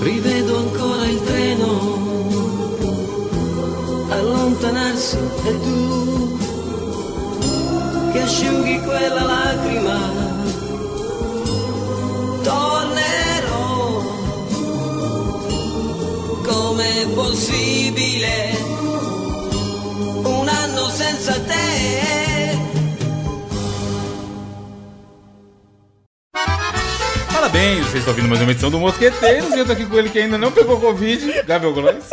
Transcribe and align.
Rivedo 0.00 0.56
ancora 0.56 1.04
il 1.04 1.22
treno 1.24 2.08
allontanarsi 4.08 5.18
e 5.44 5.60
tu 5.60 6.38
che 8.12 8.20
asciughi 8.22 8.80
quella 8.80 9.22
lacrima. 9.22 9.98
Tornerò. 12.42 14.02
Com'è 16.42 17.06
possibile 17.14 17.79
Parabéns, 27.50 27.86
vocês 27.86 27.94
estão 27.96 28.12
ouvindo 28.12 28.28
mais 28.28 28.40
uma 28.40 28.52
edição 28.52 28.70
do 28.70 28.78
Mosqueteiros 28.78 29.50
e 29.50 29.58
eu 29.58 29.66
tô 29.66 29.72
aqui 29.72 29.84
com 29.84 29.98
ele 29.98 30.08
que 30.08 30.20
ainda 30.20 30.38
não 30.38 30.52
pegou 30.52 30.80
Covid, 30.80 31.42
Gabriel 31.42 31.74
Góes. 31.74 32.08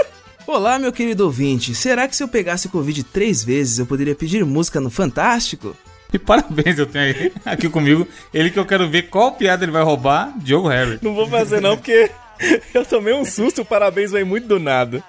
Olá, 0.48 0.80
meu 0.80 0.92
querido 0.92 1.26
ouvinte. 1.26 1.76
Será 1.76 2.08
que 2.08 2.16
se 2.16 2.24
eu 2.24 2.28
pegasse 2.28 2.68
Covid 2.68 3.04
três 3.04 3.44
vezes 3.44 3.78
eu 3.78 3.86
poderia 3.86 4.16
pedir 4.16 4.44
música 4.44 4.80
no 4.80 4.90
Fantástico? 4.90 5.78
E 6.12 6.18
parabéns, 6.18 6.80
eu 6.80 6.88
tenho 6.88 7.06
aí, 7.06 7.32
aqui 7.46 7.70
comigo 7.70 8.08
ele 8.34 8.50
que 8.50 8.58
eu 8.58 8.66
quero 8.66 8.90
ver 8.90 9.04
qual 9.04 9.34
piada 9.34 9.64
ele 9.64 9.72
vai 9.72 9.84
roubar, 9.84 10.34
Diogo 10.38 10.70
Harry. 10.70 10.98
Não 11.04 11.14
vou 11.14 11.28
fazer 11.28 11.62
não, 11.62 11.78
porque 11.78 12.10
eu 12.74 12.84
tomei 12.84 13.14
um 13.14 13.24
susto, 13.24 13.62
o 13.62 13.66
parabéns 13.66 14.10
vem 14.10 14.24
muito 14.24 14.48
do 14.48 14.60
nada. 14.60 15.04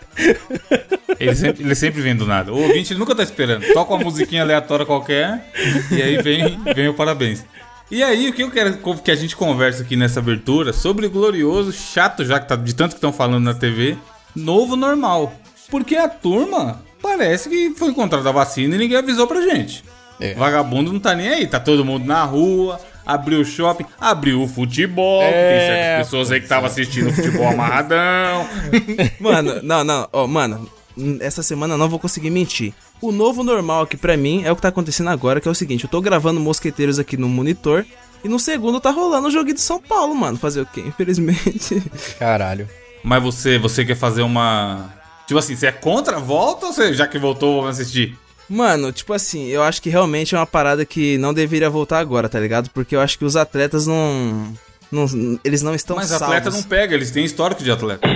Ele 1.18 1.34
sempre, 1.34 1.65
ele 1.65 1.74
sempre 1.74 2.02
vem 2.02 2.15
do 2.15 2.26
nada. 2.26 2.52
O 2.52 2.60
ouvinte 2.60 2.95
nunca 2.95 3.15
tá 3.15 3.23
esperando. 3.23 3.65
Toca 3.73 3.95
uma 3.95 4.04
musiquinha 4.04 4.42
aleatória 4.42 4.84
qualquer 4.84 5.51
e 5.90 6.02
aí 6.02 6.20
vem, 6.20 6.60
vem 6.74 6.88
o 6.88 6.95
parabéns. 6.95 7.42
E 7.91 8.02
aí, 8.02 8.28
o 8.28 8.33
que 8.34 8.42
eu 8.42 8.51
quero 8.51 8.77
que 9.02 9.10
a 9.10 9.15
gente 9.15 9.34
converse 9.34 9.80
aqui 9.80 9.96
nessa 9.96 10.20
abertura 10.20 10.73
sobre 10.74 11.06
o 11.06 11.10
glorioso, 11.10 11.73
chato 11.73 12.24
já 12.24 12.38
que 12.38 12.46
tá 12.46 12.55
de 12.55 12.74
tanto 12.74 12.91
que 12.91 12.98
estão 12.98 13.12
falando 13.12 13.45
na 13.45 13.55
TV, 13.55 13.96
novo 14.37 14.77
normal. 14.77 15.33
Porque 15.70 15.96
a 15.96 16.09
turma 16.09 16.82
parece 17.01 17.49
que 17.49 17.71
foi 17.71 17.88
encontrada 17.88 18.29
a 18.29 18.32
vacina 18.32 18.74
e 18.74 18.79
ninguém 18.79 18.99
avisou 18.99 19.27
pra 19.27 19.40
gente. 19.40 19.82
É. 20.21 20.35
Vagabundo 20.35 20.93
não 20.93 21.01
tá 21.01 21.15
nem 21.15 21.29
aí, 21.29 21.46
tá 21.46 21.59
todo 21.59 21.85
mundo 21.85 22.04
na 22.04 22.24
rua, 22.24 22.79
abriu 23.07 23.40
o 23.40 23.45
shopping, 23.45 23.87
abriu 23.99 24.43
o 24.43 24.49
futebol, 24.49 25.23
É, 25.23 25.30
tem 25.30 25.66
certas 25.66 26.07
pessoas 26.07 26.30
aí 26.30 26.40
que 26.40 26.46
estavam 26.46 26.66
assistindo 26.66 27.12
futebol 27.12 27.49
amarradão. 27.49 28.46
Mano, 29.18 29.62
não, 29.62 29.82
não, 29.82 30.09
ó, 30.12 30.27
mano, 30.27 30.68
hum, 30.96 31.16
essa 31.21 31.43
semana 31.43 31.74
eu 31.74 31.79
não 31.79 31.88
vou 31.88 31.99
conseguir 31.99 32.30
mentir. 32.30 32.74
O 33.01 33.13
novo 33.13 33.45
normal 33.45 33.82
aqui 33.82 33.96
pra 33.96 34.16
mim 34.16 34.43
é 34.45 34.51
o 34.51 34.57
que 34.57 34.63
tá 34.63 34.68
acontecendo 34.68 35.09
agora, 35.10 35.41
que 35.41 35.46
é 35.46 35.51
o 35.51 35.54
seguinte, 35.54 35.85
eu 35.85 35.91
tô 35.91 36.01
gravando 36.01 36.41
Mosqueteiros 36.41 36.99
aqui 36.99 37.16
no 37.16 37.29
monitor, 37.29 37.87
e 38.24 38.29
no 38.29 38.38
segundo 38.40 38.80
tá 38.80 38.90
rolando 38.90 39.29
o 39.29 39.30
jogo 39.30 39.52
de 39.55 39.60
São 39.60 39.80
Paulo, 39.80 40.15
mano. 40.15 40.37
Fazer 40.37 40.60
o 40.63 40.66
quê? 40.66 40.82
Infelizmente. 40.87 41.80
Caralho. 42.18 42.68
Mas 43.05 43.23
você, 43.23 43.59
você 43.59 43.85
quer 43.85 43.95
fazer 43.95 44.23
uma. 44.23 44.93
Tipo 45.27 45.38
assim, 45.38 45.55
você 45.55 45.66
é 45.68 45.73
contra 45.73 46.16
a 46.16 46.21
volta 46.21 46.66
ou 46.66 46.73
você, 46.73 46.93
já 46.93 47.07
que 47.07 47.18
voltou, 47.18 47.60
vamos 47.63 47.79
assistir? 47.79 48.16
Mano, 48.49 48.90
tipo 48.90 49.12
assim, 49.12 49.46
eu 49.49 49.62
acho 49.62 49.80
que 49.80 49.90
realmente 49.90 50.35
é 50.35 50.38
uma 50.38 50.46
parada 50.46 50.85
que 50.85 51.18
não 51.18 51.33
deveria 51.35 51.68
voltar 51.71 51.99
agora, 51.99 52.29
tá 52.29 52.40
ligado? 52.40 52.71
Porque 52.71 52.96
eu 52.96 53.01
acho 53.01 53.18
que 53.18 53.24
os 53.24 53.37
atletas 53.37 53.87
não. 53.87 54.52
não 54.90 55.07
eles 55.45 55.62
não 55.62 55.74
estão 55.74 55.96
Mas 55.96 56.07
salvos. 56.09 56.27
atleta 56.29 56.51
não 56.51 56.62
pega, 56.62 56.95
eles 56.95 57.10
têm 57.10 57.24
histórico 57.24 57.62
de 57.62 57.71
atleta. 57.71 58.09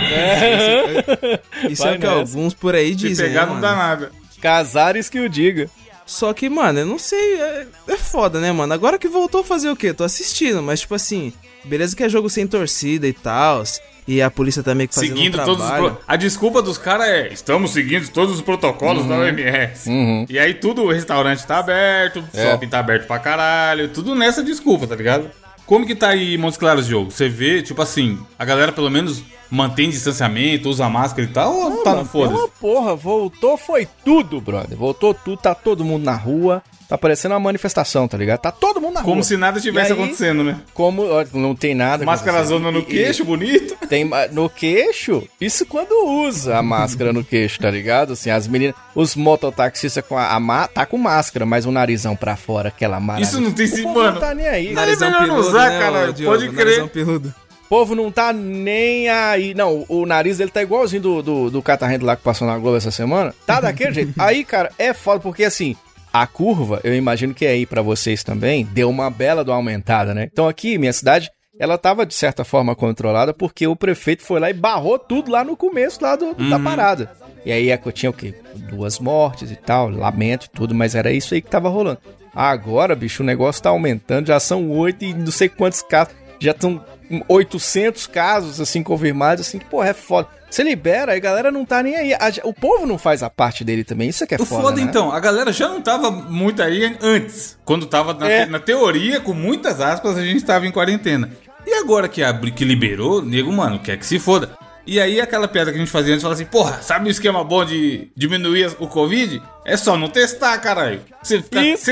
Isso 1.70 1.82
Vai 1.82 1.92
é 1.94 1.96
o 1.96 2.00
que 2.00 2.06
alguns 2.06 2.54
por 2.54 2.74
aí 2.74 2.88
Se 2.88 2.94
dizem. 2.96 3.26
pegar, 3.28 3.42
né, 3.42 3.46
não 3.46 3.54
mano? 3.54 3.62
dá 3.62 3.76
nada. 3.76 4.21
Casares 4.42 5.08
que 5.08 5.20
o 5.20 5.28
diga. 5.28 5.70
Só 6.04 6.32
que, 6.34 6.50
mano, 6.50 6.80
eu 6.80 6.86
não 6.86 6.98
sei. 6.98 7.40
É, 7.40 7.66
é 7.88 7.96
foda, 7.96 8.40
né, 8.40 8.50
mano? 8.52 8.74
Agora 8.74 8.98
que 8.98 9.06
voltou 9.08 9.40
a 9.40 9.44
fazer 9.44 9.70
o 9.70 9.76
quê? 9.76 9.94
Tô 9.94 10.02
assistindo, 10.04 10.60
mas 10.60 10.80
tipo 10.80 10.94
assim, 10.94 11.32
beleza 11.64 11.94
que 11.96 12.02
é 12.02 12.08
jogo 12.08 12.28
sem 12.28 12.46
torcida 12.46 13.06
e 13.06 13.12
tal. 13.12 13.62
E 14.06 14.20
a 14.20 14.28
polícia 14.28 14.64
tá 14.64 14.74
meio 14.74 14.88
que 14.88 14.96
fazendo 14.96 15.16
Seguindo 15.16 15.40
um 15.40 15.44
todos 15.44 15.70
pro- 15.70 15.96
A 16.08 16.16
desculpa 16.16 16.60
dos 16.60 16.76
caras 16.76 17.06
é: 17.06 17.32
estamos 17.32 17.70
seguindo 17.70 18.08
todos 18.08 18.34
os 18.34 18.42
protocolos 18.42 19.06
da 19.06 19.14
OMS. 19.16 19.88
Uhum. 19.88 20.26
E 20.28 20.40
aí 20.40 20.54
tudo, 20.54 20.82
o 20.82 20.90
restaurante 20.90 21.46
tá 21.46 21.58
aberto, 21.58 22.22
É. 22.34 22.50
shopping 22.50 22.68
tá 22.68 22.80
aberto 22.80 23.06
pra 23.06 23.20
caralho, 23.20 23.88
tudo 23.90 24.16
nessa 24.16 24.42
desculpa, 24.42 24.88
tá 24.88 24.96
ligado? 24.96 25.30
Como 25.66 25.86
que 25.86 25.94
tá 25.94 26.08
aí 26.08 26.36
Montes 26.36 26.58
Claros 26.58 26.86
o 26.86 26.90
jogo? 26.90 27.10
Você 27.10 27.28
vê, 27.28 27.62
tipo 27.62 27.80
assim, 27.80 28.18
a 28.38 28.44
galera 28.44 28.72
pelo 28.72 28.90
menos 28.90 29.22
mantém 29.50 29.90
distanciamento, 29.90 30.68
usa 30.68 30.88
máscara 30.88 31.28
e 31.28 31.30
tal, 31.30 31.54
ou 31.54 31.82
tá 31.82 31.90
no 31.90 31.96
Mano, 31.98 32.08
foda-se? 32.08 32.50
Porra, 32.58 32.96
voltou, 32.96 33.56
foi 33.56 33.86
tudo, 34.04 34.40
brother. 34.40 34.76
Voltou 34.76 35.12
tudo, 35.12 35.36
tá 35.36 35.54
todo 35.54 35.84
mundo 35.84 36.04
na 36.04 36.16
rua. 36.16 36.62
Tá 36.92 36.98
parecendo 36.98 37.32
uma 37.32 37.40
manifestação, 37.40 38.06
tá 38.06 38.18
ligado? 38.18 38.40
Tá 38.40 38.50
todo 38.52 38.78
mundo 38.78 38.92
na 38.92 39.00
Como 39.00 39.14
rua. 39.14 39.22
se 39.22 39.34
nada 39.38 39.58
tivesse 39.58 39.92
E 39.92 39.94
aí, 39.94 39.98
acontecendo, 39.98 40.44
né? 40.44 40.60
Como 40.74 41.06
ó, 41.06 41.24
não 41.32 41.54
tem 41.54 41.74
nada. 41.74 42.04
Máscara 42.04 42.44
zona 42.44 42.70
no 42.70 42.80
E- 42.80 42.84
queixo, 42.84 43.24
bonito. 43.24 43.74
Tem 43.88 44.04
no 44.30 44.50
queixo? 44.50 45.26
Isso 45.40 45.64
quando 45.64 45.90
usa 46.26 46.58
a 46.58 46.62
máscara 46.62 47.10
no 47.10 47.24
queixo, 47.24 47.58
tá 47.60 47.70
ligado? 47.70 48.12
Assim, 48.12 48.28
as 48.28 48.46
meninas, 48.46 48.74
os 48.94 49.16
mototaxistas 49.16 50.04
com 50.06 50.18
a, 50.18 50.36
a 50.36 50.68
tá 50.68 50.84
com 50.84 50.98
máscara, 50.98 51.46
mas 51.46 51.64
o 51.64 51.72
narizão 51.72 52.14
pra 52.14 52.36
fora, 52.36 52.68
aquela 52.68 53.00
maravilha. 53.00 53.26
Isso 53.26 53.40
não 53.40 53.52
tem 53.52 53.64
O 53.64 53.68
sim, 53.68 53.82
povo 53.84 53.98
mano. 53.98 54.12
Não 54.12 54.20
tá 54.20 54.34
nem 54.34 54.46
aí. 54.46 54.72
Narizão 54.74 55.08
melhor 55.10 55.26
não 55.28 55.34
peludo, 55.36 55.48
usar, 55.48 55.70
né, 55.70 55.78
caralho, 55.78 56.10
ô, 56.10 56.12
Diogo? 56.12 56.36
pode 56.36 56.48
crer. 56.50 56.64
Narizão 56.66 56.88
peludo. 56.88 57.34
O 57.64 57.68
povo 57.70 57.94
não 57.94 58.10
tá 58.12 58.34
nem 58.34 59.08
aí. 59.08 59.54
Não, 59.54 59.86
o 59.88 60.04
nariz 60.04 60.36
dele 60.36 60.50
tá 60.50 60.62
igualzinho 60.62 61.00
do, 61.00 61.22
do, 61.22 61.50
do 61.50 61.62
catarrento 61.62 62.04
lá 62.04 62.16
que 62.16 62.22
passou 62.22 62.46
na 62.46 62.58
Globo 62.58 62.76
essa 62.76 62.90
semana. 62.90 63.34
Tá 63.46 63.62
daquele 63.62 63.92
jeito. 63.96 64.12
Aí, 64.18 64.44
cara, 64.44 64.70
é 64.78 64.92
foda, 64.92 65.20
porque 65.20 65.42
assim, 65.42 65.74
a 66.12 66.26
curva, 66.26 66.80
eu 66.84 66.94
imagino 66.94 67.32
que 67.32 67.46
é 67.46 67.50
aí 67.50 67.66
pra 67.66 67.80
vocês 67.82 68.22
também, 68.22 68.64
deu 68.64 68.90
uma 68.90 69.08
bela 69.10 69.42
uma 69.42 69.54
aumentada, 69.54 70.12
né? 70.12 70.28
Então 70.30 70.48
aqui, 70.48 70.76
minha 70.76 70.92
cidade, 70.92 71.30
ela 71.58 71.78
tava 71.78 72.04
de 72.04 72.14
certa 72.14 72.44
forma 72.44 72.74
controlada 72.74 73.32
porque 73.32 73.66
o 73.66 73.76
prefeito 73.76 74.22
foi 74.22 74.40
lá 74.40 74.50
e 74.50 74.54
barrou 74.54 74.98
tudo 74.98 75.30
lá 75.30 75.44
no 75.44 75.56
começo 75.56 76.02
lá 76.02 76.16
do, 76.16 76.34
da 76.34 76.58
parada. 76.58 77.12
E 77.44 77.52
aí 77.52 77.70
é 77.70 77.76
tinha 77.76 78.10
o 78.10 78.12
quê? 78.12 78.34
Duas 78.70 78.98
mortes 78.98 79.50
e 79.50 79.56
tal, 79.56 79.88
lamento 79.88 80.46
e 80.46 80.50
tudo, 80.50 80.74
mas 80.74 80.94
era 80.94 81.12
isso 81.12 81.34
aí 81.34 81.42
que 81.42 81.50
tava 81.50 81.68
rolando. 81.68 81.98
Agora, 82.34 82.94
bicho, 82.94 83.22
o 83.22 83.26
negócio 83.26 83.62
tá 83.62 83.68
aumentando, 83.68 84.28
já 84.28 84.40
são 84.40 84.70
oito 84.70 85.04
e 85.04 85.12
não 85.12 85.30
sei 85.30 85.48
quantos 85.48 85.82
casos, 85.82 86.14
já 86.44 86.52
estão 86.52 86.82
800 87.28 88.06
casos, 88.06 88.60
assim, 88.60 88.82
confirmados, 88.82 89.46
assim, 89.46 89.58
que, 89.58 89.64
porra, 89.64 89.88
é 89.88 89.94
foda. 89.94 90.28
Você 90.50 90.62
libera, 90.62 91.14
a 91.14 91.18
galera 91.18 91.50
não 91.50 91.64
tá 91.64 91.82
nem 91.82 91.96
aí. 91.96 92.12
O 92.44 92.52
povo 92.52 92.86
não 92.86 92.98
faz 92.98 93.22
a 93.22 93.30
parte 93.30 93.64
dele 93.64 93.84
também, 93.84 94.10
isso 94.10 94.22
é 94.22 94.26
que 94.26 94.34
é 94.34 94.38
O 94.40 94.44
foda, 94.44 94.62
foda, 94.62 94.76
né? 94.76 94.82
então, 94.82 95.10
a 95.10 95.18
galera 95.18 95.50
já 95.50 95.66
não 95.68 95.80
tava 95.80 96.10
muito 96.10 96.62
aí 96.62 96.94
antes. 97.00 97.58
Quando 97.64 97.86
tava 97.86 98.12
na, 98.12 98.28
É. 98.28 98.44
na 98.46 98.58
teoria, 98.60 99.18
com 99.20 99.32
muitas 99.32 99.80
aspas, 99.80 100.16
a 100.18 100.22
gente 100.24 100.44
tava 100.44 100.66
em 100.66 100.70
quarentena. 100.70 101.30
E 101.66 101.72
agora 101.74 102.06
que, 102.08 102.22
abri, 102.22 102.50
que 102.50 102.64
liberou, 102.64 103.22
nego, 103.22 103.50
mano, 103.52 103.78
quer 103.78 103.96
que 103.96 104.04
se 104.04 104.18
foda. 104.18 104.50
E 104.86 105.00
aí 105.00 105.20
aquela 105.20 105.46
piada 105.46 105.70
que 105.70 105.76
a 105.76 105.80
gente 105.80 105.90
fazia 105.90 106.12
antes, 106.12 106.22
fala 106.22 106.34
assim, 106.34 106.44
porra, 106.44 106.82
sabe 106.82 107.08
o 107.08 107.10
esquema 107.10 107.44
bom 107.44 107.64
de 107.64 108.10
diminuir 108.16 108.74
o 108.80 108.88
Covid? 108.88 109.40
É 109.64 109.76
só 109.76 109.96
não 109.96 110.08
testar, 110.08 110.58
caralho. 110.58 111.00
Vocês 111.22 111.44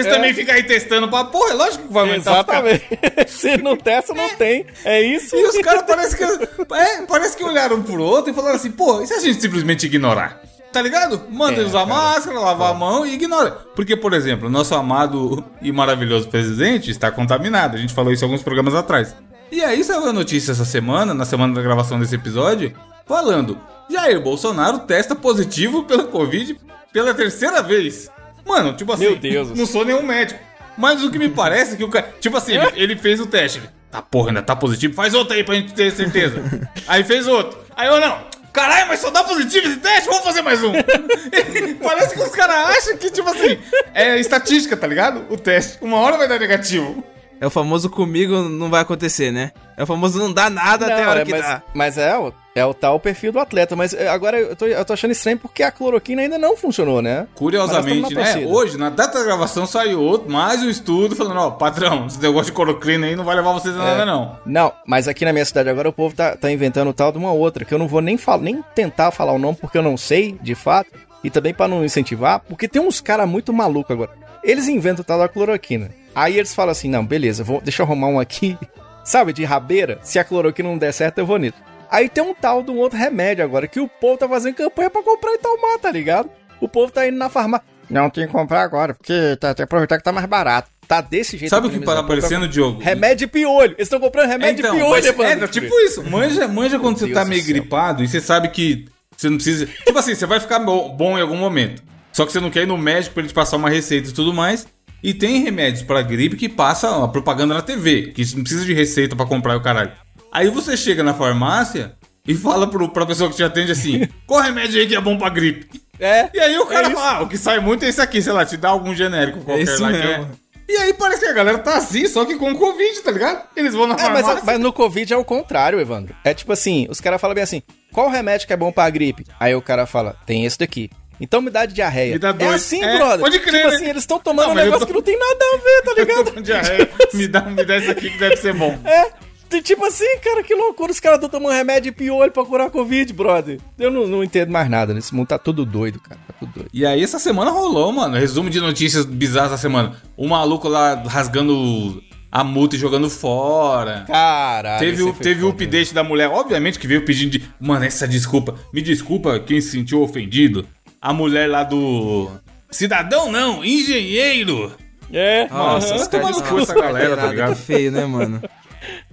é. 0.07 0.11
também 0.11 0.35
ficam 0.35 0.55
aí 0.55 0.65
testando 0.65 1.09
pra 1.09 1.25
porra, 1.25 1.53
é 1.53 1.55
lógico 1.55 1.87
que 1.87 1.93
vai 1.93 2.03
aumentar. 2.03 2.33
Exatamente. 2.33 2.89
Se 3.29 3.57
não 3.59 3.77
testa, 3.77 4.13
não 4.13 4.29
tem. 4.31 4.67
É 4.85 5.01
isso. 5.01 5.37
E 5.37 5.45
os 5.45 5.57
caras 5.59 5.83
parece 5.87 6.17
que, 6.17 6.25
é, 6.25 7.03
parece 7.07 7.37
que 7.37 7.45
olharam 7.45 7.81
pro 7.81 8.03
outro 8.03 8.33
e 8.33 8.35
falaram 8.35 8.57
assim, 8.57 8.73
pô, 8.73 9.01
e 9.01 9.07
se 9.07 9.15
a 9.15 9.21
gente 9.21 9.41
simplesmente 9.41 9.87
ignorar? 9.87 10.41
Tá 10.73 10.81
ligado? 10.83 11.23
Manda 11.31 11.63
É, 11.63 11.65
usar 11.65 11.87
cara. 11.87 11.87
máscara, 11.87 12.39
lavar 12.41 12.71
a 12.71 12.75
mão 12.75 13.05
e 13.05 13.15
ignora. 13.15 13.51
Porque, 13.75 13.97
por 13.97 14.13
exemplo, 14.13 14.49
o 14.49 14.51
nosso 14.51 14.75
amado 14.75 15.45
e 15.61 15.73
maravilhoso 15.73 16.29
presidente 16.29 16.91
está 16.91 17.11
contaminado. 17.11 17.77
A 17.77 17.81
gente 17.81 17.93
falou 17.93 18.13
isso 18.13 18.25
alguns 18.25 18.43
programas 18.43 18.75
atrás. 18.75 19.15
E 19.51 19.63
aí 19.63 19.83
saiu 19.83 20.07
a 20.07 20.13
notícia 20.13 20.53
essa 20.53 20.65
semana, 20.65 21.13
na 21.13 21.25
semana 21.25 21.55
da 21.55 21.63
gravação 21.63 21.99
desse 21.99 22.15
episódio, 22.15 22.73
falando: 23.07 23.59
Jair 23.91 24.21
Bolsonaro 24.21 24.81
testa 24.81 25.15
positivo 25.15 25.85
pela 25.85 26.05
Covid 26.05 26.57
pela 26.93 27.15
terceira 27.15 27.63
vez. 27.63 28.11
Mano, 28.47 28.75
tipo 28.77 28.93
assim, 28.93 29.05
Meu 29.05 29.17
Deus. 29.17 29.51
não 29.51 29.67
sou 29.67 29.85
nenhum 29.85 30.03
médico. 30.03 30.41
Mas 30.77 31.03
o 31.03 31.11
que 31.11 31.19
me 31.19 31.29
parece 31.29 31.75
é 31.75 31.77
que 31.77 31.85
o 31.85 31.89
cara. 31.89 32.15
Tipo 32.21 32.37
assim, 32.37 32.55
ele, 32.57 32.73
ele 32.75 32.97
fez 32.97 33.21
o 33.21 33.27
teste. 33.27 33.59
Ele, 33.59 33.69
tá 33.91 34.01
porra, 34.01 34.31
ainda 34.31 34.43
tá 34.43 34.57
positivo? 34.57 34.95
Faz 34.95 35.15
outro 35.15 35.35
aí 35.35 35.45
pra 35.45 35.55
gente 35.55 35.73
ter 35.75 35.91
certeza. 35.93 36.43
aí 36.87 37.05
fez 37.05 37.27
outro. 37.27 37.59
Aí 37.77 37.89
eu 37.89 38.01
não. 38.01 38.19
Caralho, 38.53 38.89
mas 38.89 38.99
só 39.01 39.11
dá 39.11 39.23
positivo 39.23 39.69
esse 39.69 39.77
teste? 39.77 40.09
Vamos 40.09 40.25
fazer 40.25 40.43
mais 40.43 40.63
um. 40.65 40.73
parece 41.83 42.15
que 42.15 42.21
os 42.21 42.31
caras 42.31 42.77
acham 42.77 42.97
que, 42.97 43.11
tipo 43.11 43.29
assim, 43.29 43.59
é 43.95 44.19
estatística, 44.19 44.77
tá 44.77 44.87
ligado? 44.87 45.25
O 45.31 45.37
teste. 45.37 45.79
Uma 45.81 45.99
hora 45.99 46.17
vai 46.17 46.27
dar 46.27 46.41
negativo. 46.41 47.05
É 47.41 47.47
o 47.47 47.51
famoso 47.51 47.89
comigo 47.89 48.43
não 48.43 48.69
vai 48.69 48.83
acontecer, 48.83 49.31
né? 49.33 49.53
É 49.77 49.83
o 49.83 49.87
famoso 49.87 50.19
não 50.19 50.31
dá 50.31 50.51
nada 50.51 50.85
até 50.87 50.95
a 50.95 51.05
Não, 51.05 51.11
hora 51.11 51.21
é, 51.23 51.25
que 51.25 51.31
mas, 51.31 51.41
dá. 51.41 51.63
mas 51.75 51.97
é, 51.97 52.19
o- 52.19 52.35
é 52.55 52.65
o 52.67 52.75
tal 52.75 53.01
perfil 53.01 53.33
do 53.33 53.39
atleta. 53.41 53.75
Mas 53.75 53.95
é, 53.95 54.09
agora 54.09 54.39
eu 54.39 54.55
tô, 54.55 54.67
eu 54.67 54.85
tô 54.85 54.93
achando 54.93 55.13
estranho 55.13 55.39
porque 55.39 55.63
a 55.63 55.71
cloroquina 55.73 56.21
ainda 56.21 56.37
não 56.37 56.55
funcionou, 56.55 57.01
né? 57.01 57.27
Curiosamente, 57.35 58.15
nós 58.15 58.35
né? 58.37 58.47
Hoje, 58.47 58.77
na 58.77 58.91
data 58.91 59.19
da 59.19 59.25
gravação, 59.25 59.65
saiu 59.67 60.01
outro, 60.03 60.31
mais 60.31 60.63
um 60.63 60.69
estudo 60.69 61.17
falando, 61.17 61.39
ó, 61.41 61.51
patrão, 61.53 62.07
esse 62.07 62.21
negócio 62.21 62.47
de 62.47 62.53
cloroquina 62.53 63.07
aí 63.07 63.17
não 63.17 63.25
vai 63.25 63.35
levar 63.37 63.53
vocês 63.55 63.75
a 63.75 63.79
nada, 63.79 64.05
não. 64.05 64.37
Não, 64.45 64.71
mas 64.87 65.09
aqui 65.09 65.25
na 65.25 65.33
minha 65.33 65.45
cidade 65.47 65.71
agora 65.71 65.89
o 65.89 65.93
povo 65.95 66.15
tá, 66.15 66.37
tá 66.37 66.51
inventando 66.53 66.89
o 66.89 66.95
tal 66.95 67.11
de 67.11 67.17
uma 67.17 67.33
outra, 67.33 67.65
que 67.65 67.73
eu 67.73 67.79
não 67.79 67.89
vou 67.89 68.03
nem, 68.03 68.19
fal 68.19 68.39
nem 68.39 68.63
tentar 68.75 69.11
falar 69.13 69.33
o 69.33 69.39
nome 69.39 69.57
porque 69.59 69.79
eu 69.79 69.83
não 69.83 69.97
sei, 69.97 70.39
de 70.43 70.55
fato, 70.55 70.91
e 71.25 71.31
também 71.31 71.55
pra 71.55 71.67
não 71.67 71.83
incentivar, 71.83 72.41
porque 72.41 72.69
tem 72.69 72.83
uns 72.83 73.01
caras 73.01 73.27
muito 73.27 73.51
malucos 73.51 73.91
agora. 73.93 74.11
Eles 74.45 74.69
inventam 74.69 75.03
o 75.03 75.05
tal 75.05 75.19
da 75.19 75.29
cloroquina. 75.29 75.91
Aí 76.15 76.37
eles 76.39 76.55
falam 76.55 76.73
assim, 76.73 76.89
não, 76.89 77.05
beleza, 77.07 77.45
vou, 77.45 77.61
deixa 77.61 77.83
eu 77.83 77.87
arrumar 77.87 78.09
um 78.09 78.19
aqui, 78.21 78.57
sabe, 79.05 79.33
de 79.33 79.45
rabeira, 79.45 79.99
se 80.03 80.19
a 80.19 80.25
cloroquina 80.25 80.69
não 80.69 80.79
der 80.79 80.93
certo 80.93 81.19
eu 81.19 81.27
vou 81.27 81.39
nisso. 81.39 81.55
Aí 81.91 82.09
tem 82.09 82.23
um 82.23 82.35
tal 82.35 82.63
de 82.63 82.71
um 82.71 82.79
outro 82.79 82.99
remédio 82.99 83.45
agora, 83.45 83.67
que 83.67 83.81
o 83.81 83.89
povo 83.89 84.17
tá 84.17 84.29
fazendo 84.29 84.55
campanha 84.55 84.91
pra 84.91 85.03
comprar 85.03 85.33
e 85.35 85.39
tomar, 85.39 85.79
tá 85.79 85.91
ligado? 85.91 86.31
O 86.61 86.69
povo 86.69 86.93
tá 86.93 87.07
indo 87.09 87.17
na 87.19 87.29
farmácia. 87.29 87.65
Não, 87.89 88.09
tem 88.09 88.27
que 88.27 88.33
comprar 88.33 88.63
agora, 88.63 88.95
porque 88.95 89.37
tá, 89.41 89.49
tem 89.49 89.57
que 89.57 89.63
aproveitar 89.63 89.99
que 89.99 90.05
tá 90.05 90.13
mais 90.13 90.27
barato. 90.27 90.71
Tá 90.87 91.01
desse 91.01 91.37
jeito. 91.37 91.51
Sabe 91.51 91.69
o 91.69 91.71
que 91.71 91.79
tá 91.81 91.99
aparecendo, 92.01 92.49
Diogo? 92.49 92.81
Remédio 92.81 93.27
de 93.27 93.27
piolho. 93.29 93.73
Eles 93.73 93.83
estão 93.87 93.99
comprando 94.01 94.29
remédio 94.29 94.61
Então, 94.61 94.75
piolho, 94.75 94.91
mas 94.91 95.07
Evandro. 95.07 95.45
é, 95.45 95.49
tipo 95.49 95.73
isso. 95.81 96.03
Manja, 96.09 96.49
manja 96.49 96.79
quando 96.81 96.99
você 96.99 97.07
Deus 97.07 97.17
tá 97.17 97.25
meio 97.25 97.41
céu. 97.43 97.53
gripado 97.55 98.03
e 98.03 98.09
você 98.09 98.21
sabe 98.21 98.49
que 98.49 98.87
você 99.17 99.29
não 99.29 99.37
precisa. 99.37 99.67
Tipo 99.67 99.99
assim, 99.99 100.15
você 100.17 100.27
vai 100.27 100.41
ficar 100.41 100.59
bo- 100.59 100.89
bom 100.91 101.17
em 101.17 101.21
algum 101.23 101.37
momento. 101.37 101.81
Só 102.13 102.27
que 102.27 102.33
você 102.33 102.41
não 102.41 102.51
quer 102.51 102.63
ir 102.63 102.67
no 102.67 102.77
médico 102.77 103.15
pra 103.15 103.21
ele 103.23 103.29
te 103.29 103.35
passar 103.35 103.57
uma 103.57 103.71
receita 103.71 104.09
e 104.09 104.13
tudo 104.13 104.35
mais. 104.35 104.67
E 105.03 105.15
tem 105.15 105.43
remédios 105.43 105.83
pra 105.83 106.03
gripe 106.03 106.37
que 106.37 106.49
passa 106.49 107.05
a 107.05 107.09
propaganda 107.09 107.55
na 107.55 107.63
TV, 107.63 108.13
que 108.15 108.23
não 108.37 108.43
precisa 108.43 108.65
de 108.65 108.75
receita 108.75 109.17
pra 109.17 109.27
comprar 109.27 109.57
o 109.57 109.61
caralho. 109.63 109.93
Aí 110.33 110.49
você 110.51 110.77
chega 110.77 111.03
na 111.03 111.15
farmácia 111.15 111.95
e 112.27 112.35
fala 112.35 112.67
pro, 112.69 112.89
pra 112.91 113.07
pessoa 113.07 113.31
que 113.31 113.37
te 113.37 113.43
atende 113.43 113.73
assim: 113.73 114.07
qual 114.27 114.41
remédio 114.43 114.79
aí 114.81 114.87
que 114.87 114.95
é 114.95 115.01
bom 115.01 115.17
pra 115.17 115.29
gripe? 115.31 115.69
É. 115.99 116.29
E 116.35 116.39
aí 116.41 116.59
o 116.59 116.67
cara 116.67 116.89
É 116.89 116.91
fala: 116.91 117.11
ah, 117.19 117.23
o 117.23 117.29
que 117.29 117.39
sai 117.39 117.61
muito 117.61 117.85
é 117.85 117.89
esse 117.89 118.01
aqui, 118.01 118.21
sei 118.23 118.33
lá, 118.33 118.45
te 118.45 118.57
dá 118.57 118.69
algum 118.71 118.95
genérico 118.95 119.41
qualquer 119.41 119.63
Esse 119.63 119.81
lá 119.81 119.91
que 119.91 119.99
mesmo. 119.99 120.25
é. 120.25 120.51
E 120.73 120.77
aí 120.77 120.95
parece 120.95 121.21
que 121.23 121.27
a 121.27 121.33
galera 121.33 121.59
tá 121.59 121.77
assim, 121.79 122.07
só 122.07 122.25
que 122.25 122.37
com 122.37 122.55
Covid, 122.55 123.01
tá 123.01 123.11
ligado? 123.11 123.43
Eles 123.57 123.75
vão 123.75 123.89
na 123.89 123.95
É, 123.95 124.09
mas, 124.09 124.21
farmácia. 124.25 124.43
mas 124.47 124.61
no 124.61 124.73
Covid 124.73 125.13
é 125.13 125.17
o 125.17 125.25
contrário, 125.25 125.81
Evandro. 125.81 126.15
É 126.23 126.33
tipo 126.33 126.53
assim, 126.53 126.87
os 126.89 127.01
caras 127.01 127.21
falam 127.21 127.35
bem 127.35 127.43
assim, 127.43 127.61
qual 127.93 128.09
remédio 128.09 128.47
que 128.47 128.53
é 128.53 128.57
bom 128.57 128.71
pra 128.71 128.89
gripe? 128.89 129.27
Aí 129.41 129.53
o 129.53 129.61
cara 129.61 129.85
fala, 129.85 130.15
tem 130.25 130.45
esse 130.45 130.57
daqui. 130.57 130.89
Então 131.21 131.41
me 131.43 131.51
dá 131.51 131.67
de 131.67 131.75
diarreia. 131.75 132.13
Me 132.15 132.19
dá 132.19 132.31
É 132.31 132.33
dois. 132.33 132.55
assim, 132.55 132.83
É, 132.83 132.97
brother. 132.97 133.21
pode 133.21 133.39
crer, 133.41 133.55
Tipo 133.61 133.69
né? 133.69 133.77
assim, 133.77 133.87
eles 133.89 134.03
estão 134.03 134.19
tomando 134.19 134.47
Não, 134.47 134.53
um 134.53 134.55
mas 134.55 134.65
eu 134.65 134.71
negócio 134.73 134.87
tô- 134.87 134.93
que 134.93 134.93
não 134.95 135.03
tem 135.03 135.19
nada 135.19 135.45
a 135.45 135.57
ver, 135.59 135.83
tá 135.83 135.91
Eu 135.91 135.95
tô 135.95 136.01
ligado? 136.13 136.35
com 136.35 136.41
diarreia. 136.43 136.91
me, 137.15 137.29
dá, 137.29 137.41
me 137.43 137.65
dá 137.65 137.77
isso 137.79 137.91
aqui 137.91 138.11
que 138.11 138.19
deve 138.19 138.37
ser 138.37 138.55
bom. 138.55 138.79
É, 138.85 139.61
tipo 139.61 139.85
assim, 139.85 140.19
cara, 140.23 140.43
que 140.43 140.55
loucura. 140.55 140.93
Os 140.93 141.01
caras 141.01 141.17
estão 141.19 141.29
tomando 141.29 141.53
remédio 141.55 141.93
piolho 141.93 142.31
pra 142.33 142.45
curar 142.45 142.71
Covid, 142.71 143.13
brother. 143.13 143.59
Eu 143.79 143.91
não, 143.91 144.07
não 144.07 144.25
entendo 144.25 144.51
mais 144.51 144.71
nada. 144.71 144.95
Nesse 144.95 145.15
mundo 145.15 145.27
tá 145.29 145.39
tudo 145.39 145.67
doido, 145.67 146.01
cara. 146.01 146.21
Tá 146.27 146.35
tudo 146.39 146.53
doido. 146.55 146.71
E 146.73 146.87
aí 146.87 147.03
essa 147.03 147.19
semana 147.19 147.51
rolou, 147.51 147.93
mano. 147.93 148.17
Resumo 148.17 148.49
de 148.49 148.61
notícias 148.61 149.05
bizarras 149.05 149.51
da 149.51 149.59
semana. 149.59 149.93
O 150.17 150.27
maluco 150.29 150.69
lá 150.69 150.95
rasgando 151.07 152.03
a 152.33 152.45
multa 152.45 152.77
e 152.77 152.79
jogando 152.79 153.11
fora. 153.11 154.05
Caralho. 154.07 154.79
Teve, 154.79 155.03
o, 155.03 155.13
teve 155.13 155.45
o 155.45 155.49
update 155.49 155.93
da 155.93 156.05
mulher, 156.05 156.29
obviamente 156.29 156.79
que 156.79 156.87
veio 156.87 157.05
pedindo 157.05 157.31
de. 157.33 157.43
Mano, 157.61 157.85
essa 157.85 158.07
desculpa. 158.07 158.55
Me 158.73 158.81
desculpa 158.81 159.41
quem 159.41 159.61
se 159.61 159.71
sentiu 159.73 160.01
ofendido. 160.01 160.65
A 161.01 161.13
mulher 161.13 161.49
lá 161.49 161.65
do. 161.65 162.31
Cidadão 162.71 163.33
não, 163.33 163.65
engenheiro. 163.65 164.73
É, 165.13 165.49
Nossa, 165.49 165.89
caras 165.89 166.09
tomando 166.09 166.43
cu 166.45 166.59
essa 166.61 166.75
galera, 166.75 167.17
tá 167.17 167.27
ligado? 167.27 167.57
que 167.57 167.63
feio, 167.63 167.91
né, 167.91 168.07
mano? 168.07 168.41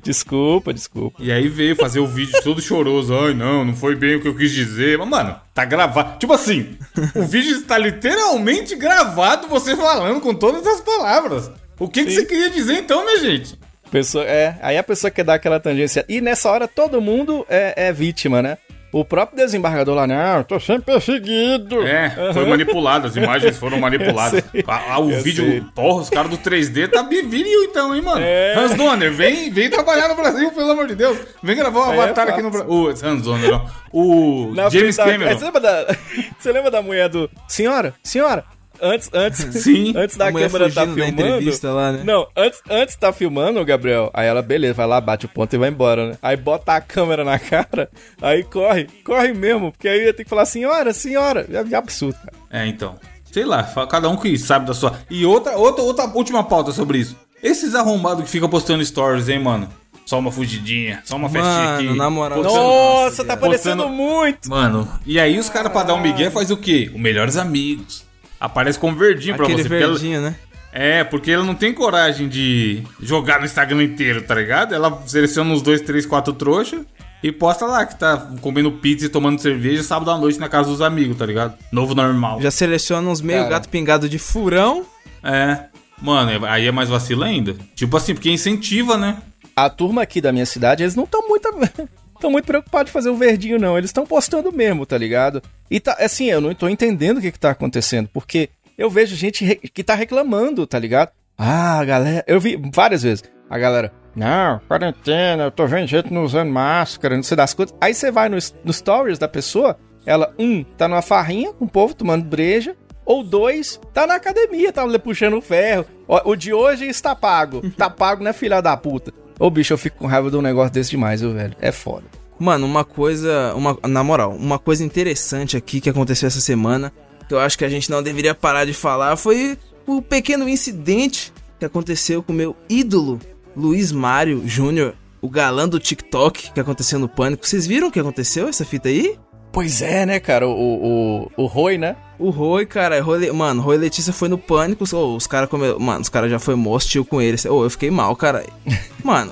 Desculpa, 0.01 0.74
desculpa. 0.74 1.22
E 1.22 1.31
aí 1.31 1.48
veio 1.48 1.75
fazer 1.75 2.00
o 2.00 2.07
vídeo 2.07 2.39
todo 2.44 2.62
choroso. 2.62 3.18
Ai, 3.18 3.34
não, 3.34 3.66
não 3.66 3.75
foi 3.75 3.95
bem 3.95 4.16
o 4.16 4.22
que 4.22 4.28
eu 4.28 4.36
quis 4.36 4.51
dizer. 4.51 4.98
Mas, 4.98 5.07
mano, 5.07 5.36
tá 5.54 5.66
gravado. 5.66 6.18
Tipo 6.19 6.34
assim, 6.34 6.78
o 7.16 7.24
vídeo 7.24 7.57
está 7.57 7.78
literalmente 7.78 8.75
gravado, 8.75 9.48
você 9.48 9.75
falando 9.75 10.22
com 10.22 10.33
todas 10.33 10.66
as 10.66 10.81
palavras. 10.81 11.51
O 11.80 11.88
que, 11.88 12.06
que 12.06 12.12
você 12.12 12.25
queria 12.25 12.50
dizer 12.50 12.78
então, 12.78 13.04
minha 13.04 13.19
gente? 13.19 13.60
Pessoa, 13.92 14.24
é, 14.25 14.57
aí 14.62 14.78
a 14.78 14.83
pessoa 14.83 15.12
quer 15.12 15.24
dar 15.24 15.36
aquela 15.36 15.60
tangência. 15.60 16.06
E 16.07 16.22
nessa 16.22 16.50
hora 16.50 16.68
todo 16.68 17.01
mundo 17.01 17.45
é, 17.50 17.88
é 17.88 17.94
vítima, 17.94 18.42
né? 18.42 18.57
O 18.92 19.04
próprio 19.04 19.38
desembargador 19.38 19.94
lá, 19.95 20.07
não, 20.07 20.38
eu 20.38 20.44
tô 20.44 20.60
sendo 20.60 20.81
perseguido. 20.84 21.86
É, 21.86 22.31
foi 22.34 22.45
manipulado, 22.45 23.07
as 23.07 23.16
imagens 23.16 23.57
foram 23.57 23.80
manipuladas. 23.80 24.44
Ah, 24.68 24.94
ah, 24.95 25.00
o 25.00 25.12
Eu 25.12 25.22
vídeo, 25.22 25.45
sei. 25.45 25.63
porra, 25.75 26.01
os 26.01 26.10
caras 26.10 26.30
do 26.31 26.38
3D 26.38 26.89
tá 26.89 27.01
viril 27.04 27.63
então, 27.63 27.95
hein, 27.95 28.01
mano? 28.01 28.22
É. 28.22 28.56
Hans 28.57 28.74
Donner, 28.75 29.12
vem, 29.12 29.50
vem 29.51 29.69
trabalhar 29.69 30.07
no 30.07 30.16
Brasil, 30.16 30.51
pelo 30.51 30.72
amor 30.72 30.88
de 30.88 30.95
Deus. 30.95 31.18
Vem 31.44 31.56
gravar 31.56 31.89
um 31.89 31.94
É 31.94 32.00
avatar 32.04 32.30
aqui 32.30 32.42
no 32.42 32.50
Brasil. 32.50 32.69
O 32.69 32.88
Hans 32.89 33.22
Donner, 33.22 33.51
não. 33.51 33.66
O 33.92 34.51
Na 34.56 34.69
James 34.69 34.95
frente 34.95 34.98
da- 34.98 35.06
Cameron. 35.06 35.31
É, 35.31 35.36
Você 35.36 35.45
lembra, 35.45 35.62
da... 35.62 35.86
você 36.40 36.51
lembra 36.51 36.72
da 36.72 36.81
mulher 36.81 37.07
do. 37.10 37.30
Senhora, 37.48 37.94
senhora, 38.04 38.44
antes, 38.81 39.09
antes, 39.13 39.39
Sim. 39.63 39.94
antes 39.95 40.15
da 40.18 40.31
câmera 40.31 40.71
tá 40.71 40.85
filmando. 40.88 41.74
lá, 41.75 41.91
né? 41.91 42.01
Não, 42.03 42.27
antes, 42.35 42.62
antes 42.69 42.95
tá 42.95 43.12
filmando, 43.13 43.63
Gabriel. 43.65 44.09
Aí 44.13 44.27
ela, 44.27 44.41
beleza, 44.41 44.74
vai 44.74 44.88
lá, 44.88 45.00
bate 45.01 45.25
o 45.25 45.29
ponto 45.29 45.53
e 45.53 45.57
vai 45.59 45.69
embora, 45.69 46.09
né? 46.12 46.18
Aí 46.21 46.35
bota 46.38 46.74
a 46.74 46.81
câmera 46.81 47.24
na 47.24 47.38
cara, 47.39 47.89
aí 48.21 48.44
corre, 48.44 48.88
corre 49.03 49.33
mesmo, 49.33 49.71
porque 49.71 49.88
aí 49.88 50.06
ia 50.06 50.13
ter 50.13 50.24
que 50.24 50.29
falar 50.29 50.45
senhora, 50.45 50.94
senhora. 50.94 51.45
É, 51.51 51.74
é 51.74 51.75
absurdo, 51.75 52.15
cara. 52.18 52.33
É, 52.51 52.68
então. 52.68 52.95
Sei 53.31 53.44
lá, 53.45 53.63
cada 53.89 54.09
um 54.09 54.15
que 54.15 54.38
sabe 54.38 54.65
da 54.65 54.74
sua. 54.74 54.97
E 55.09 55.25
outra, 55.25 55.57
outra, 55.57 55.83
outra 55.83 56.06
última 56.06 56.44
pauta 56.44 56.71
sobre 56.71 56.97
isso. 57.00 57.15
Esses 57.44 57.75
arrombados 57.75 58.23
que 58.23 58.30
ficam 58.31 58.50
postando 58.50 58.83
stories, 58.83 59.30
hein, 59.30 59.39
mano? 59.39 59.69
Só 60.06 60.18
uma 60.19 60.31
fugidinha, 60.31 61.01
só 61.03 61.18
uma 61.18 61.27
festinha 61.30 61.53
Mano, 61.53 61.89
aqui. 61.89 61.97
na 61.97 62.09
moral. 62.09 62.41
postando- 62.41 62.63
Nossa, 62.63 63.25
tá 63.25 63.35
parecendo 63.35 63.83
Postando- 63.83 63.95
muito. 64.01 64.50
Mano, 64.50 64.89
e 65.06 65.19
aí 65.19 65.38
os 65.38 65.50
caras 65.50 65.69
pra 65.71 65.83
dar 65.83 65.95
um 65.95 66.01
migué 66.01 66.30
faz 66.31 66.50
o 66.50 66.56
quê? 66.56 66.89
O 66.95 66.97
melhores 66.97 67.35
amigos. 67.35 68.06
Aparece 68.39 68.78
com 68.80 68.94
verdinho 68.94 69.36
pra 69.36 69.45
Aquele 69.45 69.63
você. 69.63 69.69
porque 69.69 69.84
ela- 69.84 69.94
verdinho, 69.94 70.22
né? 70.22 70.36
É, 70.72 71.04
porque 71.04 71.31
ela 71.31 71.44
não 71.44 71.56
tem 71.56 71.74
coragem 71.74 72.28
de 72.30 72.84
jogar 73.01 73.39
no 73.39 73.45
Instagram 73.45 73.84
inteiro, 73.84 74.22
tá 74.22 74.36
ligado? 74.36 74.75
Ela 74.75 75.01
seleciona 75.07 75.51
uns 75.51 75.62
dois, 75.62 75.81
três, 75.81 76.06
quatro 76.06 76.34
trouxas 76.34 76.81
e 77.24 77.31
posta 77.31 77.66
lá 77.66 77.84
que 77.86 77.98
tá 77.98 78.30
comendo 78.42 78.72
pizza 78.74 79.06
e 79.06 79.10
tomando 79.10 79.39
cerveja 79.42 79.81
sábado 79.81 80.12
à 80.12 80.18
noite 80.18 80.38
na 80.39 80.48
casa 80.48 80.69
dos 80.69 80.81
amigos, 80.81 81.18
tá 81.18 81.25
ligado? 81.25 81.56
Novo 81.72 81.95
normal. 81.95 82.39
Já 82.42 82.51
seleciona 82.51 83.10
uns 83.10 83.22
meio 83.22 83.39
Cara. 83.39 83.51
gato 83.51 83.69
pingado 83.69 84.07
de 84.07 84.19
furão. 84.19 84.86
É. 85.24 85.62
Mano, 86.00 86.45
aí 86.45 86.68
é 86.68 86.72
mais 86.72 86.90
vacilo 86.90 87.24
ainda. 87.24 87.56
Tipo 87.74 87.98
assim, 87.98 88.13
porque 88.13 88.30
incentiva, 88.30 88.98
né? 88.98 89.18
A 89.56 89.69
turma 89.72 90.04
aqui 90.04 90.22
da 90.22 90.31
minha 90.31 90.45
cidade, 90.45 90.83
eles 90.83 90.94
não 90.95 91.06
estão 91.06 91.28
muito. 91.28 91.50
Estão 92.18 92.31
muito 92.31 92.46
preocupados 92.46 92.88
de 92.88 92.94
fazer 92.94 93.10
o 93.10 93.16
verdinho, 93.16 93.60
não. 93.60 93.78
Eles 93.78 93.90
estão 93.90 94.06
postando 94.06 94.52
mesmo, 94.52 94.86
tá 94.86 94.98
ligado? 94.98 95.42
E 95.69 95.80
tá, 95.80 95.96
assim, 96.00 96.25
eu 96.25 96.42
não 96.42 96.54
tô 96.56 96.68
entendendo 96.68 97.19
o 97.19 97.22
que, 97.22 97.31
que 97.31 97.40
tá 97.40 97.52
acontecendo, 97.52 98.10
porque 98.12 98.50
eu 98.75 98.90
vejo 98.90 99.16
gente 99.16 99.46
que 99.74 99.84
tá 99.84 99.94
reclamando, 99.94 100.66
tá 100.66 100.80
ligado? 100.80 101.12
Ah, 101.38 101.84
galera. 101.86 102.24
Eu 102.28 102.40
vi 102.40 102.60
várias 102.74 103.04
vezes. 103.04 103.24
A 103.50 103.58
galera, 103.58 103.94
não, 104.16 104.60
quarentena, 104.68 105.44
eu 105.44 105.52
tô 105.52 105.68
vendo 105.68 105.88
gente 105.88 106.12
não 106.12 106.24
usando 106.24 106.52
máscara, 106.52 107.16
não 107.16 107.24
sei 107.24 107.38
das 107.38 107.54
coisas. 107.54 107.75
Aí 107.80 107.94
você 107.94 108.12
vai 108.12 108.28
no, 108.28 108.38
no 108.64 108.74
stories 108.74 109.19
da 109.19 109.28
pessoa, 109.28 109.78
ela, 110.06 110.34
um, 110.40 110.64
tá 110.64 110.88
numa 110.88 111.04
farrinha 111.04 111.54
com 111.54 111.66
o 111.66 111.69
povo 111.69 111.94
tomando 111.94 112.25
breja. 112.25 112.75
Ou 113.06 113.24
dois, 113.24 113.80
tá 113.94 114.06
na 114.06 114.16
academia, 114.16 114.74
tá 114.74 114.86
puxando 115.00 115.40
ferro. 115.40 115.86
Ó, 116.10 116.22
o 116.25 116.36
de 116.36 116.52
hoje 116.52 116.86
está 116.88 117.16
pago. 117.16 117.62
Tá 117.72 117.90
pago, 117.90 118.22
né, 118.22 118.34
filha 118.34 118.60
da 118.60 118.75
puta? 118.75 119.14
Ô, 119.39 119.50
bicho, 119.50 119.74
eu 119.74 119.78
fico 119.78 119.98
com 119.98 120.07
raiva 120.07 120.30
de 120.30 120.38
um 120.38 120.42
negócio 120.42 120.74
desse 120.74 120.89
demais, 120.89 121.22
viu, 121.22 121.34
velho? 121.34 121.56
É 121.60 121.72
foda. 121.72 122.06
Mano, 122.39 122.66
uma 122.66 122.84
coisa. 122.84 123.54
Uma, 123.56 123.78
na 123.88 124.04
moral, 124.04 124.31
uma 124.31 124.59
coisa 124.59 124.83
interessante 124.83 125.57
aqui 125.57 125.81
que 125.81 125.90
aconteceu 125.90 126.28
essa 126.28 126.42
semana, 126.42 126.92
que 127.28 127.33
eu 127.33 127.40
acho 127.40 127.57
que 127.57 127.66
a 127.66 127.69
gente 127.69 127.90
não 127.90 128.02
deveria 128.02 128.35
parar 128.35 128.66
de 128.66 128.73
falar, 128.73 129.16
foi 129.16 129.57
o 129.85 130.02
pequeno 130.02 130.47
incidente 130.47 131.33
que 131.59 131.66
aconteceu 131.66 132.21
com 132.21 132.31
o 132.31 132.35
meu 132.35 132.56
ídolo, 132.69 133.19
Luiz 133.56 133.92
Mário 133.92 134.44
Júnior, 134.45 134.94
o 135.21 135.30
galã 135.30 135.68
do 135.68 135.80
TikTok, 135.80 136.52
que 136.52 136.59
aconteceu 136.59 137.00
no 137.00 137.09
Pânico. 137.09 137.47
Vocês 137.47 137.66
viram 137.66 137.88
o 137.88 137.92
que 137.92 138.00
aconteceu, 138.00 138.47
essa 138.47 138.64
fita 138.64 138.90
aí? 138.90 139.18
Pois 139.51 139.81
é, 139.81 140.06
né, 140.06 140.19
cara? 140.19 140.47
O, 140.47 140.51
o, 140.51 141.31
o 141.44 141.45
Roy, 141.45 141.77
né? 141.77 141.95
O 142.19 142.30
Roy, 142.30 142.66
cara, 142.66 143.01
Roy, 143.01 143.19
Le- 143.19 143.31
mano, 143.31 143.61
Roy 143.61 143.77
Letícia 143.77 144.13
foi 144.13 144.27
no 144.30 144.37
Pânico, 144.37 144.83
ô, 144.95 145.16
os 145.16 145.25
caras 145.27 145.49
come... 145.49 145.73
Mano, 145.80 146.01
os 146.01 146.09
caras 146.09 146.30
já 146.30 146.37
foi 146.39 146.54
hostil 146.56 147.04
com 147.06 147.21
ele. 147.21 147.37
Ô, 147.49 147.63
eu 147.63 147.69
fiquei 147.69 147.89
mal, 147.92 148.16
cara. 148.16 148.45
Mano, 149.04 149.31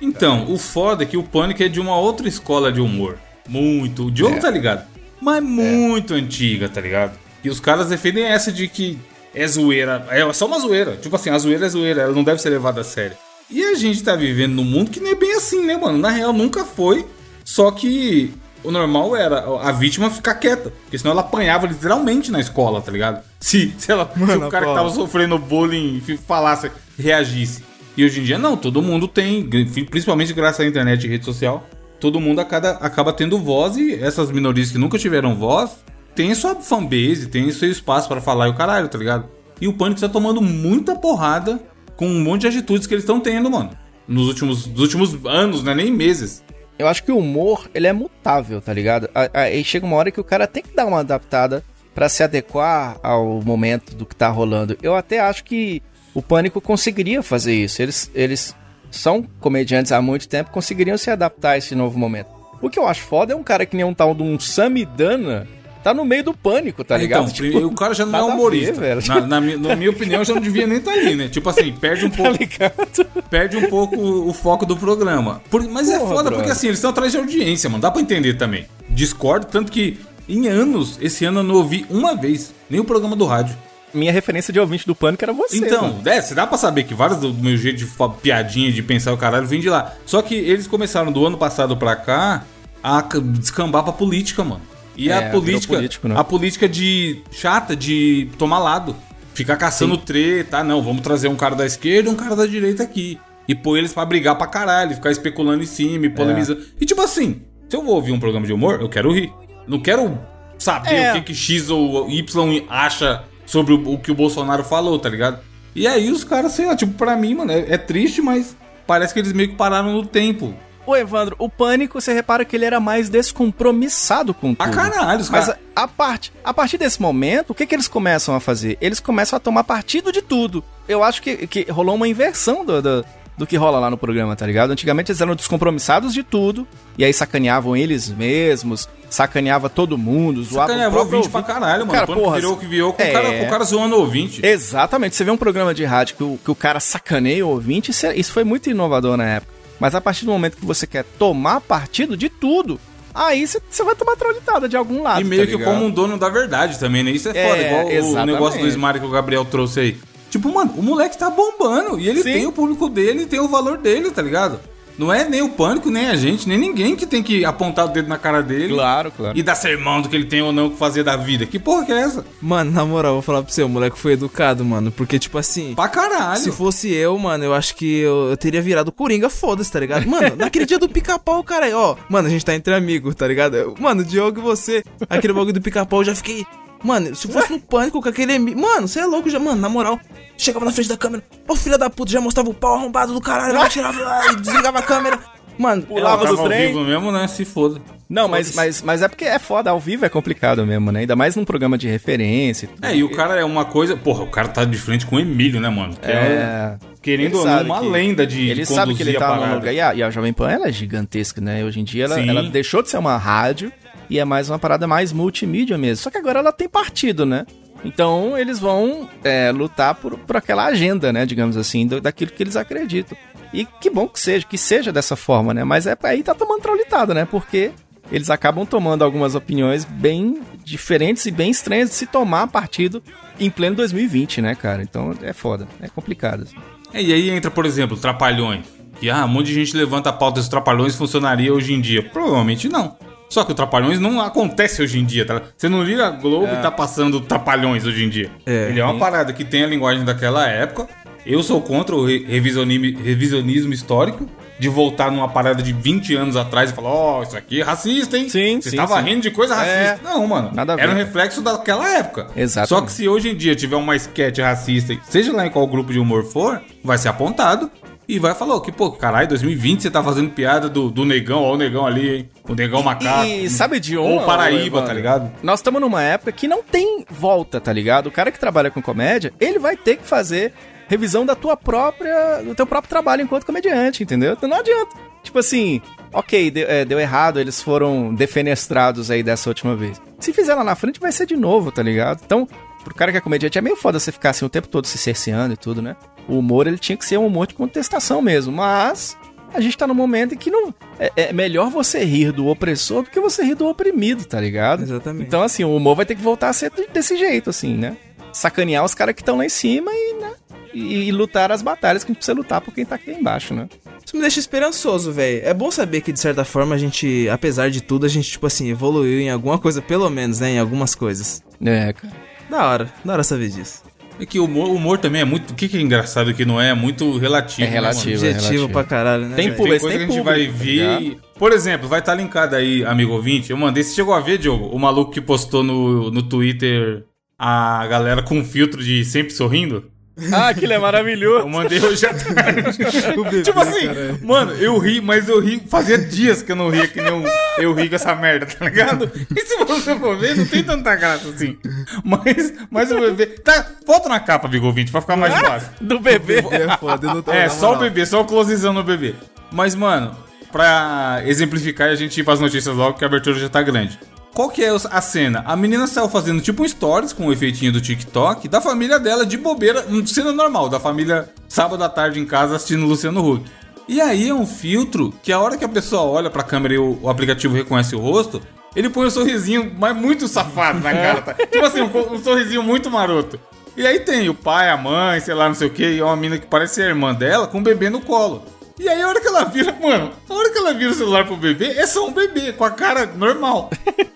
Então, 0.00 0.50
o 0.52 0.58
foda 0.58 1.04
é 1.04 1.06
que 1.06 1.16
o 1.16 1.22
Pânico 1.22 1.62
é 1.62 1.68
de 1.68 1.80
uma 1.80 1.96
outra 1.96 2.26
escola 2.28 2.72
de 2.72 2.80
humor. 2.80 3.18
Muito. 3.48 4.06
O 4.06 4.10
Diogo 4.10 4.36
É. 4.36 4.40
tá 4.40 4.50
ligado? 4.50 4.84
Mas 5.20 5.42
muito 5.42 6.14
antiga, 6.14 6.68
tá 6.68 6.80
ligado? 6.80 7.16
E 7.44 7.48
os 7.50 7.60
caras 7.60 7.88
defendem 7.88 8.24
essa 8.24 8.50
de 8.50 8.66
que 8.66 8.98
é 9.34 9.46
zoeira. 9.46 10.04
É 10.10 10.32
só 10.32 10.46
uma 10.46 10.58
zoeira. 10.58 10.96
Tipo 10.96 11.14
assim, 11.16 11.30
a 11.30 11.38
zoeira 11.38 11.66
é 11.66 11.68
zoeira, 11.68 12.02
ela 12.02 12.12
não 12.12 12.24
deve 12.24 12.40
ser 12.40 12.50
levada 12.50 12.80
a 12.80 12.84
sério. 12.84 13.16
E 13.50 13.62
a 13.64 13.74
gente 13.74 14.02
tá 14.02 14.16
vivendo 14.16 14.54
num 14.54 14.64
mundo 14.64 14.90
que 14.90 14.98
não 15.00 15.10
é 15.10 15.14
bem 15.14 15.34
assim, 15.34 15.64
né, 15.64 15.76
mano? 15.76 15.98
Na 15.98 16.10
real, 16.10 16.32
nunca 16.32 16.64
foi. 16.64 17.06
Só 17.44 17.70
que 17.70 18.32
o 18.64 18.70
normal 18.70 19.16
era 19.16 19.44
a 19.60 19.72
vítima 19.72 20.10
ficar 20.10 20.34
quieta. 20.34 20.72
Porque 20.82 20.98
senão 20.98 21.12
ela 21.12 21.22
apanhava 21.22 21.66
literalmente 21.66 22.30
na 22.30 22.40
escola, 22.40 22.80
tá 22.80 22.90
ligado? 22.90 23.22
Se, 23.40 23.74
se, 23.78 23.90
ela, 23.90 24.10
se 24.12 24.18
Mano, 24.18 24.46
o 24.46 24.50
cara 24.50 24.66
que 24.66 24.72
Paulo. 24.72 24.90
tava 24.90 24.94
sofrendo 24.94 25.38
bullying 25.38 26.00
falasse, 26.26 26.70
reagisse. 26.98 27.64
E 27.96 28.04
hoje 28.04 28.20
em 28.20 28.24
dia 28.24 28.38
não, 28.38 28.56
todo 28.56 28.80
mundo 28.80 29.06
tem, 29.06 29.48
principalmente 29.90 30.32
graças 30.32 30.60
à 30.60 30.68
internet 30.68 31.04
e 31.04 31.08
rede 31.10 31.24
social, 31.24 31.66
todo 32.00 32.18
mundo 32.18 32.40
acaba, 32.40 32.70
acaba 32.70 33.12
tendo 33.12 33.38
voz 33.38 33.76
e 33.76 33.94
essas 33.94 34.30
minorias 34.30 34.70
que 34.70 34.78
nunca 34.78 34.98
tiveram 34.98 35.34
voz 35.34 35.84
tem 36.14 36.34
sua 36.34 36.54
fanbase, 36.54 37.28
tem 37.28 37.50
seu 37.50 37.70
espaço 37.70 38.08
pra 38.08 38.20
falar 38.20 38.48
e 38.48 38.50
o 38.50 38.54
caralho, 38.54 38.88
tá 38.88 38.98
ligado? 38.98 39.28
E 39.60 39.68
o 39.68 39.72
Pânico 39.72 40.00
tá 40.00 40.08
tomando 40.08 40.40
muita 40.40 40.94
porrada 40.96 41.60
com 41.96 42.06
um 42.06 42.20
monte 42.20 42.42
de 42.42 42.48
atitudes 42.48 42.86
que 42.86 42.94
eles 42.94 43.04
estão 43.04 43.20
tendo, 43.20 43.50
mano. 43.50 43.70
Nos 44.08 44.26
últimos, 44.26 44.66
nos 44.66 44.80
últimos 44.80 45.26
anos, 45.26 45.62
né? 45.62 45.74
Nem 45.74 45.90
meses. 45.90 46.42
Eu 46.82 46.88
acho 46.88 47.04
que 47.04 47.12
o 47.12 47.18
humor, 47.18 47.70
ele 47.72 47.86
é 47.86 47.92
mutável, 47.92 48.60
tá 48.60 48.72
ligado? 48.72 49.08
Aí 49.32 49.62
chega 49.62 49.86
uma 49.86 49.96
hora 49.96 50.10
que 50.10 50.20
o 50.20 50.24
cara 50.24 50.48
tem 50.48 50.64
que 50.64 50.74
dar 50.74 50.84
uma 50.84 50.98
adaptada 50.98 51.62
pra 51.94 52.08
se 52.08 52.24
adequar 52.24 52.98
ao 53.04 53.40
momento 53.40 53.94
do 53.94 54.04
que 54.04 54.16
tá 54.16 54.28
rolando. 54.28 54.76
Eu 54.82 54.96
até 54.96 55.20
acho 55.20 55.44
que 55.44 55.80
o 56.12 56.20
Pânico 56.20 56.60
conseguiria 56.60 57.22
fazer 57.22 57.54
isso. 57.54 57.80
Eles, 57.80 58.10
eles 58.12 58.56
são 58.90 59.22
comediantes 59.38 59.92
há 59.92 60.02
muito 60.02 60.28
tempo, 60.28 60.50
conseguiriam 60.50 60.98
se 60.98 61.08
adaptar 61.08 61.50
a 61.52 61.58
esse 61.58 61.76
novo 61.76 61.96
momento. 61.96 62.30
O 62.60 62.68
que 62.68 62.80
eu 62.80 62.88
acho 62.88 63.02
foda 63.02 63.32
é 63.32 63.36
um 63.36 63.44
cara 63.44 63.64
que 63.64 63.76
nem 63.76 63.84
um 63.84 63.94
tal 63.94 64.12
de 64.12 64.24
um 64.24 64.40
Samidana 64.40 65.46
tá 65.82 65.92
no 65.94 66.04
meio 66.04 66.24
do 66.24 66.34
pânico, 66.34 66.82
tá 66.84 66.96
ligado? 66.96 67.22
Então, 67.22 67.32
tipo, 67.34 67.58
o 67.58 67.74
cara 67.74 67.94
já 67.94 68.06
não 68.06 68.18
é 68.18 68.22
humorista. 68.22 68.72
ver, 68.72 68.96
velho. 69.00 69.02
na, 69.08 69.26
na 69.26 69.40
minha, 69.40 69.58
na 69.58 69.76
minha 69.76 69.90
opinião, 69.90 70.24
já 70.24 70.34
não 70.34 70.40
devia 70.40 70.66
nem 70.66 70.78
estar 70.78 70.92
ali, 70.92 71.14
né? 71.14 71.28
Tipo 71.28 71.48
assim, 71.50 71.72
perde 71.72 72.06
um 72.06 72.10
Tá 72.10 72.16
pouco, 72.16 72.38
ligado? 72.38 73.06
perde 73.30 73.56
um 73.56 73.68
pouco 73.68 73.96
o 74.00 74.32
foco 74.32 74.64
do 74.66 74.76
programa. 74.76 75.42
Por- 75.50 75.66
mas 75.68 75.88
é 75.88 75.98
Porra, 75.98 76.08
foda 76.10 76.22
brother. 76.24 76.38
porque 76.38 76.50
assim, 76.52 76.66
eles 76.68 76.78
estão 76.78 76.90
atrás 76.90 77.12
de 77.12 77.18
audiência, 77.18 77.68
mano. 77.70 77.80
Dá 77.82 77.90
pra 77.90 78.00
entender 78.00 78.34
também. 78.34 78.66
Discordo, 78.88 79.46
tanto 79.46 79.72
que 79.72 79.98
em 80.28 80.46
anos, 80.48 80.98
esse 81.00 81.24
ano 81.24 81.40
eu 81.40 81.44
não 81.44 81.56
ouvi 81.56 81.84
uma 81.90 82.14
vez 82.14 82.54
nem 82.70 82.80
o 82.80 82.84
programa 82.84 83.16
do 83.16 83.24
rádio. 83.26 83.56
Minha 83.92 84.10
referência 84.12 84.50
de 84.52 84.58
ouvinte 84.58 84.86
do 84.86 84.94
pânico 84.94 85.22
era 85.22 85.32
você. 85.34 85.58
Então, 85.58 85.82
mano. 85.82 86.00
é, 86.08 86.20
você 86.22 86.34
dá 86.34 86.46
pra 86.46 86.56
saber 86.56 86.84
que 86.84 86.94
vários 86.94 87.18
do 87.18 87.34
meu 87.34 87.56
jeito 87.58 87.76
de 87.78 87.86
piadinha, 88.22 88.72
de 88.72 88.82
pensar 88.82 89.12
o 89.12 89.18
caralho, 89.18 89.46
vem 89.46 89.60
de 89.60 89.68
lá. 89.68 89.92
Só 90.06 90.22
que 90.22 90.34
eles 90.34 90.66
começaram 90.66 91.12
do 91.12 91.26
ano 91.26 91.36
passado 91.36 91.76
pra 91.76 91.94
cá 91.94 92.44
a 92.82 93.02
descambar 93.22 93.82
pra 93.82 93.92
política, 93.92 94.42
mano. 94.42 94.62
E 94.96 95.10
É, 95.10 95.14
a 95.28 95.30
política, 95.30 95.74
político, 95.74 96.08
né? 96.08 96.14
a 96.18 96.24
política 96.24 96.68
de 96.68 97.22
chata, 97.30 97.74
de 97.76 98.28
tomar 98.38 98.58
lado. 98.58 98.94
Ficar 99.34 99.56
caçando 99.56 99.96
treta, 99.96 100.58
ah, 100.58 100.64
não, 100.64 100.82
vamos 100.82 101.00
trazer 101.00 101.28
um 101.28 101.34
cara 101.36 101.54
da 101.54 101.64
esquerda 101.64 102.10
e 102.10 102.12
um 102.12 102.16
cara 102.16 102.36
da 102.36 102.44
direita 102.46 102.82
aqui. 102.82 103.18
E 103.48 103.54
pôr 103.54 103.78
eles 103.78 103.92
pra 103.92 104.04
brigar 104.04 104.36
pra 104.36 104.46
caralho, 104.46 104.94
ficar 104.94 105.10
especulando 105.10 105.62
em 105.62 105.66
cima 105.66 106.04
e 106.06 106.10
polemizando. 106.10 106.60
É. 106.60 106.64
E 106.82 106.84
tipo 106.84 107.00
assim, 107.00 107.40
se 107.68 107.74
eu 107.74 107.82
vou 107.82 107.94
ouvir 107.94 108.12
um 108.12 108.20
programa 108.20 108.46
de 108.46 108.52
humor, 108.52 108.78
eu 108.80 108.88
quero 108.90 109.10
rir. 109.10 109.32
Não 109.66 109.80
quero 109.80 110.18
saber 110.58 110.94
É. 110.94 111.10
o 111.12 111.14
que, 111.14 111.20
que 111.22 111.34
X 111.34 111.70
ou 111.70 112.10
Y 112.10 112.64
acha 112.68 113.24
sobre 113.46 113.72
o, 113.72 113.94
o 113.94 113.98
que 113.98 114.12
o 114.12 114.14
Bolsonaro 114.14 114.62
falou, 114.62 114.98
tá 114.98 115.08
ligado? 115.08 115.40
E 115.74 115.86
aí 115.86 116.10
os 116.10 116.22
caras, 116.24 116.52
sei 116.52 116.66
lá, 116.66 116.76
tipo, 116.76 116.92
pra 116.92 117.16
mim, 117.16 117.34
mano, 117.34 117.52
é, 117.52 117.64
é 117.70 117.78
triste, 117.78 118.20
mas 118.20 118.54
parece 118.86 119.14
que 119.14 119.20
eles 119.20 119.32
meio 119.32 119.48
que 119.48 119.56
pararam 119.56 119.92
no 119.92 120.04
tempo. 120.04 120.54
Ô, 120.84 120.96
Evandro, 120.96 121.36
o 121.38 121.48
pânico, 121.48 122.00
você 122.00 122.12
repara 122.12 122.44
que 122.44 122.56
ele 122.56 122.64
era 122.64 122.80
mais 122.80 123.08
descompromissado 123.08 124.34
com 124.34 124.54
Pra 124.54 124.66
tudo. 124.66 124.74
caralho, 124.76 125.20
os 125.20 125.30
Mas 125.30 125.50
a, 125.76 125.88
parte, 125.88 126.32
a 126.44 126.52
partir 126.52 126.78
desse 126.78 127.00
momento, 127.00 127.50
o 127.50 127.54
que, 127.54 127.66
que 127.66 127.74
eles 127.74 127.88
começam 127.88 128.34
a 128.34 128.40
fazer? 128.40 128.76
Eles 128.80 128.98
começam 129.00 129.36
a 129.36 129.40
tomar 129.40 129.64
partido 129.64 130.10
de 130.10 130.20
tudo. 130.22 130.64
Eu 130.88 131.02
acho 131.04 131.22
que, 131.22 131.46
que 131.46 131.70
rolou 131.70 131.94
uma 131.94 132.08
inversão 132.08 132.64
do, 132.64 132.82
do, 132.82 133.04
do 133.38 133.46
que 133.46 133.56
rola 133.56 133.78
lá 133.78 133.88
no 133.90 133.96
programa, 133.96 134.34
tá 134.34 134.44
ligado? 134.44 134.72
Antigamente 134.72 135.12
eles 135.12 135.20
eram 135.20 135.36
descompromissados 135.36 136.12
de 136.12 136.22
tudo, 136.24 136.66
e 136.98 137.04
aí 137.04 137.12
sacaneavam 137.12 137.76
eles 137.76 138.08
mesmos, 138.08 138.88
sacaneava 139.08 139.68
todo 139.70 139.96
mundo, 139.96 140.42
zoava 140.42 140.66
Sacaneava 140.68 140.90
o 140.90 140.98
próprio 140.98 141.16
ouvinte 141.18 141.32
pra 141.32 141.42
caralho, 141.42 141.86
mano. 141.86 141.92
Cara, 141.92 142.06
Quando 142.06 142.20
porra, 142.20 142.36
virou 142.36 142.54
o 142.54 142.56
que 142.56 142.66
virou, 142.66 142.92
com, 142.92 143.02
é. 143.02 143.10
o 143.10 143.12
cara, 143.12 143.38
com 143.38 143.44
o 143.44 143.50
cara 143.50 143.64
zoando 143.64 143.94
o 143.96 144.00
ouvinte. 144.00 144.44
Exatamente. 144.44 145.14
Você 145.14 145.22
vê 145.24 145.30
um 145.30 145.36
programa 145.36 145.72
de 145.72 145.84
rádio 145.84 146.16
que 146.16 146.24
o, 146.24 146.38
que 146.44 146.50
o 146.50 146.54
cara 146.56 146.80
sacaneia 146.80 147.46
o 147.46 147.50
ouvinte, 147.50 147.92
isso, 147.92 148.06
é- 148.06 148.16
isso 148.16 148.32
foi 148.32 148.42
muito 148.42 148.68
inovador 148.68 149.16
na 149.16 149.24
época. 149.24 149.51
Mas 149.82 149.96
a 149.96 150.00
partir 150.00 150.24
do 150.24 150.30
momento 150.30 150.56
que 150.56 150.64
você 150.64 150.86
quer 150.86 151.02
tomar 151.18 151.60
partido 151.60 152.16
de 152.16 152.28
tudo, 152.28 152.78
aí 153.12 153.44
você 153.44 153.82
vai 153.82 153.96
tomar 153.96 154.14
trolitada 154.14 154.68
de 154.68 154.76
algum 154.76 155.02
lado. 155.02 155.20
E 155.20 155.24
meio 155.24 155.42
tá 155.42 155.46
que 155.50 155.56
ligado? 155.56 155.74
como 155.74 155.86
um 155.86 155.90
dono 155.90 156.16
da 156.16 156.28
verdade 156.28 156.78
também, 156.78 157.02
né? 157.02 157.10
Isso 157.10 157.28
é, 157.30 157.32
É, 157.36 157.48
foda, 157.48 157.62
igual 157.62 157.86
o 157.86 157.90
exatamente. 157.90 158.32
negócio 158.32 158.60
do 158.60 158.68
Smart 158.68 159.00
que 159.00 159.06
o 159.06 159.10
Gabriel 159.10 159.44
trouxe 159.44 159.80
aí. 159.80 159.98
Tipo, 160.30 160.54
mano, 160.54 160.72
o 160.78 160.82
moleque 160.84 161.18
tá 161.18 161.28
bombando 161.28 161.98
e 161.98 162.08
ele 162.08 162.22
Sim. 162.22 162.32
tem 162.32 162.46
o 162.46 162.52
público 162.52 162.88
dele 162.88 163.22
e 163.22 163.26
tem 163.26 163.40
o 163.40 163.48
valor 163.48 163.76
dele, 163.76 164.08
tá 164.12 164.22
ligado? 164.22 164.60
Não 164.98 165.12
é 165.12 165.28
nem 165.28 165.42
o 165.42 165.48
pânico, 165.50 165.90
nem 165.90 166.08
a 166.08 166.14
gente, 166.16 166.48
nem 166.48 166.58
ninguém 166.58 166.94
que 166.94 167.06
tem 167.06 167.22
que 167.22 167.44
apontar 167.44 167.86
o 167.86 167.88
dedo 167.88 168.08
na 168.08 168.18
cara 168.18 168.42
dele 168.42 168.74
Claro, 168.74 169.10
claro. 169.10 169.36
e 169.38 169.42
dar 169.42 169.54
sermão 169.54 170.00
do 170.02 170.08
que 170.08 170.14
ele 170.16 170.26
tem 170.26 170.42
ou 170.42 170.52
não 170.52 170.70
que 170.70 170.76
fazer 170.76 171.02
da 171.02 171.16
vida. 171.16 171.46
Que 171.46 171.58
porra 171.58 171.84
que 171.84 171.92
é 171.92 172.00
essa? 172.02 172.24
Mano, 172.40 172.70
na 172.70 172.84
moral, 172.84 173.14
vou 173.14 173.22
falar 173.22 173.42
pra 173.42 173.52
você, 173.52 173.62
o 173.62 173.68
moleque 173.68 173.98
foi 173.98 174.12
educado, 174.12 174.64
mano. 174.64 174.90
Porque, 174.92 175.18
tipo 175.18 175.38
assim. 175.38 175.74
Pra 175.74 175.88
caralho. 175.88 176.38
Se 176.40 176.50
fosse 176.52 176.92
eu, 176.92 177.18
mano, 177.18 177.44
eu 177.44 177.54
acho 177.54 177.74
que 177.74 178.00
eu, 178.00 178.30
eu 178.30 178.36
teria 178.36 178.60
virado 178.62 178.92
Coringa, 178.92 179.28
foda-se, 179.30 179.70
tá 179.72 179.80
ligado? 179.80 180.06
Mano, 180.06 180.34
naquele 180.38 180.66
dia 180.66 180.78
do 180.78 180.88
pica-pau, 180.88 181.42
cara, 181.42 181.66
ó, 181.76 181.96
mano, 182.08 182.28
a 182.28 182.30
gente 182.30 182.44
tá 182.44 182.54
entre 182.54 182.74
amigos, 182.74 183.14
tá 183.14 183.26
ligado? 183.26 183.56
Eu- 183.56 183.74
Mano, 183.80 184.02
o 184.02 184.04
Diogo 184.04 184.38
e 184.40 184.42
você, 184.42 184.82
aquele 185.08 185.32
bagulho 185.32 185.52
do 185.54 185.60
pica-pau, 185.60 186.00
eu 186.00 186.04
já 186.06 186.14
fiquei. 186.14 186.46
Mano, 186.84 187.14
se 187.14 187.28
fosse 187.28 187.52
no 187.52 187.60
pânico 187.60 188.02
com 188.02 188.08
aquele. 188.08 188.36
Mano, 188.38 188.88
você 188.88 188.98
é 188.98 189.06
louco 189.06 189.30
já, 189.30 189.38
mano, 189.38 189.60
na 189.60 189.68
moral. 189.68 190.00
Chegava 190.36 190.64
na 190.64 190.72
frente 190.72 190.88
da 190.88 190.96
câmera, 190.96 191.22
ô 191.46 191.54
filha 191.54 191.78
da 191.78 191.88
puta, 191.88 192.10
já 192.10 192.20
mostrava 192.20 192.50
o 192.50 192.54
pau 192.54 192.74
arrombado 192.74 193.12
do 193.12 193.20
caralho, 193.20 193.52
já 193.54 193.68
tirava 193.68 194.00
lá 194.02 194.32
e 194.32 194.36
desligava 194.36 194.78
a 194.78 194.82
câmera. 194.82 195.18
Mano, 195.58 195.82
Pulava 195.82 196.22
Ela 196.22 196.30
do 196.30 196.36
tava 196.36 196.40
ao 196.42 196.48
trem. 196.48 196.68
vivo 196.68 196.80
mesmo, 196.80 197.12
né? 197.12 197.28
Se 197.28 197.44
foda. 197.44 197.80
Não, 198.08 198.26
mas, 198.26 198.54
mas, 198.54 198.82
mas 198.82 199.02
é 199.02 199.08
porque 199.08 199.24
é 199.24 199.38
foda, 199.38 199.70
ao 199.70 199.78
vivo 199.78 200.04
é 200.04 200.08
complicado 200.08 200.66
mesmo, 200.66 200.90
né? 200.90 201.00
Ainda 201.00 201.14
mais 201.14 201.36
num 201.36 201.44
programa 201.44 201.76
de 201.78 201.86
referência. 201.88 202.64
e 202.64 202.68
tudo. 202.68 202.84
É, 202.86 202.96
e 202.96 203.04
o 203.04 203.10
cara 203.10 203.38
é 203.38 203.44
uma 203.44 203.64
coisa. 203.64 203.94
Porra, 203.96 204.24
o 204.24 204.30
cara 204.30 204.48
tá 204.48 204.64
de 204.64 204.76
frente 204.78 205.06
com 205.06 205.16
o 205.16 205.20
Emílio, 205.20 205.60
né, 205.60 205.68
mano? 205.68 205.94
Que 205.94 206.10
É. 206.10 206.76
querendo 207.02 207.26
Ele 207.28 207.36
ou 207.36 207.44
não, 207.46 207.62
uma 207.64 207.80
que- 207.80 207.86
lenda 207.88 208.26
de. 208.26 208.48
Ele 208.48 208.64
sabe 208.64 208.94
que 208.94 209.02
ele 209.02 209.12
tá 209.14 209.36
num 209.36 209.54
lugar. 209.54 209.72
E 209.72 209.80
a, 209.80 209.94
e 209.94 210.02
a 210.02 210.10
Jovem 210.10 210.32
Pan, 210.32 210.50
ela 210.50 210.68
é 210.68 210.72
gigantesca, 210.72 211.40
né? 211.40 211.62
Hoje 211.64 211.80
em 211.80 211.84
dia 211.84 212.04
ela, 212.04 212.16
Sim. 212.16 212.28
ela 212.28 212.42
deixou 212.44 212.82
de 212.82 212.88
ser 212.90 212.96
uma 212.98 213.16
rádio 213.16 213.70
e 214.10 214.18
é 214.18 214.24
mais 214.24 214.48
uma 214.50 214.58
parada 214.58 214.86
mais 214.86 215.12
multimídia 215.12 215.76
mesmo. 215.78 216.02
Só 216.02 216.10
que 216.10 216.18
agora 216.18 216.38
ela 216.40 216.52
tem 216.52 216.68
partido, 216.68 217.24
né? 217.26 217.46
Então 217.84 218.36
eles 218.38 218.58
vão 218.58 219.08
é, 219.24 219.50
lutar 219.50 219.94
por, 219.94 220.18
por 220.18 220.36
aquela 220.36 220.66
agenda, 220.66 221.12
né? 221.12 221.26
Digamos 221.26 221.56
assim, 221.56 221.86
do- 221.86 222.00
daquilo 222.00 222.30
que 222.30 222.42
eles 222.42 222.56
acreditam. 222.56 223.16
E 223.52 223.64
que 223.66 223.90
bom 223.90 224.08
que 224.08 224.18
seja, 224.20 224.46
que 224.46 224.56
seja 224.56 224.92
dessa 224.92 225.16
forma, 225.16 225.52
né? 225.52 225.64
Mas 225.64 225.86
é 225.86 225.96
aí 226.04 226.22
tá 226.22 226.34
tomando 226.34 226.62
traulitada, 226.62 227.12
né? 227.12 227.26
Porque 227.28 227.70
eles 228.10 228.30
acabam 228.30 228.64
tomando 228.66 229.02
algumas 229.04 229.34
opiniões 229.34 229.84
bem 229.84 230.40
diferentes 230.64 231.26
e 231.26 231.30
bem 231.30 231.50
estranhas 231.50 231.90
de 231.90 231.96
se 231.96 232.06
tomar 232.06 232.46
partido 232.46 233.02
em 233.38 233.50
pleno 233.50 233.76
2020, 233.76 234.40
né, 234.40 234.54
cara? 234.54 234.82
Então 234.82 235.14
é 235.22 235.32
foda, 235.32 235.66
é 235.80 235.88
complicado. 235.88 236.42
assim. 236.44 236.56
É, 236.94 237.02
e 237.02 237.12
aí 237.12 237.30
entra, 237.30 237.50
por 237.50 237.66
exemplo, 237.66 237.96
Trapalhões. 237.96 238.64
Que 239.00 239.10
ah, 239.10 239.24
um 239.24 239.28
monte 239.28 239.46
de 239.46 239.54
gente 239.54 239.76
levanta 239.76 240.10
a 240.10 240.12
pauta 240.12 240.38
dos 240.40 240.48
Trapalhões 240.48 240.94
funcionaria 240.94 241.52
hoje 241.52 241.72
em 241.72 241.80
dia. 241.80 242.02
Provavelmente 242.02 242.68
não. 242.68 242.96
Só 243.32 243.44
que 243.44 243.52
o 243.52 243.54
Trapalhões 243.54 243.98
não 243.98 244.20
acontece 244.20 244.82
hoje 244.82 244.98
em 244.98 245.04
dia, 245.06 245.24
tá? 245.24 245.40
Você 245.56 245.66
não 245.66 245.82
liga 245.82 246.06
a 246.06 246.10
Globo 246.10 246.52
e 246.52 246.56
tá 246.60 246.70
passando 246.70 247.18
Trapalhões 247.18 247.86
hoje 247.86 248.04
em 248.04 248.10
dia. 248.10 248.30
É. 248.44 248.68
Ele 248.68 248.78
é 248.78 248.84
uma 248.84 248.98
parada 248.98 249.32
que 249.32 249.42
tem 249.42 249.64
a 249.64 249.66
linguagem 249.66 250.04
daquela 250.04 250.46
época. 250.46 250.86
Eu 251.24 251.42
sou 251.42 251.62
contra 251.62 251.96
o 251.96 252.04
re- 252.04 252.26
revisionismo, 252.28 253.72
histórico. 253.72 254.28
De 254.58 254.68
voltar 254.68 255.10
numa 255.10 255.28
parada 255.28 255.60
de 255.60 255.72
20 255.72 256.14
anos 256.14 256.36
atrás 256.36 256.70
e 256.70 256.74
falar, 256.74 256.90
ó, 256.90 257.22
isso 257.22 257.36
aqui 257.36 257.60
é 257.62 257.64
racista, 257.64 258.16
hein? 258.16 258.28
Sim, 258.28 258.60
Você 258.60 258.70
sim, 258.70 258.76
tava 258.76 258.96
sim. 259.02 259.08
rindo 259.08 259.22
de 259.22 259.30
coisa 259.32 259.54
É. 259.56 259.86
racista. 259.88 260.08
Não, 260.08 260.24
mano. 260.28 260.50
Nada. 260.54 260.74
Era 260.78 260.92
um 260.92 260.94
reflexo 260.94 261.40
daquela 261.42 261.88
época. 261.96 262.28
Exatamente. 262.36 262.68
Só 262.68 262.80
que 262.82 262.92
se 262.92 263.08
hoje 263.08 263.30
em 263.30 263.34
dia 263.34 263.56
tiver 263.56 263.74
uma 263.74 263.96
sketch 263.96 264.38
racista, 264.38 264.94
seja 265.08 265.32
lá 265.32 265.44
em 265.46 265.50
qual 265.50 265.66
grupo 265.66 265.92
de 265.92 265.98
humor 265.98 266.22
for, 266.24 266.60
vai 266.84 266.96
ser 266.96 267.08
apontado 267.08 267.68
e 268.08 268.18
vai 268.18 268.34
falar 268.34 268.60
que, 268.60 268.72
pô, 268.72 268.90
caralho, 268.90 269.28
2020 269.28 269.82
você 269.82 269.90
tá 269.90 270.02
fazendo 270.02 270.30
piada 270.30 270.68
do, 270.68 270.90
do 270.90 271.04
negão, 271.04 271.42
ó, 271.42 271.54
o 271.54 271.56
negão 271.56 271.86
ali, 271.86 272.16
hein? 272.16 272.30
O 272.48 272.54
negão 272.54 272.82
macaco. 272.82 273.24
E 273.24 273.48
sabe 273.48 273.78
de 273.78 273.96
onde? 273.96 274.14
Ou 274.14 274.26
Paraíba, 274.26 274.82
tá 274.82 274.92
ligado? 274.92 275.30
Nós 275.42 275.60
estamos 275.60 275.80
numa 275.80 276.02
época 276.02 276.32
que 276.32 276.48
não 276.48 276.62
tem 276.62 277.04
volta, 277.10 277.60
tá 277.60 277.72
ligado? 277.72 278.08
O 278.08 278.10
cara 278.10 278.30
que 278.30 278.38
trabalha 278.38 278.70
com 278.70 278.82
comédia, 278.82 279.32
ele 279.40 279.58
vai 279.58 279.76
ter 279.76 279.96
que 279.96 280.04
fazer 280.04 280.52
revisão 280.88 281.24
da 281.24 281.34
tua 281.34 281.56
própria, 281.56 282.42
do 282.42 282.54
teu 282.54 282.66
próprio 282.66 282.90
trabalho 282.90 283.22
enquanto 283.22 283.46
comediante, 283.46 284.02
entendeu? 284.02 284.32
Então 284.32 284.48
não 284.48 284.58
adianta. 284.58 284.94
Tipo 285.22 285.38
assim, 285.38 285.80
ok, 286.12 286.50
deu, 286.50 286.68
é, 286.68 286.84
deu 286.84 286.98
errado, 286.98 287.38
eles 287.38 287.62
foram 287.62 288.14
defenestrados 288.14 289.10
aí 289.10 289.22
dessa 289.22 289.48
última 289.48 289.76
vez. 289.76 290.00
Se 290.18 290.32
fizer 290.32 290.54
lá 290.54 290.64
na 290.64 290.74
frente, 290.74 291.00
vai 291.00 291.12
ser 291.12 291.26
de 291.26 291.36
novo, 291.36 291.70
tá 291.72 291.82
ligado? 291.82 292.20
Então, 292.24 292.46
pro 292.82 292.94
cara 292.94 293.10
que 293.12 293.18
é 293.18 293.20
comediante, 293.20 293.58
é 293.58 293.60
meio 293.60 293.76
foda 293.76 293.98
você 293.98 294.10
ficar 294.12 294.30
assim 294.30 294.44
o 294.44 294.48
tempo 294.48 294.68
todo 294.68 294.86
se 294.86 294.98
cerceando 294.98 295.54
e 295.54 295.56
tudo, 295.56 295.80
né? 295.82 295.96
O 296.28 296.38
humor, 296.38 296.66
ele 296.66 296.78
tinha 296.78 296.96
que 296.96 297.04
ser 297.04 297.18
um 297.18 297.26
humor 297.26 297.46
de 297.46 297.54
contestação 297.54 298.20
mesmo, 298.22 298.52
mas 298.52 299.16
a 299.54 299.60
gente 299.60 299.76
tá 299.76 299.86
num 299.86 299.94
momento 299.94 300.34
em 300.34 300.36
que 300.38 300.50
não. 300.50 300.74
É, 300.98 301.12
é 301.16 301.32
melhor 301.32 301.70
você 301.70 302.04
rir 302.04 302.32
do 302.32 302.46
opressor 302.46 303.02
do 303.02 303.10
que 303.10 303.20
você 303.20 303.44
rir 303.44 303.54
do 303.54 303.66
oprimido, 303.68 304.24
tá 304.24 304.40
ligado? 304.40 304.82
Exatamente. 304.82 305.26
Então, 305.26 305.42
assim, 305.42 305.64
o 305.64 305.74
humor 305.76 305.96
vai 305.96 306.06
ter 306.06 306.14
que 306.14 306.22
voltar 306.22 306.48
a 306.48 306.52
ser 306.52 306.70
de- 306.70 306.86
desse 306.88 307.16
jeito, 307.16 307.50
assim, 307.50 307.76
né? 307.76 307.96
Sacanear 308.32 308.84
os 308.84 308.94
caras 308.94 309.14
que 309.14 309.20
estão 309.22 309.36
lá 309.36 309.44
em 309.44 309.48
cima 309.50 309.90
e, 309.92 310.14
né? 310.20 310.30
E, 310.72 311.08
e 311.08 311.12
lutar 311.12 311.52
as 311.52 311.60
batalhas 311.60 312.02
que 312.02 312.10
a 312.10 312.12
gente 312.12 312.18
precisa 312.18 312.34
lutar 312.36 312.60
por 312.62 312.72
quem 312.72 312.84
tá 312.84 312.94
aqui 312.94 313.10
embaixo, 313.10 313.52
né? 313.52 313.68
Isso 314.04 314.16
me 314.16 314.22
deixa 314.22 314.40
esperançoso, 314.40 315.12
velho. 315.12 315.42
É 315.44 315.52
bom 315.52 315.70
saber 315.70 316.00
que, 316.00 316.12
de 316.12 316.18
certa 316.18 316.44
forma, 316.44 316.74
a 316.74 316.78
gente, 316.78 317.28
apesar 317.28 317.70
de 317.70 317.82
tudo, 317.82 318.06
a 318.06 318.08
gente, 318.08 318.30
tipo 318.30 318.46
assim, 318.46 318.70
evoluiu 318.70 319.20
em 319.20 319.28
alguma 319.30 319.58
coisa, 319.58 319.82
pelo 319.82 320.08
menos, 320.08 320.40
né? 320.40 320.52
Em 320.52 320.58
algumas 320.58 320.94
coisas. 320.94 321.42
É, 321.62 321.92
cara. 321.92 322.12
Da 322.52 322.68
hora, 322.68 322.92
da 323.02 323.14
hora 323.14 323.24
saber 323.24 323.48
disso. 323.48 323.82
É 324.20 324.26
que 324.26 324.38
o 324.38 324.44
humor, 324.44 324.68
o 324.68 324.74
humor 324.74 324.98
também 324.98 325.22
é 325.22 325.24
muito. 325.24 325.52
O 325.52 325.54
que, 325.54 325.66
que 325.66 325.78
é 325.78 325.80
engraçado 325.80 326.34
que 326.34 326.44
não 326.44 326.60
é? 326.60 326.68
É 326.68 326.74
muito 326.74 327.16
relativo. 327.16 327.62
É 327.62 327.64
né, 327.64 327.72
relativo. 327.72 328.10
mano? 328.10 328.26
é 328.26 328.28
Objetivo 328.28 328.50
relativo. 328.50 328.68
pra 328.68 328.84
caralho, 328.84 329.24
né? 329.26 329.36
Tem. 329.36 329.48
Tem 329.48 329.56
coisa 329.56 329.88
tem 329.88 329.96
que 329.96 330.04
a 330.04 330.06
gente 330.06 330.20
vai 330.20 330.46
público, 330.46 330.58
tá 330.58 330.64
ver. 330.64 331.00
ligado? 331.00 331.22
Por 331.38 331.52
exemplo, 331.52 331.88
vai 331.88 332.00
estar 332.00 332.14
linkado 332.14 332.54
aí, 332.54 332.84
amigo 332.84 333.14
ouvinte. 333.14 333.50
Eu 333.50 333.56
mandei. 333.56 333.82
Você 333.82 333.94
chegou 333.94 334.12
a 334.12 334.20
ver, 334.20 334.36
Diogo? 334.36 334.66
O 334.66 334.78
maluco 334.78 335.10
que 335.10 335.20
postou 335.22 335.64
no, 335.64 336.10
no 336.10 336.22
Twitter 336.22 337.04
a 337.38 337.86
galera 337.86 338.22
com 338.22 338.44
filtro 338.44 338.84
de 338.84 339.02
sempre 339.02 339.32
sorrindo? 339.32 339.90
Ah, 340.32 340.48
aquilo 340.48 340.72
é 340.72 340.76
Eu 340.76 340.80
maravilhoso. 340.80 341.48
mandei 341.48 341.80
hoje 341.80 342.04
à 342.06 342.12
tarde. 342.12 342.62
tipo 343.42 343.58
assim, 343.60 343.88
mano, 344.22 344.52
eu 344.52 344.76
ri, 344.78 345.00
mas 345.00 345.28
eu 345.28 345.40
ri. 345.40 345.62
Fazia 345.68 345.96
dias 345.98 346.42
que 346.42 346.52
eu 346.52 346.56
não 346.56 346.68
ria 346.68 346.86
que 346.86 347.00
nem 347.00 347.12
um, 347.12 347.24
eu 347.58 347.72
ri 347.72 347.88
com 347.88 347.94
essa 347.94 348.14
merda, 348.14 348.46
tá 348.46 348.64
ligado? 348.66 349.10
E 349.34 349.40
se 349.46 349.56
você 349.64 349.98
for 349.98 350.16
ver, 350.18 350.36
não 350.36 350.46
tem 350.46 350.62
tanta 350.62 350.94
graça 350.94 351.28
assim. 351.28 351.56
Mas, 352.04 352.52
mas 352.70 352.90
o 352.92 353.00
bebê. 353.00 353.26
Tá, 353.26 353.66
volta 353.86 354.08
na 354.08 354.20
capa, 354.20 354.46
amigo 354.46 354.66
ouvinte, 354.66 354.92
pra 354.92 355.00
ficar 355.00 355.16
mais 355.16 355.34
fácil. 355.34 355.70
Do 355.80 355.98
bebê. 355.98 356.44
É 356.50 356.76
foda, 356.76 357.06
eu 357.06 357.14
não 357.14 357.22
tô 357.22 357.32
É, 357.32 357.48
só 357.48 357.74
o 357.74 357.78
bebê, 357.78 358.04
só 358.04 358.20
o 358.20 358.24
closezão 358.24 358.72
no 358.72 358.84
bebê. 358.84 359.14
Mas, 359.50 359.74
mano, 359.74 360.14
pra 360.50 361.22
exemplificar 361.24 361.88
e 361.88 361.92
a 361.92 361.96
gente 361.96 362.20
ir 362.20 362.24
pras 362.24 362.38
notícias 362.40 362.74
logo, 362.76 362.98
que 362.98 363.04
a 363.04 363.06
abertura 363.06 363.38
já 363.38 363.48
tá 363.48 363.62
grande. 363.62 363.98
Qual 364.34 364.48
que 364.48 364.64
é 364.64 364.70
a 364.70 365.00
cena? 365.02 365.44
A 365.46 365.54
menina 365.54 365.86
saiu 365.86 366.08
fazendo 366.08 366.40
tipo 366.40 366.62
um 366.62 366.68
stories 366.68 367.12
com 367.12 367.26
o 367.26 367.32
efeitinho 367.32 367.70
do 367.70 367.82
TikTok 367.82 368.48
da 368.48 368.62
família 368.62 368.98
dela 368.98 369.26
de 369.26 369.36
bobeira, 369.36 369.84
cena 370.06 370.32
normal, 370.32 370.70
da 370.70 370.80
família 370.80 371.28
sábado 371.46 371.84
à 371.84 371.88
tarde 371.88 372.18
em 372.18 372.24
casa 372.24 372.56
assistindo 372.56 372.86
Luciano 372.86 373.22
Huck. 373.22 373.44
E 373.86 374.00
aí 374.00 374.30
é 374.30 374.34
um 374.34 374.46
filtro 374.46 375.12
que 375.22 375.32
a 375.32 375.38
hora 375.38 375.58
que 375.58 375.64
a 375.64 375.68
pessoa 375.68 376.02
olha 376.02 376.30
pra 376.30 376.42
câmera 376.42 376.74
e 376.74 376.78
o, 376.78 376.98
o 377.02 377.10
aplicativo 377.10 377.54
reconhece 377.54 377.94
o 377.94 377.98
rosto, 377.98 378.40
ele 378.74 378.88
põe 378.88 379.06
um 379.06 379.10
sorrisinho, 379.10 379.70
mas 379.78 379.94
muito 379.94 380.26
safado 380.26 380.80
na 380.80 380.92
cara, 380.92 381.20
tá? 381.20 381.34
tipo 381.46 381.64
assim, 381.64 381.82
um, 381.82 382.14
um, 382.14 382.22
sorrisinho 382.22 382.62
muito 382.62 382.90
maroto. 382.90 383.38
E 383.76 383.86
aí 383.86 384.00
tem 384.00 384.30
o 384.30 384.34
pai, 384.34 384.70
a 384.70 384.78
mãe, 384.78 385.20
sei 385.20 385.34
lá, 385.34 385.46
não 385.46 385.54
sei 385.54 385.68
o 385.68 385.70
que, 385.70 385.84
e 385.84 386.00
uma 386.00 386.16
mina 386.16 386.38
que 386.38 386.46
parece 386.46 386.80
a 386.80 386.86
irmã 386.86 387.14
dela 387.14 387.46
com 387.46 387.58
o 387.58 387.62
bebê 387.62 387.90
no 387.90 388.00
colo. 388.00 388.42
E 388.78 388.88
aí 388.88 389.00
a 389.00 389.08
hora 389.08 389.20
que 389.20 389.28
ela 389.28 389.44
vira, 389.44 389.72
mano, 389.80 390.12
a 390.28 390.34
hora 390.34 390.50
que 390.50 390.58
ela 390.58 390.74
vira 390.74 390.90
o 390.90 390.94
celular 390.94 391.26
pro 391.26 391.36
bebê, 391.36 391.66
é 391.76 391.86
só 391.86 392.06
um 392.06 392.12
bebê, 392.12 392.52
com 392.52 392.64
a 392.64 392.70
cara 392.70 393.06
normal. 393.06 393.70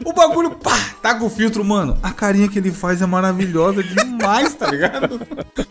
O 0.05 0.13
bagulho, 0.13 0.51
pá, 0.51 0.77
tá 1.03 1.15
com 1.15 1.27
o 1.27 1.31
filtro, 1.31 1.65
mano. 1.65 1.99
A 2.03 2.13
carinha 2.13 2.49
que 2.49 2.59
ele 2.59 2.73
faz 2.73 3.03
é 3.03 3.07
maravilhosa 3.07 3.83
demais, 3.83 4.55
tá 4.55 4.71
ligado? 4.71 5.21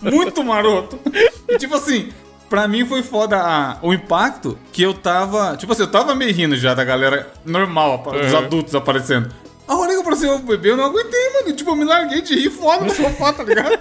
Muito 0.02 0.44
maroto. 0.44 1.00
E 1.48 1.58
tipo 1.58 1.76
assim, 1.76 2.10
pra 2.50 2.68
mim 2.68 2.86
foi 2.86 3.02
foda 3.04 3.38
a, 3.38 3.78
o 3.82 3.94
impacto 3.94 4.58
que 4.72 4.82
eu 4.82 4.94
tava. 4.94 5.58
Tipo 5.58 5.74
assim, 5.74 5.84
eu 5.84 5.92
tava 5.92 6.16
meio 6.16 6.34
rindo 6.34 6.56
já 6.56 6.74
da 6.74 6.84
galera 6.84 7.32
normal, 7.44 7.98
dos 7.98 8.32
uhum. 8.32 8.38
adultos 8.38 8.76
aparecendo. 8.76 9.30
A 9.68 9.76
hora 9.76 9.94
que 9.94 10.00
apareceu 10.00 10.36
o 10.36 10.40
bebê, 10.40 10.72
eu 10.72 10.78
não 10.78 10.86
aguentei, 10.86 11.34
mano. 11.34 11.56
Tipo, 11.56 11.72
eu 11.72 11.76
me 11.76 11.86
larguei 11.86 12.22
de 12.22 12.36
rir 12.36 12.52
foda 12.52 12.86
no 12.86 12.94
sofá, 12.94 13.34
tá 13.34 13.44
ligado? 13.44 13.80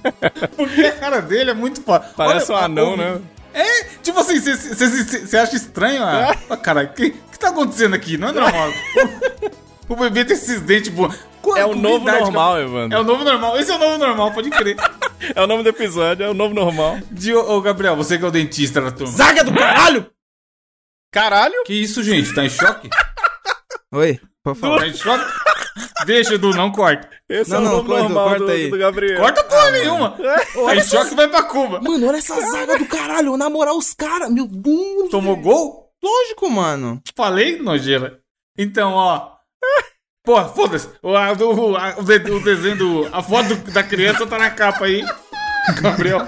Porque 0.56 0.82
a 0.82 0.92
cara 0.92 1.20
dele 1.22 1.50
é 1.50 1.54
muito 1.54 1.80
foda. 1.82 2.06
Parece 2.14 2.52
Olha, 2.52 2.60
um 2.60 2.64
anão, 2.64 2.96
né? 2.96 3.18
É, 3.54 3.84
tipo 4.02 4.18
assim, 4.18 4.40
você 4.40 5.36
acha 5.36 5.56
estranho? 5.56 6.02
Ah, 6.02 6.36
ah 6.48 6.56
cara, 6.56 6.84
o 6.84 6.88
que, 6.92 7.10
que 7.10 7.38
tá 7.38 7.48
acontecendo 7.48 7.94
aqui? 7.94 8.16
Não 8.16 8.28
é 8.28 8.32
normal. 8.32 8.70
o, 9.88 9.96
bebê 9.96 10.24
tem 10.24 10.36
esses 10.36 10.60
dentes 10.60 10.88
bons. 10.88 11.14
É 11.56 11.66
o 11.66 11.74
novo 11.74 12.04
normal, 12.04 12.54
que... 12.54 12.62
Evandro. 12.62 12.96
É 12.96 13.00
o 13.00 13.04
novo 13.04 13.24
normal. 13.24 13.58
Esse 13.58 13.72
é 13.72 13.74
o 13.74 13.78
novo 13.78 13.98
normal, 13.98 14.32
pode 14.32 14.50
crer. 14.50 14.76
é 15.34 15.42
o 15.42 15.46
nome 15.46 15.62
do 15.62 15.68
episódio, 15.68 16.24
é 16.24 16.30
o 16.30 16.34
novo 16.34 16.54
normal. 16.54 16.98
De, 17.10 17.34
ô, 17.34 17.60
Gabriel, 17.60 17.96
você 17.96 18.16
que 18.16 18.24
é 18.24 18.28
o 18.28 18.30
dentista 18.30 18.80
da 18.80 18.90
turma. 18.90 19.12
Zaga 19.12 19.44
do 19.44 19.52
caralho! 19.52 20.06
Caralho? 21.10 21.64
Que 21.66 21.74
isso, 21.74 22.02
gente? 22.02 22.34
Tá 22.34 22.44
em 22.44 22.48
choque? 22.48 22.88
Oi, 23.92 24.18
por 24.42 24.54
favor. 24.54 24.80
Tá 24.80 24.86
em 24.86 24.94
choque? 24.94 25.41
Deixa, 26.06 26.34
Edu, 26.34 26.50
não 26.50 26.70
corta. 26.70 27.08
Esse 27.28 27.50
não, 27.50 27.58
é 27.58 27.60
o 27.60 27.64
não, 27.64 27.84
corta, 27.84 28.02
normal 28.02 28.28
corta 28.28 28.44
do, 28.44 28.50
aí. 28.50 28.70
do 28.70 28.78
Gabriel. 28.78 29.20
Corta 29.20 29.44
porra 29.44 29.66
ah, 29.66 29.70
nenhuma. 29.70 30.16
É. 30.20 30.70
Aí 30.70 30.84
choque 30.84 31.14
vai 31.14 31.28
pra 31.28 31.42
Cuba. 31.44 31.80
Mano, 31.80 32.08
olha 32.08 32.16
essa 32.16 32.38
zaga 32.40 32.78
do 32.78 32.86
caralho. 32.86 33.36
Na 33.36 33.48
moral, 33.48 33.76
os 33.76 33.94
caras, 33.94 34.30
meu 34.30 34.46
Deus. 34.46 35.10
Tomou 35.10 35.36
gol? 35.36 35.90
Lógico, 36.02 36.50
mano. 36.50 37.00
Falei, 37.16 37.58
nojeira. 37.58 38.20
Então, 38.58 38.92
ó. 38.92 39.32
Pô, 40.24 40.44
foda-se. 40.48 40.88
O, 41.02 41.10
o, 41.10 41.74
o, 42.36 42.40
desenho 42.40 42.76
do. 42.76 43.08
A 43.12 43.22
foto 43.22 43.54
do, 43.54 43.70
da 43.72 43.82
criança 43.82 44.26
tá 44.26 44.38
na 44.38 44.50
capa 44.50 44.84
aí. 44.84 45.04
Gabriel. 45.80 46.26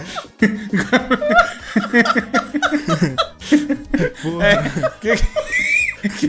Porra. 4.22 4.46
É, 4.46 4.56
que, 5.00 5.16
que, 6.08 6.28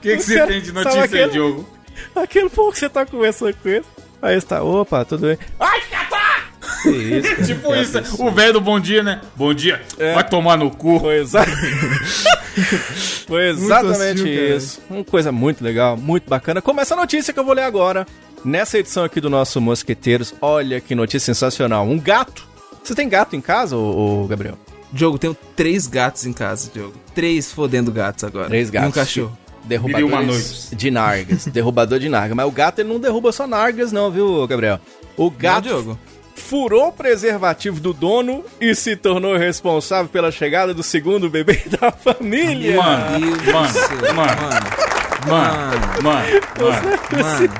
que 0.00 0.16
você 0.22 0.46
tem 0.46 0.60
de 0.60 0.72
notícia 0.72 1.24
aí, 1.24 1.30
Diogo? 1.30 1.81
Aquele 2.14 2.48
pouco 2.48 2.72
que 2.72 2.78
você 2.78 2.88
tá 2.88 3.04
conversando 3.06 3.54
com 3.54 3.68
ele. 3.68 3.84
Aí 4.20 4.40
você 4.40 4.46
tá, 4.46 4.62
opa, 4.62 5.04
tudo 5.04 5.26
bem. 5.26 5.38
Ai, 5.58 5.80
catar! 5.90 6.52
Que 6.82 6.90
isso, 6.90 7.30
cara, 7.34 7.44
tipo 7.44 7.74
isso, 7.74 7.98
isso, 7.98 8.24
o 8.24 8.30
velho 8.30 8.52
do 8.54 8.60
bom 8.60 8.78
dia, 8.78 9.02
né? 9.02 9.20
Bom 9.34 9.52
dia, 9.52 9.82
é. 9.98 10.14
vai 10.14 10.28
tomar 10.28 10.56
no 10.56 10.70
cu. 10.70 11.00
Foi, 11.00 11.18
exa... 11.18 11.44
Foi 13.26 13.48
exatamente 13.48 14.28
isso. 14.28 14.80
Uma 14.88 15.02
coisa 15.02 15.32
muito 15.32 15.64
legal, 15.64 15.96
muito 15.96 16.28
bacana. 16.28 16.62
Começa 16.62 16.94
a 16.94 16.96
notícia 16.96 17.32
que 17.32 17.38
eu 17.38 17.44
vou 17.44 17.54
ler 17.54 17.62
agora. 17.62 18.06
Nessa 18.44 18.78
edição 18.78 19.04
aqui 19.04 19.20
do 19.20 19.30
nosso 19.30 19.60
Mosqueteiros, 19.60 20.34
olha 20.40 20.80
que 20.80 20.94
notícia 20.94 21.34
sensacional. 21.34 21.86
Um 21.86 21.98
gato. 21.98 22.46
Você 22.82 22.94
tem 22.94 23.08
gato 23.08 23.36
em 23.36 23.40
casa, 23.40 23.76
ô, 23.76 24.24
ô 24.24 24.26
Gabriel? 24.26 24.58
Diogo, 24.92 25.18
tenho 25.18 25.36
três 25.56 25.86
gatos 25.86 26.26
em 26.26 26.32
casa, 26.32 26.70
Diogo. 26.72 26.94
Três 27.14 27.50
fodendo 27.50 27.90
gatos 27.90 28.24
agora. 28.24 28.48
Três 28.48 28.68
gatos. 28.68 28.88
E 28.88 28.90
um 28.90 28.92
cachorro. 28.92 29.38
Derrubadores 29.64 30.70
de 30.72 30.90
nargas. 30.90 31.46
derrubador 31.52 31.98
de 31.98 32.08
nargas. 32.08 32.36
Mas 32.36 32.46
o 32.46 32.50
gato 32.50 32.80
ele 32.80 32.88
não 32.88 32.98
derruba 33.00 33.32
só 33.32 33.46
nargas, 33.46 33.92
não, 33.92 34.10
viu, 34.10 34.46
Gabriel? 34.46 34.80
O 35.16 35.30
gato 35.30 35.68
não, 35.68 35.82
Diogo. 35.82 35.98
furou 36.34 36.88
o 36.88 36.92
preservativo 36.92 37.80
do 37.80 37.92
dono 37.92 38.44
e 38.60 38.74
se 38.74 38.96
tornou 38.96 39.36
responsável 39.36 40.08
pela 40.08 40.30
chegada 40.32 40.74
do 40.74 40.82
segundo 40.82 41.30
bebê 41.30 41.62
da 41.80 41.92
família. 41.92 42.76
Mano, 42.76 43.20
mano, 43.20 44.14
mano. 44.14 44.92
Mano, 45.24 46.02
mano, 46.02 46.22
mano, 46.58 46.98
mano, 47.12 47.52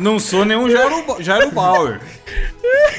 Não 0.00 0.20
sou 0.20 0.44
nenhum 0.44 0.70
Jairo, 0.70 1.16
Jairo 1.18 1.50
Bauer. 1.50 2.00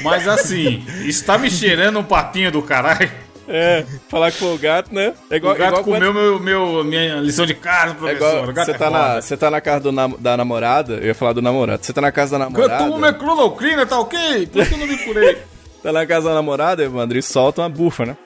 Mas 0.02 0.28
assim, 0.28 0.84
está 1.06 1.38
me 1.38 1.50
cheirando 1.50 1.98
um 1.98 2.04
papinho 2.04 2.52
do 2.52 2.60
caralho. 2.60 3.10
É, 3.52 3.84
falar 4.08 4.30
que 4.30 4.38
foi 4.38 4.54
o 4.54 4.58
gato, 4.58 4.94
né? 4.94 5.12
É 5.28 5.36
igual, 5.36 5.54
o 5.54 5.58
gato 5.58 5.80
igual 5.80 5.84
comeu 5.84 6.14
quando... 6.14 6.40
meu, 6.40 6.40
meu, 6.40 6.84
minha 6.84 7.16
lição 7.16 7.44
de 7.44 7.54
casa, 7.54 7.94
professor. 7.94 8.48
É 8.48 8.64
você, 8.64 8.70
é 8.70 8.74
tá 8.74 8.90
na, 8.90 9.20
você 9.20 9.36
tá 9.36 9.50
na 9.50 9.60
casa 9.60 9.90
do, 9.90 10.18
da 10.18 10.36
namorada, 10.36 10.94
eu 10.94 11.06
ia 11.06 11.14
falar 11.16 11.32
do 11.32 11.42
namorado. 11.42 11.84
Você 11.84 11.92
tá 11.92 12.00
na 12.00 12.12
casa 12.12 12.38
da 12.38 12.44
namorada. 12.44 12.74
Eu 12.74 12.78
tomo 12.78 12.98
minha 12.98 13.12
cloroquina, 13.12 13.84
tá 13.84 13.98
ok? 13.98 14.46
Por 14.46 14.64
que 14.64 14.74
eu 14.74 14.78
não 14.78 14.86
me 14.86 14.98
curei? 14.98 15.38
tá 15.82 15.92
na 15.92 16.06
casa 16.06 16.28
da 16.28 16.34
namorada, 16.36 16.84
Evandro, 16.84 17.18
e 17.18 17.22
solta 17.22 17.62
uma 17.62 17.68
bufa, 17.68 18.06
né? 18.06 18.16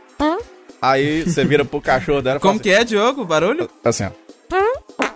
Aí 0.80 1.22
você 1.22 1.42
vira 1.46 1.64
pro 1.64 1.80
cachorro 1.80 2.20
dela 2.20 2.38
Como 2.38 2.60
que 2.60 2.70
é, 2.70 2.84
Diogo? 2.84 3.22
O 3.22 3.24
barulho? 3.24 3.70
Assim, 3.82 4.04
ó. 4.04 4.10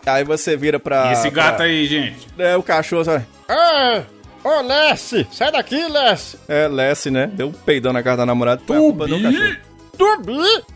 Aí 0.07 0.25
você 0.25 0.57
vira 0.57 0.81
pra. 0.81 1.11
E 1.11 1.13
esse 1.13 1.29
gato 1.29 1.57
pra... 1.57 1.67
aí, 1.67 1.87
gente? 1.87 2.27
É, 2.39 2.57
o 2.57 2.63
cachorro, 2.63 3.05
sabe? 3.05 3.27
Ah! 3.47 4.03
Ô, 4.43 4.63
Lessie! 4.63 5.27
Sai 5.31 5.53
daqui, 5.53 5.87
Lessie! 5.87 6.39
É, 6.49 6.67
Lessie, 6.67 7.11
né? 7.11 7.27
Deu 7.27 7.49
um 7.49 7.53
peidão 7.53 7.93
na 7.93 8.03
casa 8.03 8.19
da 8.19 8.27
namorada. 8.27 8.63
Foi 8.67 8.77
a 8.77 8.81
culpa 8.81 9.07
do 9.07 9.21
cachorro. 9.21 9.68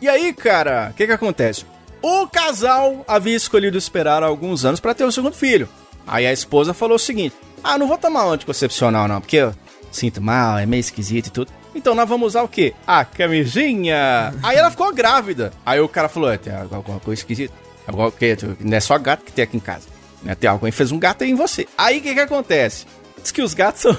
E 0.00 0.08
aí, 0.08 0.32
cara, 0.32 0.90
o 0.90 0.94
que 0.94 1.06
que 1.06 1.12
acontece? 1.12 1.64
O 2.02 2.26
casal 2.26 3.04
havia 3.06 3.36
escolhido 3.36 3.78
esperar 3.78 4.22
alguns 4.22 4.64
anos 4.64 4.80
para 4.80 4.94
ter 4.94 5.04
o 5.04 5.12
segundo 5.12 5.34
filho. 5.34 5.68
Aí 6.06 6.26
a 6.26 6.32
esposa 6.32 6.74
falou 6.74 6.96
o 6.96 6.98
seguinte: 6.98 7.36
Ah, 7.62 7.78
não 7.78 7.86
vou 7.86 7.96
tomar 7.96 8.24
anticoncepcional, 8.24 9.06
não, 9.06 9.20
porque 9.20 9.36
eu 9.36 9.54
sinto 9.90 10.20
mal, 10.20 10.58
é 10.58 10.66
meio 10.66 10.80
esquisito 10.80 11.28
e 11.28 11.30
tudo. 11.30 11.52
Então 11.74 11.94
nós 11.94 12.08
vamos 12.08 12.28
usar 12.28 12.42
o 12.42 12.48
quê? 12.48 12.74
A 12.86 13.04
camisinha. 13.04 14.34
Aí 14.42 14.56
ela 14.56 14.70
ficou 14.70 14.92
grávida. 14.92 15.52
Aí 15.64 15.80
o 15.80 15.88
cara 15.88 16.08
falou: 16.08 16.30
é, 16.30 16.36
tem 16.36 16.52
alguma 16.52 16.98
coisa 17.00 17.20
esquisita. 17.20 17.54
Agora, 17.86 18.10
que 18.10 18.36
não 18.60 18.76
é 18.76 18.80
só 18.80 18.98
gato 18.98 19.24
que 19.24 19.32
tem 19.32 19.44
aqui 19.44 19.56
em 19.56 19.60
casa. 19.60 19.86
Né? 20.22 20.34
Tem 20.34 20.48
alguém 20.48 20.70
fez 20.70 20.92
um 20.92 20.98
gato 20.98 21.24
aí 21.24 21.30
em 21.30 21.34
você. 21.34 21.66
Aí 21.76 21.98
o 21.98 22.02
que 22.02 22.14
que 22.14 22.20
acontece? 22.20 22.86
Diz 23.20 23.30
que 23.30 23.42
os 23.42 23.54
gatos 23.54 23.82
são 23.82 23.96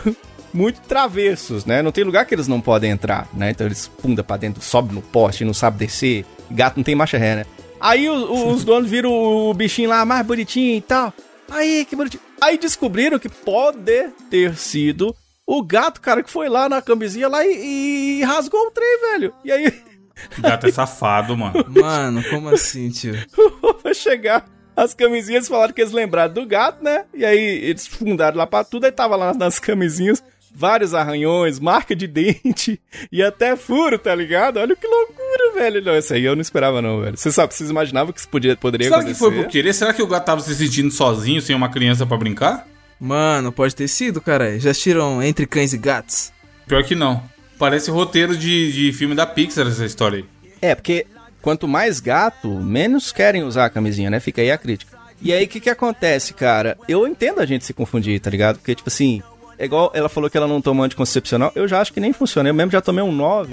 muito 0.53 0.81
travessos, 0.81 1.65
né? 1.65 1.81
Não 1.81 1.91
tem 1.91 2.03
lugar 2.03 2.25
que 2.25 2.35
eles 2.35 2.47
não 2.47 2.61
podem 2.61 2.91
entrar, 2.91 3.27
né? 3.33 3.51
Então 3.51 3.65
eles 3.65 3.87
punda 3.87 4.23
pra 4.23 4.37
dentro, 4.37 4.61
sobe 4.61 4.93
no 4.93 5.01
poste, 5.01 5.43
não 5.43 5.53
sabe 5.53 5.79
descer. 5.79 6.25
Gato 6.51 6.77
não 6.77 6.83
tem 6.83 6.95
marcha 6.95 7.17
ré, 7.17 7.37
né? 7.37 7.45
Aí 7.79 8.09
os, 8.09 8.29
os 8.29 8.63
donos 8.63 8.89
viram 8.89 9.11
o 9.11 9.53
bichinho 9.53 9.89
lá 9.89 10.05
mais 10.05 10.25
bonitinho 10.25 10.77
e 10.77 10.81
tal. 10.81 11.13
Aí, 11.49 11.85
que 11.85 11.95
bonitinho. 11.95 12.23
Aí 12.39 12.57
descobriram 12.57 13.19
que 13.19 13.27
pode 13.27 14.09
ter 14.29 14.55
sido 14.55 15.15
o 15.45 15.61
gato, 15.61 15.99
cara, 15.99 16.23
que 16.23 16.31
foi 16.31 16.47
lá 16.47 16.69
na 16.69 16.81
camisinha 16.81 17.27
lá 17.27 17.45
e, 17.45 18.19
e 18.19 18.23
rasgou 18.23 18.67
o 18.67 18.71
trem, 18.71 18.99
velho. 19.11 19.33
E 19.43 19.51
aí. 19.51 19.73
Gato 20.39 20.67
é 20.67 20.71
safado, 20.71 21.35
mano. 21.35 21.65
Mano, 21.67 22.23
como 22.29 22.47
assim, 22.49 22.89
tio? 22.89 23.15
Vai 23.83 23.93
chegar 23.93 24.45
as 24.75 24.93
camisinhas 24.93 25.47
falaram 25.47 25.73
que 25.73 25.81
eles 25.81 25.93
lembraram 25.93 26.33
do 26.33 26.45
gato, 26.45 26.83
né? 26.83 27.05
E 27.13 27.23
aí 27.23 27.39
eles 27.39 27.85
fundaram 27.87 28.37
lá 28.37 28.47
pra 28.47 28.63
tudo, 28.63 28.85
aí 28.85 28.91
tava 28.91 29.15
lá 29.15 29.33
nas 29.33 29.59
camisinhas 29.59 30.23
vários 30.53 30.93
arranhões, 30.93 31.59
marca 31.59 31.95
de 31.95 32.07
dente 32.07 32.79
e 33.11 33.23
até 33.23 33.55
furo, 33.55 33.97
tá 33.97 34.13
ligado? 34.13 34.57
Olha 34.57 34.75
que 34.75 34.87
loucura, 34.87 35.53
velho. 35.55 35.83
Não, 35.83 35.97
isso 35.97 36.13
aí 36.13 36.23
eu 36.23 36.35
não 36.35 36.41
esperava 36.41 36.81
não, 36.81 37.01
velho. 37.01 37.17
Você 37.17 37.31
sabe, 37.31 37.53
vocês 37.53 37.69
imaginavam 37.69 38.13
que 38.13 38.19
isso 38.19 38.29
podia, 38.29 38.55
poderia 38.55 38.87
Será 38.87 38.97
acontecer? 38.97 39.19
Será 39.19 39.29
que 39.31 39.35
foi 39.35 39.43
por 39.43 39.51
querer? 39.51 39.73
Será 39.73 39.93
que 39.93 40.01
o 40.03 40.07
gato 40.07 40.25
tava 40.25 40.41
se 40.41 40.53
sentindo 40.55 40.91
sozinho, 40.91 41.41
sem 41.41 41.55
uma 41.55 41.69
criança 41.69 42.05
para 42.05 42.17
brincar? 42.17 42.67
Mano, 42.99 43.51
pode 43.51 43.75
ter 43.75 43.87
sido, 43.87 44.21
cara. 44.21 44.59
Já 44.59 44.71
assistiram 44.71 45.21
Entre 45.21 45.45
Cães 45.45 45.73
e 45.73 45.77
Gatos? 45.77 46.31
Pior 46.67 46.83
que 46.83 46.95
não. 46.95 47.23
Parece 47.57 47.91
roteiro 47.91 48.37
de, 48.37 48.71
de 48.71 48.93
filme 48.93 49.15
da 49.15 49.25
Pixar 49.25 49.67
essa 49.67 49.85
história 49.85 50.19
aí. 50.19 50.25
É, 50.61 50.75
porque 50.75 51.05
quanto 51.41 51.67
mais 51.67 51.99
gato, 51.99 52.47
menos 52.47 53.11
querem 53.11 53.43
usar 53.43 53.65
a 53.65 53.69
camisinha, 53.69 54.09
né? 54.09 54.19
Fica 54.19 54.41
aí 54.41 54.51
a 54.51 54.57
crítica. 54.57 54.97
E 55.21 55.31
aí, 55.31 55.45
o 55.45 55.47
que 55.47 55.61
que 55.61 55.69
acontece, 55.69 56.33
cara? 56.33 56.77
Eu 56.87 57.07
entendo 57.07 57.39
a 57.39 57.45
gente 57.45 57.63
se 57.63 57.73
confundir, 57.73 58.19
tá 58.19 58.29
ligado? 58.29 58.57
Porque, 58.57 58.75
tipo 58.75 58.89
assim, 58.89 59.21
é 59.57 59.65
igual 59.65 59.91
ela 59.93 60.09
falou 60.09 60.29
que 60.29 60.37
ela 60.37 60.47
não 60.47 60.61
toma 60.61 60.85
anticoncepcional. 60.85 61.51
Eu 61.55 61.67
já 61.67 61.79
acho 61.81 61.93
que 61.93 61.99
nem 61.99 62.13
funciona. 62.13 62.49
Eu 62.49 62.53
mesmo 62.53 62.71
já 62.71 62.81
tomei 62.81 63.03
um 63.03 63.11
9. 63.11 63.49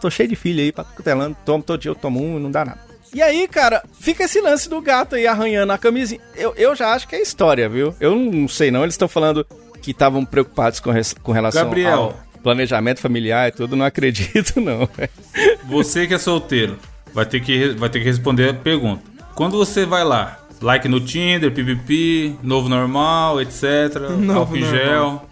Tô 0.00 0.10
cheio 0.10 0.28
de 0.28 0.36
filho 0.36 0.60
aí, 0.60 0.72
patelando. 0.72 1.36
Tomo 1.44 1.62
todo 1.62 1.80
dia, 1.80 1.90
eu 1.90 1.94
tomo 1.94 2.22
um 2.22 2.38
e 2.38 2.40
não 2.40 2.50
dá 2.50 2.64
nada. 2.64 2.80
E 3.14 3.22
aí, 3.22 3.46
cara, 3.46 3.82
fica 4.00 4.24
esse 4.24 4.40
lance 4.40 4.68
do 4.68 4.80
gato 4.80 5.14
aí 5.14 5.26
arranhando 5.26 5.72
a 5.72 5.78
camisinha. 5.78 6.20
Eu, 6.34 6.52
eu 6.56 6.74
já 6.74 6.92
acho 6.92 7.06
que 7.06 7.14
é 7.14 7.22
história, 7.22 7.68
viu? 7.68 7.94
Eu 8.00 8.16
não 8.16 8.48
sei 8.48 8.70
não. 8.70 8.82
Eles 8.82 8.94
estão 8.94 9.06
falando 9.06 9.46
que 9.80 9.92
estavam 9.92 10.24
preocupados 10.24 10.80
com, 10.80 10.90
res, 10.90 11.14
com 11.22 11.30
relação 11.30 11.64
Gabriel. 11.64 12.00
ao 12.00 12.24
planejamento 12.42 13.00
familiar 13.00 13.48
e 13.48 13.52
tudo. 13.52 13.76
Não 13.76 13.84
acredito, 13.84 14.60
não. 14.60 14.88
Você 15.68 16.06
que 16.06 16.14
é 16.14 16.18
solteiro, 16.18 16.76
vai 17.12 17.24
ter 17.24 17.40
que, 17.40 17.68
vai 17.68 17.88
ter 17.88 18.00
que 18.00 18.04
responder 18.04 18.50
a 18.50 18.54
pergunta. 18.54 19.02
quando 19.34 19.56
você 19.56 19.86
vai 19.86 20.04
lá, 20.04 20.40
like 20.60 20.88
no 20.88 21.00
Tinder, 21.00 21.52
PPP, 21.52 22.36
novo 22.42 22.68
normal, 22.68 23.40
etc, 23.40 24.10
Novo 24.18 24.40
álcool 24.40 24.56
em 24.56 24.64
gel, 24.64 25.24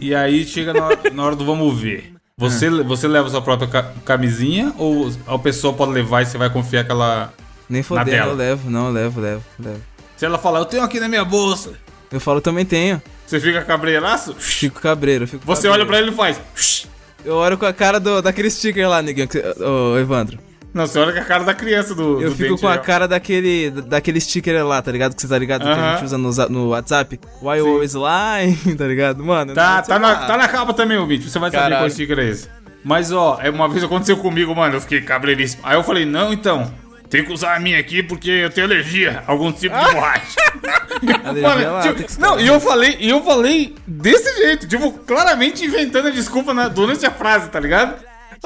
e 0.00 0.14
aí 0.14 0.44
chega 0.44 0.72
na 0.72 0.86
hora, 0.86 0.98
na 1.12 1.24
hora 1.24 1.36
do 1.36 1.44
vamos 1.44 1.78
ver. 1.80 2.12
Você, 2.38 2.68
você 2.82 3.08
leva 3.08 3.28
sua 3.30 3.40
própria 3.40 3.66
ca- 3.68 3.92
camisinha 4.04 4.72
ou 4.76 5.10
a 5.26 5.38
pessoa 5.38 5.72
pode 5.72 5.92
levar 5.92 6.22
e 6.22 6.26
você 6.26 6.36
vai 6.36 6.50
confiar 6.50 6.84
que 6.84 6.90
ela... 6.90 7.32
Nem 7.68 7.82
fodendo, 7.82 8.10
dela. 8.10 8.30
eu 8.32 8.36
levo, 8.36 8.70
não, 8.70 8.86
eu 8.88 8.92
levo, 8.92 9.20
levo, 9.20 9.42
levo. 9.58 9.80
Se 10.16 10.24
ela 10.26 10.36
falar, 10.38 10.58
eu 10.60 10.64
tenho 10.66 10.82
aqui 10.82 11.00
na 11.00 11.08
minha 11.08 11.24
bolsa, 11.24 11.72
Eu 12.12 12.20
falo, 12.20 12.40
também 12.40 12.64
tenho. 12.64 13.00
você 13.26 13.40
fica 13.40 13.62
cabreiraço? 13.62 14.34
Fico 14.38 14.80
cabreiro, 14.80 15.26
fico 15.26 15.44
Você 15.46 15.62
cabreiro. 15.68 15.74
olha 15.82 15.86
pra 15.86 15.98
ele 15.98 16.10
e 16.10 16.14
faz... 16.14 16.86
Eu 17.24 17.34
olho 17.36 17.58
com 17.58 17.66
a 17.66 17.72
cara 17.72 17.98
do, 17.98 18.22
daquele 18.22 18.48
sticker 18.50 18.88
lá, 18.88 19.02
neguinho, 19.02 19.26
ô 19.60 19.98
Evandro. 19.98 20.38
Não, 20.76 20.86
você 20.86 20.98
olha 20.98 21.12
com 21.12 21.18
a 21.20 21.24
cara 21.24 21.42
da 21.42 21.54
criança 21.54 21.94
do, 21.94 22.20
Eu 22.20 22.28
do 22.30 22.36
fico 22.36 22.58
com 22.60 22.68
a 22.68 22.72
aí, 22.72 22.78
ó. 22.78 22.82
cara 22.82 23.08
daquele, 23.08 23.70
daquele 23.70 24.20
sticker 24.20 24.62
lá, 24.64 24.82
tá 24.82 24.92
ligado? 24.92 25.14
Que 25.16 25.22
você 25.22 25.26
tá 25.28 25.38
ligado? 25.38 25.62
Que 25.62 25.68
a 25.70 25.92
gente 25.94 26.04
usa 26.04 26.18
no, 26.18 26.30
no 26.50 26.68
WhatsApp. 26.68 27.18
Why 27.40 27.58
you 27.58 27.66
always 27.66 27.94
lying, 27.94 28.76
tá 28.76 28.84
ligado? 28.86 29.24
Mano, 29.24 29.54
Tá, 29.54 29.80
tá, 29.80 29.98
na, 29.98 30.14
tá 30.26 30.36
na 30.36 30.46
capa 30.48 30.74
também 30.74 30.98
o 30.98 31.06
vídeo. 31.06 31.30
Você 31.30 31.38
vai 31.38 31.50
saber 31.50 31.62
Caralho. 31.62 31.82
qual 31.84 31.90
sticker 31.90 32.18
é 32.18 32.28
esse. 32.28 32.48
Mas, 32.84 33.10
ó, 33.10 33.38
é 33.42 33.48
uma 33.50 33.68
vez 33.68 33.82
aconteceu 33.82 34.18
comigo, 34.18 34.54
mano. 34.54 34.76
Eu 34.76 34.80
fiquei 34.82 35.00
cabreiríssimo. 35.00 35.62
Aí 35.64 35.76
eu 35.76 35.82
falei, 35.82 36.04
não, 36.04 36.32
então. 36.32 36.70
Tem 37.08 37.24
que 37.24 37.32
usar 37.32 37.54
a 37.56 37.60
minha 37.60 37.78
aqui 37.78 38.02
porque 38.02 38.28
eu 38.28 38.50
tenho 38.50 38.66
alergia 38.66 39.22
a 39.26 39.30
algum 39.30 39.50
tipo 39.52 39.74
de 39.78 39.92
borracha. 39.94 40.36
Lá, 41.42 41.80
tipo, 41.94 42.20
não, 42.20 42.38
e 42.40 42.46
eu 42.46 42.60
falei, 42.60 42.96
e 43.00 43.08
eu 43.08 43.22
falei 43.22 43.74
desse 43.86 44.36
jeito, 44.38 44.66
tipo, 44.66 44.90
claramente 44.92 45.64
inventando 45.64 46.08
a 46.08 46.10
desculpa 46.10 46.52
na- 46.52 46.68
durante 46.68 47.06
a 47.06 47.10
frase, 47.10 47.48
tá 47.48 47.60
ligado? 47.60 47.94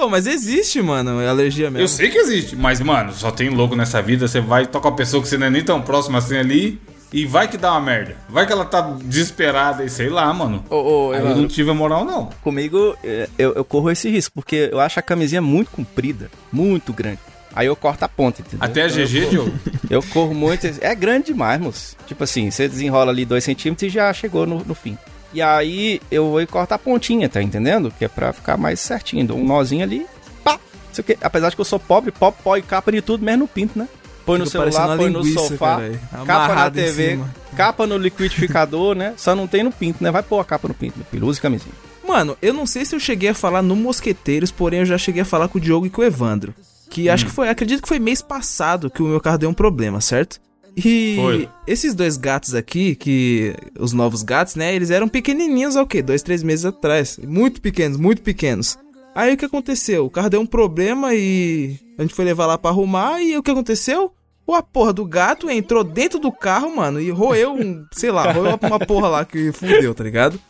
Pô, 0.00 0.08
mas 0.08 0.26
existe, 0.26 0.80
mano, 0.80 1.20
é 1.20 1.28
alergia 1.28 1.70
mesmo. 1.70 1.84
Eu 1.84 1.88
sei 1.88 2.08
que 2.08 2.16
existe, 2.16 2.56
mas, 2.56 2.80
mano, 2.80 3.12
só 3.12 3.30
tem 3.30 3.50
louco 3.50 3.76
nessa 3.76 4.00
vida. 4.00 4.26
Você 4.26 4.40
vai 4.40 4.64
tocar 4.66 4.88
uma 4.88 4.96
pessoa 4.96 5.22
que 5.22 5.28
você 5.28 5.36
não 5.36 5.46
é 5.48 5.50
nem 5.50 5.62
tão 5.62 5.82
próximo 5.82 6.16
assim 6.16 6.38
ali. 6.38 6.80
E 7.12 7.26
vai 7.26 7.48
que 7.48 7.58
dá 7.58 7.72
uma 7.72 7.80
merda. 7.82 8.16
Vai 8.28 8.46
que 8.46 8.52
ela 8.52 8.64
tá 8.64 8.80
desesperada 9.04 9.84
e 9.84 9.90
sei 9.90 10.08
lá, 10.08 10.32
mano. 10.32 10.64
Ô, 10.70 11.10
Aí 11.12 11.20
eu 11.20 11.36
não 11.36 11.46
tive 11.46 11.70
a 11.70 11.74
moral, 11.74 12.04
não. 12.06 12.30
comigo 12.40 12.96
é, 13.04 13.28
eu, 13.36 13.52
eu 13.52 13.62
corro 13.64 13.90
esse 13.90 14.08
risco, 14.08 14.32
porque 14.36 14.70
eu 14.72 14.80
acho 14.80 14.98
a 14.98 15.02
camisinha 15.02 15.42
muito 15.42 15.70
comprida, 15.70 16.30
muito 16.50 16.92
grande. 16.94 17.18
Aí 17.54 17.66
eu 17.66 17.76
corto 17.76 18.02
a 18.04 18.08
ponta, 18.08 18.40
entendeu? 18.40 18.60
Até 18.64 18.84
a 18.84 18.86
Então 18.86 19.00
eu 19.00 19.06
GG, 19.06 19.20
corro- 19.20 19.30
Diogo. 19.30 19.52
Eu 19.90 20.02
corro 20.04 20.34
muito. 20.34 20.66
É 20.80 20.94
grande 20.94 21.26
demais, 21.26 21.60
moço. 21.60 21.96
Tipo 22.06 22.24
assim, 22.24 22.50
você 22.50 22.66
desenrola 22.68 23.10
ali 23.10 23.26
2 23.26 23.42
centímetros 23.44 23.90
e 23.90 23.92
já 23.94 24.10
chegou 24.14 24.46
no, 24.46 24.64
no 24.64 24.74
fim. 24.74 24.96
E 25.32 25.40
aí 25.40 26.00
eu 26.10 26.30
vou 26.30 26.40
e 26.40 26.46
corto 26.46 26.72
a 26.72 26.78
pontinha, 26.78 27.28
tá 27.28 27.42
entendendo? 27.42 27.92
Que 27.96 28.04
é 28.04 28.08
pra 28.08 28.32
ficar 28.32 28.56
mais 28.56 28.80
certinho. 28.80 29.26
Dou 29.26 29.38
um 29.38 29.44
nozinho 29.44 29.82
ali, 29.82 30.06
pá. 30.42 30.58
Sei 30.92 31.02
o 31.02 31.04
quê. 31.04 31.16
Apesar 31.20 31.50
de 31.50 31.56
que 31.56 31.60
eu 31.60 31.64
sou 31.64 31.78
pobre, 31.78 32.10
pop, 32.10 32.36
põe 32.42 32.62
capa 32.62 32.90
de 32.90 33.00
tudo, 33.00 33.24
menos 33.24 33.40
no 33.40 33.48
pinto, 33.48 33.78
né? 33.78 33.88
Põe 34.26 34.38
no 34.38 34.46
Fica 34.46 34.70
celular, 34.70 34.96
põe 34.96 35.10
no 35.10 35.24
sofá, 35.24 35.80
capa 36.26 36.54
na 36.54 36.70
TV, 36.70 37.18
capa 37.56 37.86
no 37.86 37.96
liquidificador, 37.96 38.94
né? 38.94 39.14
Só 39.16 39.34
não 39.34 39.46
tem 39.46 39.62
no 39.62 39.72
pinto, 39.72 40.02
né? 40.04 40.10
Vai 40.10 40.22
pôr 40.22 40.40
a 40.40 40.44
capa 40.44 40.68
no 40.68 40.74
pinto, 40.74 41.00
filho. 41.10 41.26
Use 41.26 41.40
camisinha. 41.40 41.74
Mano, 42.06 42.36
eu 42.42 42.52
não 42.52 42.66
sei 42.66 42.84
se 42.84 42.94
eu 42.94 43.00
cheguei 43.00 43.30
a 43.30 43.34
falar 43.34 43.62
no 43.62 43.76
Mosqueteiros, 43.76 44.50
porém 44.50 44.80
eu 44.80 44.86
já 44.86 44.98
cheguei 44.98 45.22
a 45.22 45.24
falar 45.24 45.48
com 45.48 45.58
o 45.58 45.60
Diogo 45.60 45.86
e 45.86 45.90
com 45.90 46.02
o 46.02 46.04
Evandro. 46.04 46.54
Que 46.88 47.08
acho 47.08 47.26
que 47.26 47.30
foi, 47.30 47.48
acredito 47.48 47.82
que 47.82 47.88
foi 47.88 48.00
mês 48.00 48.20
passado 48.20 48.90
que 48.90 49.00
o 49.00 49.06
meu 49.06 49.20
carro 49.20 49.38
deu 49.38 49.48
um 49.48 49.54
problema, 49.54 50.00
certo? 50.00 50.40
E 50.76 51.16
Foi. 51.16 51.48
esses 51.66 51.94
dois 51.94 52.16
gatos 52.16 52.54
aqui, 52.54 52.94
que 52.94 53.54
os 53.78 53.92
novos 53.92 54.22
gatos, 54.22 54.54
né, 54.54 54.74
eles 54.74 54.90
eram 54.90 55.08
pequenininhos 55.08 55.76
há 55.76 55.82
o 55.82 55.86
quê? 55.86 56.02
Dois, 56.02 56.22
três 56.22 56.42
meses 56.42 56.64
atrás. 56.64 57.18
Muito 57.22 57.60
pequenos, 57.60 57.96
muito 57.96 58.22
pequenos. 58.22 58.78
Aí 59.14 59.34
o 59.34 59.36
que 59.36 59.44
aconteceu? 59.44 60.06
O 60.06 60.10
carro 60.10 60.30
deu 60.30 60.40
um 60.40 60.46
problema 60.46 61.14
e 61.14 61.76
a 61.98 62.02
gente 62.02 62.14
foi 62.14 62.24
levar 62.24 62.46
lá 62.46 62.56
pra 62.56 62.70
arrumar 62.70 63.20
e 63.20 63.36
o 63.36 63.42
que 63.42 63.50
aconteceu? 63.50 64.12
Pô, 64.50 64.56
a 64.56 64.62
porra 64.64 64.92
do 64.92 65.04
gato 65.04 65.48
entrou 65.48 65.84
dentro 65.84 66.18
do 66.18 66.32
carro, 66.32 66.74
mano, 66.74 67.00
e 67.00 67.08
roeu 67.08 67.52
um, 67.54 67.86
sei 67.92 68.10
lá, 68.10 68.32
roeu 68.32 68.58
uma 68.60 68.80
porra 68.80 69.06
lá 69.06 69.24
que 69.24 69.52
fudeu, 69.52 69.94
tá 69.94 70.02
ligado? 70.02 70.40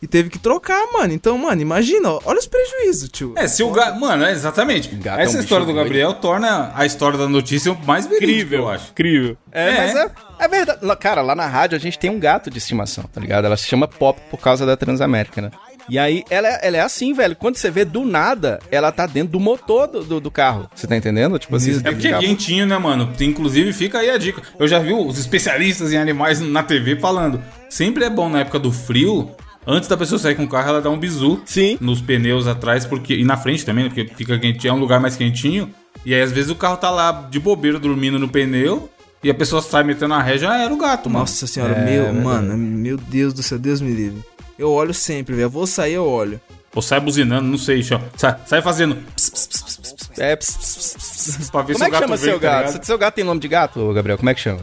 E 0.00 0.06
teve 0.06 0.30
que 0.30 0.38
trocar, 0.38 0.80
mano. 0.92 1.12
Então, 1.12 1.36
mano, 1.36 1.60
imagina, 1.60 2.08
olha 2.24 2.38
os 2.38 2.46
prejuízos, 2.46 3.08
tio. 3.08 3.32
É, 3.36 3.48
se 3.48 3.64
o 3.64 3.70
gato. 3.72 3.98
Mano, 3.98 4.24
é 4.24 4.30
exatamente. 4.30 4.88
Gato 4.94 5.18
é 5.18 5.22
um 5.22 5.24
Essa 5.24 5.40
história 5.40 5.66
do 5.66 5.72
doido. 5.72 5.82
Gabriel 5.84 6.14
torna 6.14 6.70
a 6.72 6.86
história 6.86 7.18
da 7.18 7.28
notícia 7.28 7.76
mais 7.84 8.06
verídica, 8.06 8.54
eu 8.54 8.68
acho. 8.68 8.92
Incrível. 8.92 9.36
É, 9.50 9.68
É. 9.70 9.76
mas 9.78 9.96
é, 9.96 10.10
é 10.38 10.48
verdade. 10.48 10.78
Lá- 10.86 10.94
Cara, 10.94 11.20
lá 11.20 11.34
na 11.34 11.46
rádio 11.46 11.74
a 11.76 11.80
gente 11.80 11.98
tem 11.98 12.10
um 12.10 12.20
gato 12.20 12.50
de 12.50 12.58
estimação, 12.58 13.04
tá 13.12 13.20
ligado? 13.20 13.44
Ela 13.44 13.56
se 13.56 13.66
chama 13.66 13.88
Pop 13.88 14.20
por 14.30 14.38
causa 14.38 14.64
da 14.64 14.76
Transamérica, 14.76 15.40
né? 15.42 15.50
E 15.88 15.98
aí, 15.98 16.22
ela, 16.30 16.48
é- 16.48 16.60
ela 16.68 16.76
é 16.76 16.80
assim, 16.80 17.12
velho. 17.14 17.34
Quando 17.36 17.56
você 17.56 17.70
vê 17.70 17.84
do 17.84 18.04
nada, 18.04 18.58
ela 18.70 18.92
tá 18.92 19.06
dentro 19.06 19.32
do 19.32 19.40
motor 19.40 19.86
do, 19.86 20.04
do, 20.04 20.20
do 20.20 20.30
carro. 20.30 20.68
Você 20.74 20.86
tá 20.86 20.96
entendendo? 20.96 21.38
Tipo 21.38 21.56
assim, 21.56 21.78
É 21.78 21.90
porque 21.90 22.08
que 22.08 22.14
é 22.14 22.18
quentinho, 22.18 22.66
né, 22.66 22.76
mano? 22.78 23.10
Inclusive, 23.20 23.72
fica 23.72 23.98
aí 23.98 24.10
a 24.10 24.18
dica. 24.18 24.42
Eu 24.58 24.68
já 24.68 24.78
vi 24.78 24.92
os 24.92 25.18
especialistas 25.18 25.92
em 25.92 25.96
animais 25.96 26.40
na 26.40 26.62
TV 26.62 26.96
falando. 26.96 27.40
Sempre 27.70 28.04
é 28.04 28.10
bom 28.10 28.28
na 28.28 28.40
época 28.40 28.58
do 28.58 28.70
frio, 28.72 29.30
antes 29.66 29.88
da 29.88 29.96
pessoa 29.96 30.18
sair 30.18 30.34
com 30.34 30.44
o 30.44 30.48
carro, 30.48 30.68
ela 30.68 30.80
dá 30.80 30.90
um 30.90 30.98
bizu 30.98 31.40
Sim. 31.44 31.76
nos 31.80 32.00
pneus 32.00 32.46
atrás, 32.46 32.84
porque. 32.86 33.14
E 33.14 33.24
na 33.24 33.36
frente 33.36 33.64
também, 33.64 33.84
né? 33.84 33.90
Porque 33.90 34.10
fica 34.14 34.38
quentinho, 34.38 34.70
é 34.70 34.74
um 34.74 34.80
lugar 34.80 35.00
mais 35.00 35.16
quentinho. 35.16 35.70
E 36.06 36.14
aí, 36.14 36.22
às 36.22 36.32
vezes, 36.32 36.50
o 36.50 36.54
carro 36.54 36.76
tá 36.76 36.90
lá 36.90 37.26
de 37.30 37.38
bobeira 37.40 37.78
dormindo 37.78 38.18
no 38.18 38.28
pneu. 38.28 38.88
E 39.22 39.28
a 39.28 39.34
pessoa 39.34 39.60
sai 39.60 39.82
metendo 39.82 40.14
a 40.14 40.22
ré, 40.22 40.38
já 40.38 40.56
era 40.62 40.72
o 40.72 40.76
gato, 40.76 41.08
mano. 41.10 41.20
Nossa 41.20 41.44
senhora, 41.44 41.72
É, 41.74 41.84
meu, 41.84 42.04
verdade. 42.04 42.24
mano, 42.24 42.56
meu 42.56 42.96
Deus 42.96 43.34
do 43.34 43.42
céu, 43.42 43.58
Deus 43.58 43.80
me 43.80 43.90
livre. 43.92 44.22
Eu 44.58 44.70
olho 44.72 44.92
sempre, 44.92 45.34
velho. 45.34 45.46
Eu 45.46 45.50
vou 45.50 45.66
sair, 45.66 45.94
eu 45.94 46.06
olho. 46.06 46.40
Ou 46.74 46.82
sai 46.82 47.00
buzinando, 47.00 47.46
não 47.48 47.58
sei, 47.58 47.82
chão. 47.82 48.02
Sai, 48.16 48.36
sai 48.46 48.60
fazendo. 48.62 48.96
ps, 49.14 49.30
ps, 49.30 49.46
ps, 49.46 49.62
ps, 49.62 49.92
ps, 49.92 50.18
É, 50.18 50.36
ps, 50.36 50.56
ps, 50.56 50.94
ps, 50.96 51.36
ps. 51.38 51.50
pra 51.50 51.62
ver 51.62 51.72
Como 51.74 51.78
se 51.78 51.84
é 51.84 51.86
o 51.86 51.90
que 51.90 51.92
gato 51.92 52.02
chama 52.02 52.16
veio, 52.16 52.30
seu 52.32 52.40
tá 52.40 52.46
gato? 52.48 52.66
ligado? 52.72 52.84
seu 52.84 52.98
gato 52.98 53.14
tem 53.14 53.24
nome 53.24 53.40
de 53.40 53.48
gato, 53.48 53.92
Gabriel? 53.92 54.18
Como 54.18 54.30
é 54.30 54.34
que 54.34 54.40
chama? 54.40 54.60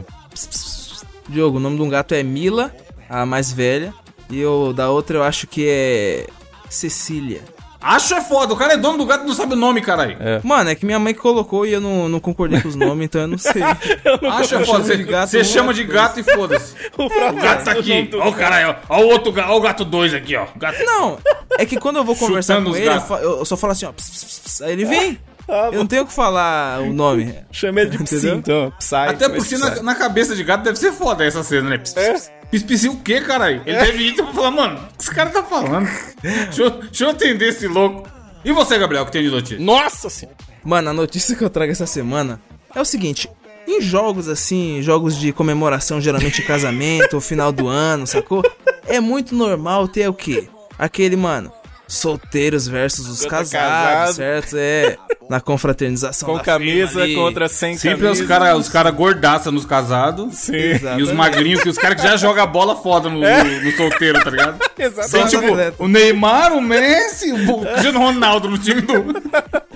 Diogo, 1.28 1.56
o 1.56 1.60
nome 1.60 1.76
de 1.76 1.82
um 1.82 1.88
gato 1.88 2.12
é 2.14 2.22
Mila, 2.22 2.74
a 3.08 3.26
mais 3.26 3.50
velha. 3.52 3.92
E 4.30 4.44
o 4.44 4.72
da 4.72 4.90
outra 4.90 5.18
eu 5.18 5.22
acho 5.22 5.46
que 5.46 5.66
é. 5.68 6.26
Cecília. 6.68 7.42
Acho 7.86 8.14
é 8.14 8.20
foda, 8.20 8.52
o 8.52 8.56
cara 8.56 8.74
é 8.74 8.76
dono 8.76 8.98
do 8.98 9.06
gato 9.06 9.24
e 9.24 9.26
não 9.26 9.34
sabe 9.34 9.52
o 9.52 9.56
nome, 9.56 9.80
caralho. 9.80 10.16
Mano, 10.42 10.70
é 10.70 10.74
que 10.74 10.84
minha 10.84 10.98
mãe 10.98 11.14
colocou 11.14 11.64
e 11.64 11.72
eu 11.72 11.80
não, 11.80 12.08
não 12.08 12.18
concordei 12.20 12.60
com 12.60 12.68
os 12.68 12.74
nomes, 12.74 13.04
então 13.04 13.20
eu 13.22 13.28
não 13.28 13.38
sei. 13.38 13.62
Acho 14.32 14.56
é 14.56 14.60
Eu 14.60 14.66
foda, 14.66 14.84
chamo 14.84 14.96
de 14.96 15.04
gato 15.04 15.30
você 15.30 15.44
chama 15.44 15.74
de 15.74 15.84
gato 15.84 16.20
e 16.20 16.22
foda-se. 16.22 16.74
O 16.96 17.32
gato 17.40 17.64
tá 17.64 17.72
aqui. 17.72 18.10
Ó 18.14 18.28
o 18.28 18.32
caralho, 18.32 18.76
ó. 18.88 18.96
Ó 18.96 19.02
o 19.02 19.08
outro 19.08 19.32
gato, 19.32 19.50
ó 19.50 19.56
o 19.56 19.60
gato 19.60 19.84
2 19.84 20.14
aqui, 20.14 20.34
ó. 20.34 20.46
Gato... 20.56 20.82
Não, 20.84 21.18
é 21.58 21.66
que 21.66 21.78
quando 21.78 21.96
eu 21.96 22.04
vou 22.04 22.16
conversar 22.16 22.54
Chutando 22.54 22.70
com 22.70 22.76
ele, 22.76 22.88
eu, 23.22 23.38
eu 23.38 23.44
só 23.44 23.56
falo 23.56 23.72
assim, 23.72 23.86
ó. 23.86 23.92
ps, 23.92 24.08
ps, 24.08 24.24
ps, 24.24 24.38
ps, 24.40 24.62
aí 24.62 24.72
ele 24.72 24.84
vem. 24.84 25.18
Eu 25.48 25.78
não 25.78 25.86
tenho 25.86 26.02
o 26.02 26.06
que 26.06 26.12
falar 26.12 26.80
o 26.80 26.92
nome. 26.92 27.32
Chama 27.52 27.80
ele 27.80 27.90
de 27.90 28.02
Psy, 28.02 28.28
então. 28.30 28.72
Psy. 28.78 28.94
Até 28.96 29.28
porque 29.28 29.56
na, 29.56 29.82
na 29.82 29.94
cabeça 29.94 30.34
de 30.34 30.42
gato 30.42 30.64
deve 30.64 30.76
ser 30.76 30.92
foda 30.92 31.24
essa 31.24 31.42
cena, 31.44 31.70
né? 31.70 31.78
Pss, 31.78 31.94
pss, 31.94 32.30
pss. 32.50 32.50
Pis, 32.50 32.62
pis, 32.62 32.84
o 32.84 32.96
quê, 32.98 33.20
caralho? 33.20 33.62
Ele 33.66 33.78
deve 33.78 34.02
ir 34.04 34.14
pra 34.14 34.26
falar, 34.26 34.50
mano, 34.50 34.78
o 34.78 34.96
que 34.96 35.02
esse 35.02 35.14
cara 35.14 35.30
tá 35.30 35.42
falando? 35.42 35.88
Deixa 36.22 36.62
eu, 36.62 36.70
deixa 36.70 37.04
eu 37.04 37.10
atender 37.10 37.48
esse 37.48 37.66
louco. 37.66 38.08
E 38.44 38.52
você, 38.52 38.78
Gabriel, 38.78 39.04
que 39.04 39.12
tem 39.12 39.22
de 39.22 39.30
notícia? 39.30 39.58
Nossa 39.58 40.08
senhora. 40.08 40.36
Mano, 40.64 40.90
a 40.90 40.92
notícia 40.92 41.34
que 41.36 41.42
eu 41.42 41.50
trago 41.50 41.72
essa 41.72 41.86
semana 41.86 42.40
é 42.74 42.80
o 42.80 42.84
seguinte: 42.84 43.28
em 43.66 43.80
jogos 43.80 44.28
assim, 44.28 44.80
jogos 44.82 45.18
de 45.18 45.32
comemoração, 45.32 46.00
geralmente 46.00 46.42
casamento 46.42 47.14
ou 47.14 47.20
final 47.22 47.50
do 47.50 47.66
ano, 47.66 48.06
sacou? 48.06 48.42
É 48.86 49.00
muito 49.00 49.34
normal 49.34 49.88
ter 49.88 50.08
o 50.08 50.14
quê? 50.14 50.48
Aquele, 50.78 51.16
mano, 51.16 51.50
solteiros 51.88 52.66
versus 52.66 53.06
os 53.08 53.20
Contra 53.22 53.38
casados, 53.38 53.52
casado. 53.52 54.14
certo? 54.14 54.56
É, 54.58 54.96
na 55.30 55.40
confraternização 55.40 56.28
Com 56.30 56.36
da 56.38 56.42
camisa 56.44 56.88
firma 56.88 57.02
ali. 57.04 57.14
contra 57.14 57.48
sem 57.48 57.76
Sempre 57.76 58.04
camisa. 58.06 58.22
os 58.22 58.28
caras 58.28 58.58
os 58.58 58.68
cara 58.68 58.90
gordaça 58.90 59.50
nos 59.52 59.64
casados. 59.64 60.34
Sim. 60.36 60.52
E 60.98 61.02
os 61.02 61.12
magrinhos, 61.12 61.62
que 61.62 61.68
os 61.68 61.78
caras 61.78 62.00
que 62.00 62.06
já 62.08 62.16
jogam 62.16 62.46
bola 62.46 62.76
foda 62.76 63.08
no, 63.08 63.20
no- 63.20 63.60
no 63.62 63.72
solteiro, 63.72 64.22
tá 64.22 64.30
ligado? 64.30 64.58
Exatamente. 64.78 65.30
tipo 65.30 65.46
atleta. 65.46 65.76
o 65.82 65.88
Neymar, 65.88 66.52
o 66.52 66.60
Messi, 66.60 67.32
o 67.32 67.60
Cristiano 67.66 67.98
Ronaldo 68.00 68.48
no 68.48 68.58
time 68.58 68.80
do, 68.82 69.02
do 69.12 69.22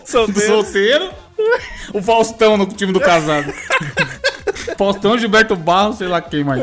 Solteiro. 0.05 0.47
solteiro, 0.49 1.11
o 1.95 2.03
Faustão 2.03 2.57
no 2.57 2.67
time 2.67 2.93
do 2.93 3.01
casado. 3.01 3.53
Faustão, 4.77 5.19
Gilberto 5.19 5.55
Barros, 5.57 5.99
sei 5.99 6.09
lá 6.09 6.21
quem 6.21 6.43
mais. 6.45 6.61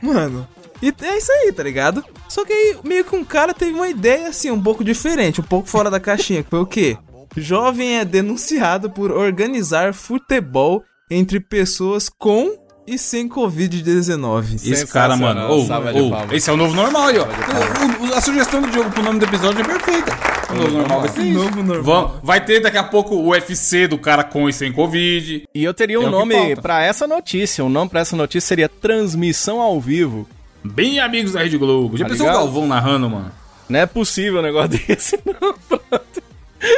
Mano, 0.00 0.46
e 0.82 0.92
é 1.02 1.16
isso 1.18 1.32
aí, 1.32 1.52
tá 1.52 1.62
ligado? 1.62 2.04
Só 2.28 2.44
que 2.44 2.52
aí, 2.52 2.76
meio 2.84 3.04
que 3.04 3.14
um 3.16 3.24
cara 3.24 3.52
teve 3.54 3.72
uma 3.72 3.88
ideia 3.88 4.28
assim, 4.28 4.50
um 4.50 4.62
pouco 4.62 4.84
diferente, 4.84 5.40
um 5.40 5.44
pouco 5.44 5.68
fora 5.68 5.90
da 5.90 5.98
caixinha, 6.00 6.42
que 6.42 6.50
foi 6.50 6.60
o 6.60 6.66
quê? 6.66 6.96
Jovem 7.36 7.98
é 7.98 8.04
denunciado 8.04 8.90
por 8.90 9.10
organizar 9.12 9.92
futebol 9.94 10.82
entre 11.10 11.40
pessoas 11.40 12.08
com 12.08 12.56
e 12.86 12.96
sem 12.98 13.28
Covid-19. 13.28 14.54
Esse 14.54 14.86
cara, 14.86 15.14
mano, 15.16 15.46
ô, 15.52 15.66
palmas. 15.66 16.32
esse 16.32 16.48
é 16.48 16.52
o 16.52 16.56
novo 16.56 16.74
normal 16.74 17.08
aí, 17.08 17.18
ó. 17.18 17.24
O- 17.24 18.06
o- 18.10 18.14
a 18.14 18.20
sugestão 18.20 18.62
do 18.62 18.70
Diogo 18.70 18.90
pro 18.90 19.02
nome 19.02 19.18
do 19.18 19.24
episódio 19.26 19.60
é 19.60 19.64
perfeita. 19.64 20.16
O 20.50 20.54
novo 20.54 20.78
normal 20.78 21.00
vai 21.02 21.08
ser 21.10 21.20
isso. 21.22 21.38
Novo 21.38 21.62
normal. 21.62 22.20
Vai 22.22 22.42
ter 22.44 22.60
daqui 22.60 22.78
a 22.78 22.84
pouco 22.84 23.14
o 23.14 23.28
UFC 23.28 23.86
do 23.86 23.98
cara 23.98 24.24
com 24.24 24.48
e 24.48 24.52
sem 24.52 24.72
Covid. 24.72 25.44
E 25.54 25.64
eu 25.64 25.74
teria 25.74 26.00
um 26.00 26.06
É 26.06 26.10
nome 26.10 26.56
pra 26.56 26.82
essa 26.82 27.06
notícia. 27.06 27.62
O 27.62 27.68
nome 27.68 27.90
pra 27.90 28.00
essa 28.00 28.16
notícia 28.16 28.48
seria 28.48 28.68
Transmissão 28.68 29.60
ao 29.60 29.78
Vivo. 29.78 30.26
Bem 30.72 31.00
amigos 31.00 31.32
da 31.32 31.42
Rede 31.42 31.58
Globo. 31.58 31.96
Já 31.96 32.04
Tá 32.04 32.10
pensou 32.10 32.26
o? 32.28 32.32
Galvão 32.32 32.66
narrando, 32.66 33.08
mano? 33.10 33.32
Não 33.68 33.78
é 33.80 33.86
possível 33.86 34.40
um 34.40 34.42
negócio 34.42 34.70
desse, 34.86 35.18
não. 35.24 35.54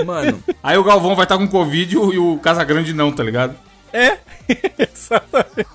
Mano, 0.05 0.43
Aí 0.63 0.77
o 0.77 0.85
Galvão 0.85 1.15
vai 1.17 1.25
estar 1.25 1.39
com 1.39 1.49
Covid 1.49 1.95
e 1.95 1.99
o, 1.99 2.13
e 2.13 2.19
o 2.19 2.39
Casagrande 2.39 2.93
não, 2.93 3.11
tá 3.13 3.23
ligado? 3.23 3.55
É, 3.93 4.19
exatamente. 4.79 5.69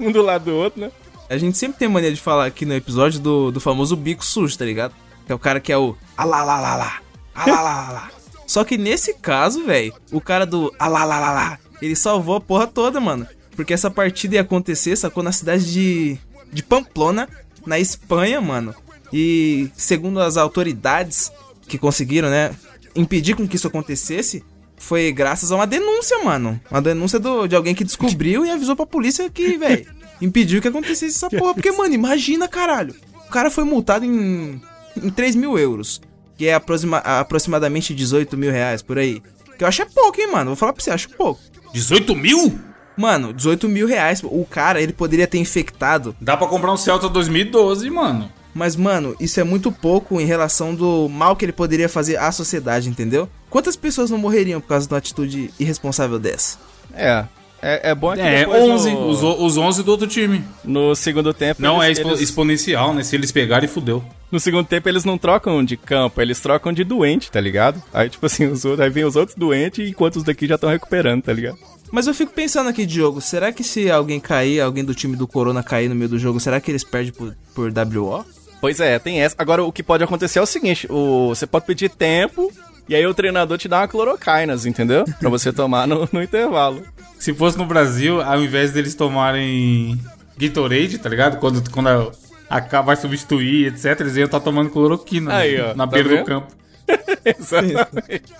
Um 0.00 0.10
do 0.10 0.22
lado 0.22 0.46
do 0.46 0.56
outro, 0.56 0.80
né? 0.80 0.90
A 1.28 1.36
gente 1.38 1.56
sempre 1.56 1.78
tem 1.78 1.88
mania 1.88 2.12
de 2.12 2.20
falar 2.20 2.46
aqui 2.46 2.66
no 2.66 2.74
episódio 2.74 3.20
do, 3.20 3.50
do 3.50 3.60
famoso 3.60 3.96
bico 3.96 4.24
sujo, 4.24 4.56
tá 4.58 4.64
ligado? 4.64 4.92
Que 5.26 5.32
é 5.32 5.34
o 5.34 5.38
cara 5.38 5.60
que 5.60 5.72
é 5.72 5.78
o 5.78 5.96
alalalala, 6.16 6.92
alalalala. 7.34 8.10
Só 8.46 8.62
que 8.64 8.76
nesse 8.76 9.14
caso, 9.14 9.64
velho, 9.64 9.94
o 10.12 10.20
cara 10.20 10.44
do 10.44 10.72
alalalala, 10.78 11.58
ele 11.80 11.96
salvou 11.96 12.36
a 12.36 12.40
porra 12.40 12.66
toda, 12.66 13.00
mano. 13.00 13.26
Porque 13.56 13.72
essa 13.72 13.90
partida 13.90 14.34
ia 14.34 14.40
acontecer, 14.42 14.96
sacou, 14.96 15.22
na 15.22 15.32
cidade 15.32 15.72
de, 15.72 16.18
de 16.52 16.62
Pamplona, 16.62 17.28
na 17.66 17.78
Espanha, 17.78 18.40
mano. 18.40 18.74
E 19.12 19.70
segundo 19.76 20.20
as 20.20 20.36
autoridades 20.36 21.30
que 21.68 21.78
conseguiram, 21.78 22.28
né, 22.28 22.54
impedir 22.94 23.34
com 23.34 23.46
que 23.46 23.56
isso 23.56 23.66
acontecesse, 23.66 24.44
foi 24.76 25.12
graças 25.12 25.50
a 25.50 25.56
uma 25.56 25.66
denúncia, 25.66 26.18
mano. 26.24 26.60
Uma 26.70 26.82
denúncia 26.82 27.18
do, 27.18 27.46
de 27.46 27.56
alguém 27.56 27.74
que 27.74 27.84
descobriu 27.84 28.44
e 28.44 28.50
avisou 28.50 28.76
pra 28.76 28.86
polícia 28.86 29.30
que, 29.30 29.56
velho, 29.58 29.86
impediu 30.20 30.60
que 30.60 30.68
acontecesse 30.68 31.16
essa 31.16 31.30
porra. 31.30 31.54
Porque, 31.54 31.72
mano, 31.72 31.94
imagina, 31.94 32.48
caralho. 32.48 32.94
O 33.26 33.30
cara 33.30 33.50
foi 33.50 33.64
multado 33.64 34.04
em, 34.04 34.60
em 34.96 35.10
3 35.10 35.34
mil 35.34 35.58
euros, 35.58 36.00
que 36.36 36.46
é 36.46 36.54
aproxima, 36.54 36.98
aproximadamente 36.98 37.94
18 37.94 38.36
mil 38.36 38.50
reais, 38.50 38.82
por 38.82 38.98
aí. 38.98 39.22
Que 39.56 39.64
eu 39.64 39.68
acho 39.68 39.82
é 39.82 39.86
pouco, 39.86 40.20
hein, 40.20 40.30
mano. 40.30 40.50
Vou 40.50 40.56
falar 40.56 40.72
pra 40.72 40.82
você, 40.82 40.90
acho 40.90 41.10
pouco. 41.10 41.40
18 41.72 42.14
mil? 42.14 42.58
Mano, 42.96 43.32
18 43.32 43.68
mil 43.68 43.86
reais. 43.86 44.20
O 44.22 44.44
cara, 44.44 44.80
ele 44.80 44.92
poderia 44.92 45.26
ter 45.26 45.38
infectado. 45.38 46.14
Dá 46.20 46.36
pra 46.36 46.46
comprar 46.46 46.72
um 46.72 46.76
Celta 46.76 47.08
2012, 47.08 47.88
mano. 47.90 48.30
Mas, 48.54 48.76
mano, 48.76 49.16
isso 49.18 49.40
é 49.40 49.44
muito 49.44 49.72
pouco 49.72 50.20
em 50.20 50.24
relação 50.24 50.74
do 50.74 51.08
mal 51.08 51.34
que 51.34 51.44
ele 51.44 51.52
poderia 51.52 51.88
fazer 51.88 52.16
à 52.18 52.30
sociedade, 52.30 52.88
entendeu? 52.88 53.28
Quantas 53.50 53.74
pessoas 53.74 54.10
não 54.10 54.18
morreriam 54.18 54.60
por 54.60 54.68
causa 54.68 54.86
de 54.86 54.92
uma 54.94 54.98
atitude 54.98 55.50
irresponsável 55.58 56.18
dessa? 56.20 56.56
É. 56.94 57.24
É, 57.66 57.90
é 57.90 57.94
bom 57.94 58.12
que 58.12 58.20
É, 58.20 58.40
depois 58.40 58.62
11. 58.62 58.90
no, 58.92 59.08
Os, 59.08 59.22
o- 59.22 59.44
os 59.46 59.56
11 59.56 59.82
do 59.82 59.90
outro 59.90 60.06
time. 60.06 60.44
no 60.62 60.94
segundo 60.94 61.32
tempo... 61.32 61.62
Não 61.62 61.82
é 61.82 61.86
eles- 61.86 61.98
expo- 61.98 62.10
eles- 62.10 62.20
exponencial, 62.20 62.92
né? 62.92 63.02
Se 63.02 63.16
eles 63.16 63.32
pegarem, 63.32 63.66
fudeu. 63.68 64.04
No 64.30 64.38
segundo 64.38 64.66
tempo 64.66 64.86
eles 64.88 65.04
não 65.04 65.16
trocam 65.16 65.64
de 65.64 65.76
campo, 65.76 66.20
eles 66.20 66.38
trocam 66.40 66.72
de 66.74 66.84
doente, 66.84 67.30
tá 67.30 67.40
ligado? 67.40 67.82
Aí, 67.92 68.10
tipo 68.10 68.26
assim, 68.26 68.46
os 68.46 68.64
outros, 68.66 68.80
aí 68.84 68.90
vem 68.90 69.04
os 69.04 69.16
outros 69.16 69.36
doentes 69.36 69.88
enquanto 69.88 70.16
os 70.16 70.24
daqui 70.24 70.46
já 70.46 70.56
estão 70.56 70.68
recuperando, 70.68 71.22
tá 71.22 71.32
ligado? 71.32 71.56
Mas 71.94 72.08
eu 72.08 72.12
fico 72.12 72.32
pensando 72.32 72.68
aqui, 72.68 72.84
Diogo, 72.84 73.20
será 73.20 73.52
que 73.52 73.62
se 73.62 73.88
alguém 73.88 74.18
cair, 74.18 74.60
alguém 74.60 74.84
do 74.84 74.92
time 74.92 75.14
do 75.14 75.28
Corona 75.28 75.62
cair 75.62 75.88
no 75.88 75.94
meio 75.94 76.08
do 76.08 76.18
jogo, 76.18 76.40
será 76.40 76.60
que 76.60 76.68
eles 76.68 76.82
perdem 76.82 77.12
por, 77.12 77.36
por 77.54 77.70
WO? 77.70 78.24
Pois 78.60 78.80
é, 78.80 78.98
tem 78.98 79.22
essa. 79.22 79.36
Agora, 79.38 79.62
o 79.62 79.70
que 79.70 79.80
pode 79.80 80.02
acontecer 80.02 80.40
é 80.40 80.42
o 80.42 80.46
seguinte: 80.46 80.88
o, 80.90 81.28
você 81.28 81.46
pode 81.46 81.66
pedir 81.66 81.88
tempo 81.88 82.52
e 82.88 82.96
aí 82.96 83.06
o 83.06 83.14
treinador 83.14 83.58
te 83.58 83.68
dá 83.68 83.78
uma 83.78 83.86
clorocainas, 83.86 84.66
entendeu? 84.66 85.04
Pra 85.20 85.30
você 85.30 85.52
tomar 85.52 85.86
no, 85.86 86.08
no 86.10 86.20
intervalo. 86.20 86.82
Se 87.16 87.32
fosse 87.32 87.56
no 87.56 87.64
Brasil, 87.64 88.20
ao 88.20 88.42
invés 88.42 88.72
deles 88.72 88.96
tomarem 88.96 89.96
Gatorade, 90.36 90.98
tá 90.98 91.08
ligado? 91.08 91.38
Quando, 91.38 91.70
quando 91.70 91.90
a, 91.90 92.10
a 92.50 92.60
K 92.60 92.82
vai 92.82 92.96
substituir, 92.96 93.68
etc., 93.68 94.00
eles 94.00 94.16
iam 94.16 94.24
estar 94.24 94.40
tomando 94.40 94.68
cloroquina? 94.68 95.32
Aí, 95.32 95.60
ó, 95.60 95.76
na 95.76 95.86
tá 95.86 95.92
beira 95.92 96.08
vendo? 96.08 96.18
do 96.18 96.24
campo. 96.24 96.48
Exatamente. 97.24 98.32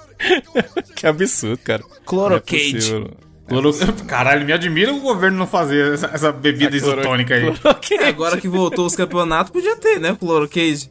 que 0.96 1.06
absurdo, 1.06 1.58
cara. 1.58 1.84
É 1.84 2.40
possível. 2.40 3.16
Cloro... 3.48 3.72
Caralho, 4.06 4.44
me 4.46 4.52
admira 4.52 4.92
o 4.92 5.00
governo 5.00 5.36
não 5.38 5.46
fazer 5.46 5.94
essa, 5.94 6.06
essa 6.12 6.32
bebida 6.32 6.78
Cloro- 6.78 7.00
isotônica 7.00 7.34
aí. 7.34 7.52
É, 8.00 8.08
agora 8.08 8.40
que 8.40 8.48
voltou 8.48 8.86
os 8.86 8.96
campeonatos, 8.96 9.52
podia 9.52 9.76
ter, 9.76 9.98
né? 10.00 10.16
Clorocade. 10.18 10.90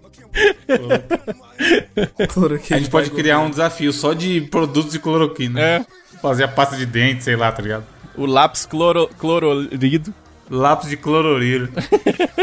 Clorocade. 2.30 2.74
A 2.74 2.78
gente 2.78 2.90
pode 2.90 3.10
criar 3.12 3.40
um 3.40 3.50
desafio 3.50 3.92
só 3.94 4.14
de 4.14 4.42
produtos 4.42 4.92
de 4.92 5.00
cloroquina. 5.00 5.60
É. 5.60 5.86
Fazer 6.22 6.44
a 6.44 6.48
pasta 6.48 6.76
de 6.78 6.86
dente, 6.86 7.24
sei 7.24 7.36
lá, 7.36 7.52
tá 7.52 7.62
ligado? 7.62 7.84
O 8.16 8.26
lápis 8.26 8.66
cloro, 8.66 9.10
clororido. 9.20 10.14
Lápis 10.50 10.90
de 10.90 10.98
clororiro. 10.98 11.70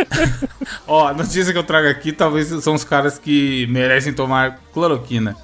Ó, 0.87 1.07
a 1.07 1.13
notícia 1.15 1.53
que 1.53 1.59
eu 1.59 1.63
trago 1.63 1.89
aqui 1.89 2.13
talvez 2.13 2.49
são 2.63 2.75
os 2.75 2.83
caras 2.85 3.19
que 3.19 3.67
merecem 3.69 4.13
tomar 4.13 4.59
cloroquina. 4.73 5.37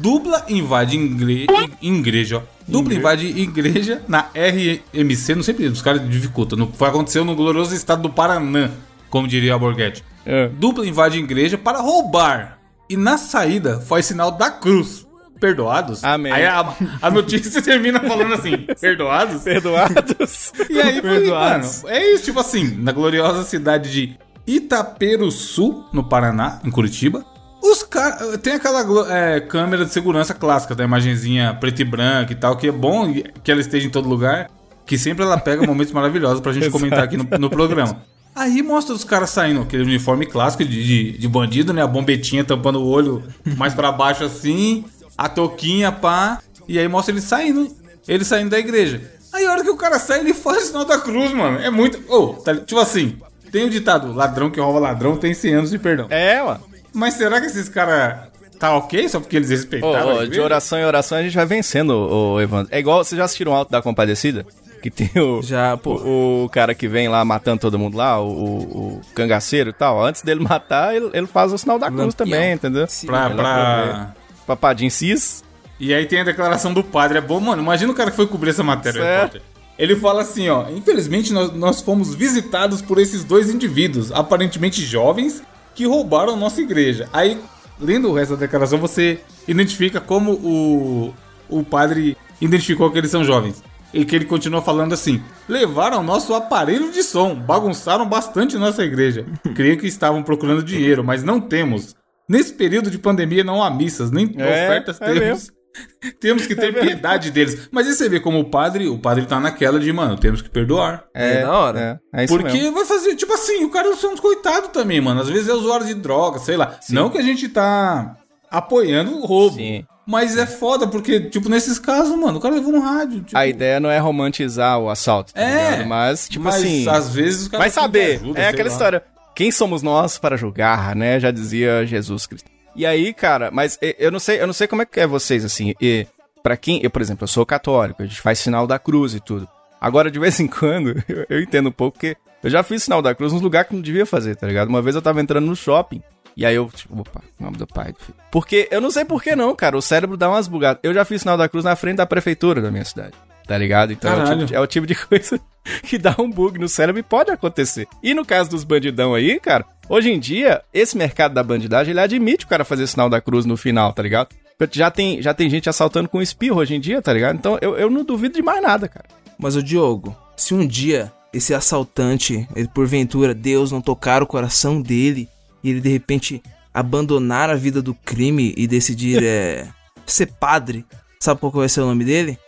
Dupla 0.00 0.44
invade 0.48 0.96
ingre... 0.96 1.46
igreja. 1.80 2.42
Dupla 2.66 2.94
invade 2.94 3.26
igreja 3.26 4.02
na 4.08 4.26
RMC, 4.34 5.34
não 5.34 5.42
sei 5.42 5.54
porque 5.54 5.68
os 5.68 5.82
caras 5.82 6.08
dificultam. 6.08 6.58
No... 6.58 6.72
Foi 6.72 6.88
aconteceu 6.88 7.24
no 7.24 7.34
glorioso 7.34 7.74
estado 7.74 8.02
do 8.02 8.10
Paraná, 8.10 8.70
como 9.08 9.28
diria 9.28 9.54
a 9.54 9.58
Borghetti. 9.58 10.04
É. 10.26 10.48
Dupla 10.48 10.86
invade 10.86 11.18
igreja 11.18 11.56
para 11.56 11.80
roubar. 11.80 12.58
E 12.88 12.96
na 12.96 13.16
saída 13.16 13.80
faz 13.80 14.06
sinal 14.06 14.32
da 14.32 14.50
cruz. 14.50 15.06
Perdoados? 15.40 16.04
Amém. 16.04 16.30
Aí 16.30 16.44
a, 16.44 16.74
a 17.00 17.10
notícia 17.10 17.60
termina 17.62 17.98
falando 17.98 18.34
assim: 18.34 18.58
perdoados? 18.80 19.42
Perdoados. 19.42 20.52
E 20.70 20.80
aí, 20.80 21.00
foi, 21.00 21.10
mano, 21.10 21.20
Perdoados. 21.20 21.84
é 21.86 22.12
isso, 22.12 22.24
tipo 22.24 22.38
assim, 22.38 22.76
na 22.78 22.92
gloriosa 22.92 23.42
cidade 23.42 23.90
de 23.90 24.16
Itaperuçu, 24.46 25.84
no 25.92 26.04
Paraná, 26.04 26.60
em 26.64 26.70
Curitiba, 26.70 27.24
os 27.62 27.82
caras. 27.82 28.36
Tem 28.38 28.54
aquela 28.54 28.84
é, 29.10 29.40
câmera 29.40 29.84
de 29.84 29.92
segurança 29.92 30.34
clássica, 30.34 30.74
da 30.74 30.84
imagenzinha 30.84 31.54
preta 31.54 31.82
e 31.82 31.84
branca 31.84 32.32
e 32.32 32.36
tal, 32.36 32.56
que 32.56 32.68
é 32.68 32.72
bom 32.72 33.12
que 33.42 33.50
ela 33.50 33.60
esteja 33.60 33.86
em 33.86 33.90
todo 33.90 34.08
lugar, 34.08 34.50
que 34.84 34.98
sempre 34.98 35.24
ela 35.24 35.38
pega 35.38 35.64
momentos 35.66 35.92
maravilhosos 35.92 36.40
pra 36.40 36.52
gente 36.52 36.70
comentar 36.70 37.04
aqui 37.04 37.16
no, 37.16 37.24
no 37.38 37.48
programa. 37.48 38.02
Aí 38.34 38.62
mostra 38.62 38.94
os 38.94 39.04
caras 39.04 39.30
saindo, 39.30 39.60
aquele 39.60 39.82
uniforme 39.82 40.24
clássico 40.26 40.64
de, 40.64 40.84
de, 40.84 41.18
de 41.18 41.28
bandido, 41.28 41.72
né? 41.72 41.82
A 41.82 41.86
bombetinha 41.86 42.42
tampando 42.42 42.80
o 42.80 42.86
olho 42.88 43.22
mais 43.56 43.74
pra 43.74 43.92
baixo 43.92 44.24
assim, 44.24 44.84
a 45.16 45.28
touquinha, 45.28 45.92
pá. 45.92 46.40
E 46.66 46.78
aí 46.78 46.88
mostra 46.88 47.12
ele 47.12 47.20
saindo, 47.20 47.68
ele 48.08 48.24
saindo 48.24 48.50
da 48.50 48.58
igreja. 48.58 49.02
Aí 49.32 49.46
a 49.46 49.52
hora 49.52 49.62
que 49.62 49.70
o 49.70 49.76
cara 49.76 49.98
sai, 49.98 50.20
ele 50.20 50.34
faz 50.34 50.64
o 50.64 50.66
sinal 50.68 50.84
da 50.84 50.98
cruz, 50.98 51.32
mano. 51.32 51.58
É 51.58 51.70
muito. 51.70 52.00
Ô, 52.12 52.34
tá- 52.34 52.56
tipo 52.56 52.80
assim, 52.80 53.16
tem 53.50 53.64
o 53.66 53.70
ditado: 53.70 54.12
ladrão 54.12 54.50
que 54.50 54.60
rouba 54.60 54.78
ladrão 54.78 55.16
tem 55.16 55.34
100 55.34 55.54
anos 55.54 55.70
de 55.70 55.78
perdão. 55.78 56.06
É, 56.08 56.42
mano. 56.42 56.71
Mas 56.92 57.14
será 57.14 57.40
que 57.40 57.46
esses 57.46 57.68
caras 57.68 58.28
tá 58.58 58.76
ok 58.76 59.08
só 59.08 59.18
porque 59.20 59.36
eles 59.36 59.50
respeitaram? 59.50 60.16
Ô, 60.16 60.18
ô, 60.20 60.26
de 60.26 60.40
oração 60.40 60.78
em 60.78 60.84
oração 60.84 61.18
a 61.18 61.22
gente 61.22 61.34
vai 61.34 61.46
vencendo, 61.46 61.90
ô, 61.90 62.34
ô, 62.34 62.40
Evandro. 62.40 62.68
É 62.74 62.78
igual, 62.78 63.02
vocês 63.02 63.16
já 63.16 63.24
assistiram 63.24 63.52
o 63.52 63.54
Alto 63.54 63.70
da 63.70 63.82
Compadecida? 63.82 64.46
Que 64.82 64.90
tem 64.90 65.10
o, 65.22 65.40
Já, 65.42 65.78
o, 65.84 66.44
o 66.44 66.48
cara 66.48 66.74
que 66.74 66.88
vem 66.88 67.08
lá 67.08 67.24
matando 67.24 67.60
todo 67.60 67.78
mundo 67.78 67.96
lá, 67.96 68.20
o, 68.20 68.26
o, 68.26 68.56
o 68.96 69.00
cangaceiro 69.14 69.70
e 69.70 69.72
tal. 69.72 70.04
Antes 70.04 70.22
dele 70.22 70.40
matar, 70.42 70.94
ele, 70.94 71.08
ele 71.14 71.26
faz 71.28 71.52
o 71.52 71.58
sinal 71.58 71.78
da 71.78 71.86
cruz 71.86 72.00
Lampião. 72.00 72.26
também, 72.26 72.52
entendeu? 72.52 72.86
Sim. 72.88 73.06
Pra, 73.06 73.26
Ele 73.26 73.34
pra... 73.36 74.14
Papadinho 74.44 74.90
cis. 74.90 75.44
E 75.78 75.94
aí 75.94 76.04
tem 76.06 76.20
a 76.20 76.24
declaração 76.24 76.74
do 76.74 76.82
padre. 76.82 77.18
É 77.18 77.20
bom, 77.20 77.38
mano. 77.38 77.62
Imagina 77.62 77.92
o 77.92 77.94
cara 77.94 78.10
que 78.10 78.16
foi 78.16 78.26
cobrir 78.26 78.50
essa 78.50 78.64
matéria. 78.64 79.00
Certo. 79.00 79.40
Ele 79.78 79.94
fala 79.96 80.22
assim, 80.22 80.48
ó. 80.48 80.68
Infelizmente, 80.68 81.32
nós, 81.32 81.52
nós 81.52 81.80
fomos 81.80 82.12
visitados 82.14 82.82
por 82.82 82.98
esses 82.98 83.22
dois 83.24 83.48
indivíduos, 83.50 84.10
aparentemente 84.10 84.84
jovens, 84.84 85.42
que 85.74 85.86
roubaram 85.86 86.36
nossa 86.36 86.60
igreja. 86.60 87.08
Aí, 87.12 87.38
lendo 87.80 88.08
o 88.10 88.14
resto 88.14 88.34
da 88.34 88.40
declaração, 88.40 88.78
você 88.78 89.20
identifica 89.46 90.00
como 90.00 90.32
o, 90.32 91.14
o 91.48 91.62
padre 91.64 92.16
identificou 92.40 92.90
que 92.90 92.98
eles 92.98 93.10
são 93.10 93.24
jovens. 93.24 93.62
E 93.94 94.06
que 94.06 94.16
ele 94.16 94.24
continua 94.24 94.62
falando 94.62 94.94
assim: 94.94 95.22
levaram 95.46 96.02
nosso 96.02 96.32
aparelho 96.34 96.90
de 96.90 97.02
som, 97.02 97.34
bagunçaram 97.34 98.06
bastante 98.06 98.56
nossa 98.56 98.82
igreja. 98.82 99.26
Creio 99.54 99.76
que 99.78 99.86
estavam 99.86 100.22
procurando 100.22 100.62
dinheiro, 100.62 101.04
mas 101.04 101.22
não 101.22 101.38
temos. 101.40 101.94
Nesse 102.26 102.54
período 102.54 102.90
de 102.90 102.98
pandemia 102.98 103.44
não 103.44 103.62
há 103.62 103.70
missas, 103.70 104.10
nem 104.10 104.32
É, 104.38 104.64
ofertas 104.64 104.98
é 105.00 105.04
temos. 105.04 105.20
mesmo. 105.20 105.52
Temos 106.20 106.46
que 106.46 106.54
ter 106.54 106.72
piedade 106.78 107.30
deles. 107.30 107.68
Mas 107.70 107.86
aí 107.86 107.94
você 107.94 108.08
vê 108.08 108.20
como 108.20 108.38
o 108.40 108.50
padre, 108.50 108.88
o 108.88 108.98
padre 108.98 109.24
tá 109.26 109.40
naquela 109.40 109.78
de, 109.80 109.92
mano, 109.92 110.16
temos 110.16 110.42
que 110.42 110.50
perdoar. 110.50 111.04
É 111.14 111.42
da 111.42 111.52
hora. 111.52 112.00
É, 112.12 112.20
é 112.20 112.24
isso 112.24 112.34
Porque 112.36 112.52
mesmo. 112.58 112.72
vai 112.74 112.84
fazer, 112.84 113.14
tipo 113.16 113.32
assim, 113.32 113.64
o 113.64 113.70
cara 113.70 113.88
é 113.88 113.90
um 114.06 114.16
coitado 114.16 114.68
também, 114.68 115.00
mano. 115.00 115.20
Às 115.20 115.28
vezes 115.28 115.48
é 115.48 115.52
usuário 115.54 115.86
de 115.86 115.94
droga, 115.94 116.38
sei 116.38 116.56
lá. 116.56 116.78
Não 116.90 117.08
que 117.10 117.18
a 117.18 117.22
gente 117.22 117.48
tá 117.48 118.16
apoiando 118.50 119.16
o 119.16 119.24
roubo. 119.24 119.56
Sim. 119.56 119.84
Mas 120.04 120.36
é 120.36 120.46
foda, 120.46 120.86
porque, 120.86 121.20
tipo, 121.20 121.48
nesses 121.48 121.78
casos, 121.78 122.16
mano, 122.18 122.38
o 122.38 122.40
cara 122.40 122.56
levou 122.56 122.72
no 122.72 122.80
rádio. 122.80 123.22
Tipo, 123.22 123.38
A 123.38 123.46
ideia 123.46 123.78
não 123.78 123.88
é 123.88 123.98
romantizar 123.98 124.78
o 124.80 124.90
assalto, 124.90 125.32
tá 125.32 125.40
É, 125.40 125.70
ligado? 125.70 125.88
Mas, 125.88 126.28
tipo 126.28 126.44
mas 126.44 126.56
assim... 126.56 126.88
às 126.88 127.14
vezes 127.14 127.42
os 127.42 127.48
caras 127.48 127.62
Vai 127.66 127.70
saber. 127.70 128.16
ajuda, 128.20 128.40
é 128.40 128.48
aquela 128.48 128.68
lá. 128.68 128.72
história. 128.72 129.02
Quem 129.34 129.50
somos 129.52 129.80
nós 129.80 130.18
para 130.18 130.36
julgar, 130.36 130.94
né? 130.96 131.20
Já 131.20 131.30
dizia 131.30 131.86
Jesus 131.86 132.26
Cristo. 132.26 132.50
E 132.74 132.86
aí, 132.86 133.12
cara, 133.12 133.50
mas 133.50 133.78
eu 133.98 134.10
não 134.10 134.18
sei, 134.18 134.40
eu 134.40 134.46
não 134.46 134.54
sei 134.54 134.66
como 134.66 134.82
é 134.82 134.86
que 134.86 135.00
é 135.00 135.06
vocês 135.06 135.44
assim. 135.44 135.74
E 135.80 136.06
para 136.42 136.56
quem, 136.56 136.80
eu, 136.82 136.90
por 136.90 137.02
exemplo, 137.02 137.24
eu 137.24 137.28
sou 137.28 137.44
católico, 137.46 138.02
a 138.02 138.06
gente 138.06 138.20
faz 138.20 138.38
sinal 138.38 138.66
da 138.66 138.78
cruz 138.78 139.14
e 139.14 139.20
tudo. 139.20 139.46
Agora 139.80 140.10
de 140.10 140.18
vez 140.18 140.38
em 140.40 140.46
quando, 140.46 140.90
eu, 141.08 141.26
eu 141.28 141.40
entendo 141.42 141.68
um 141.68 141.72
pouco 141.72 141.98
porque 141.98 142.16
eu 142.42 142.50
já 142.50 142.62
fiz 142.62 142.82
sinal 142.84 143.02
da 143.02 143.14
cruz 143.14 143.32
nos 143.32 143.42
lugares 143.42 143.68
que 143.68 143.74
não 143.74 143.82
devia 143.82 144.06
fazer, 144.06 144.36
tá 144.36 144.46
ligado? 144.46 144.68
Uma 144.68 144.82
vez 144.82 144.96
eu 144.96 145.02
tava 145.02 145.20
entrando 145.20 145.46
no 145.46 145.54
shopping 145.56 146.02
e 146.36 146.46
aí 146.46 146.54
eu, 146.54 146.68
tipo, 146.74 146.98
opa, 146.98 147.20
nome 147.38 147.56
do 147.58 147.66
pai, 147.66 147.92
do 147.92 147.98
filho. 148.00 148.16
Porque 148.30 148.66
eu 148.70 148.80
não 148.80 148.90
sei 148.90 149.04
por 149.04 149.22
que 149.22 149.36
não, 149.36 149.54
cara, 149.54 149.76
o 149.76 149.82
cérebro 149.82 150.16
dá 150.16 150.28
umas 150.30 150.48
bugadas. 150.48 150.80
Eu 150.82 150.94
já 150.94 151.04
fiz 151.04 151.20
sinal 151.22 151.36
da 151.36 151.48
cruz 151.48 151.64
na 151.64 151.76
frente 151.76 151.96
da 151.98 152.06
prefeitura 152.06 152.60
da 152.62 152.70
minha 152.70 152.84
cidade. 152.84 153.12
Tá 153.46 153.58
ligado? 153.58 153.92
Então 153.92 154.10
é 154.10 154.22
o, 154.22 154.24
tipo, 154.28 154.44
de- 154.46 154.54
é 154.54 154.60
o 154.60 154.66
tipo 154.66 154.86
de 154.86 154.94
coisa 155.06 155.38
que 155.82 155.98
dá 155.98 156.14
um 156.18 156.30
bug 156.30 156.58
no 156.58 156.68
cérebro 156.68 157.00
e 157.00 157.02
pode 157.02 157.30
acontecer. 157.30 157.86
E 158.02 158.14
no 158.14 158.24
caso 158.24 158.48
dos 158.48 158.62
bandidão 158.64 159.14
aí, 159.14 159.38
cara, 159.40 159.64
hoje 159.92 160.10
em 160.10 160.18
dia, 160.18 160.62
esse 160.72 160.96
mercado 160.96 161.34
da 161.34 161.42
bandidagem, 161.42 161.90
ele 161.90 162.00
admite 162.00 162.46
o 162.46 162.48
cara 162.48 162.64
fazer 162.64 162.86
sinal 162.86 163.10
da 163.10 163.20
cruz 163.20 163.44
no 163.44 163.58
final, 163.58 163.92
tá 163.92 164.02
ligado? 164.02 164.30
Já 164.70 164.90
tem, 164.90 165.20
já 165.20 165.34
tem 165.34 165.50
gente 165.50 165.68
assaltando 165.68 166.08
com 166.08 166.22
espirro 166.22 166.60
hoje 166.60 166.74
em 166.74 166.80
dia, 166.80 167.02
tá 167.02 167.12
ligado? 167.12 167.36
Então 167.36 167.58
eu, 167.60 167.76
eu 167.76 167.90
não 167.90 168.04
duvido 168.04 168.36
de 168.36 168.42
mais 168.42 168.62
nada, 168.62 168.88
cara. 168.88 169.04
Mas 169.38 169.54
o 169.54 169.62
Diogo, 169.62 170.16
se 170.36 170.54
um 170.54 170.66
dia 170.66 171.12
esse 171.32 171.52
assaltante, 171.52 172.46
ele, 172.54 172.68
porventura, 172.68 173.34
Deus 173.34 173.72
não 173.72 173.80
tocar 173.80 174.22
o 174.22 174.26
coração 174.26 174.80
dele 174.80 175.28
e 175.62 175.70
ele 175.70 175.80
de 175.80 175.88
repente 175.88 176.42
abandonar 176.72 177.50
a 177.50 177.54
vida 177.54 177.82
do 177.82 177.94
crime 177.94 178.54
e 178.56 178.66
decidir 178.66 179.20
é, 179.24 179.68
ser 180.06 180.26
padre, 180.26 180.86
sabe 181.20 181.40
qual 181.40 181.52
que 181.52 181.58
vai 181.58 181.68
ser 181.68 181.80
o 181.80 181.86
nome 181.86 182.04
dele? 182.04 182.38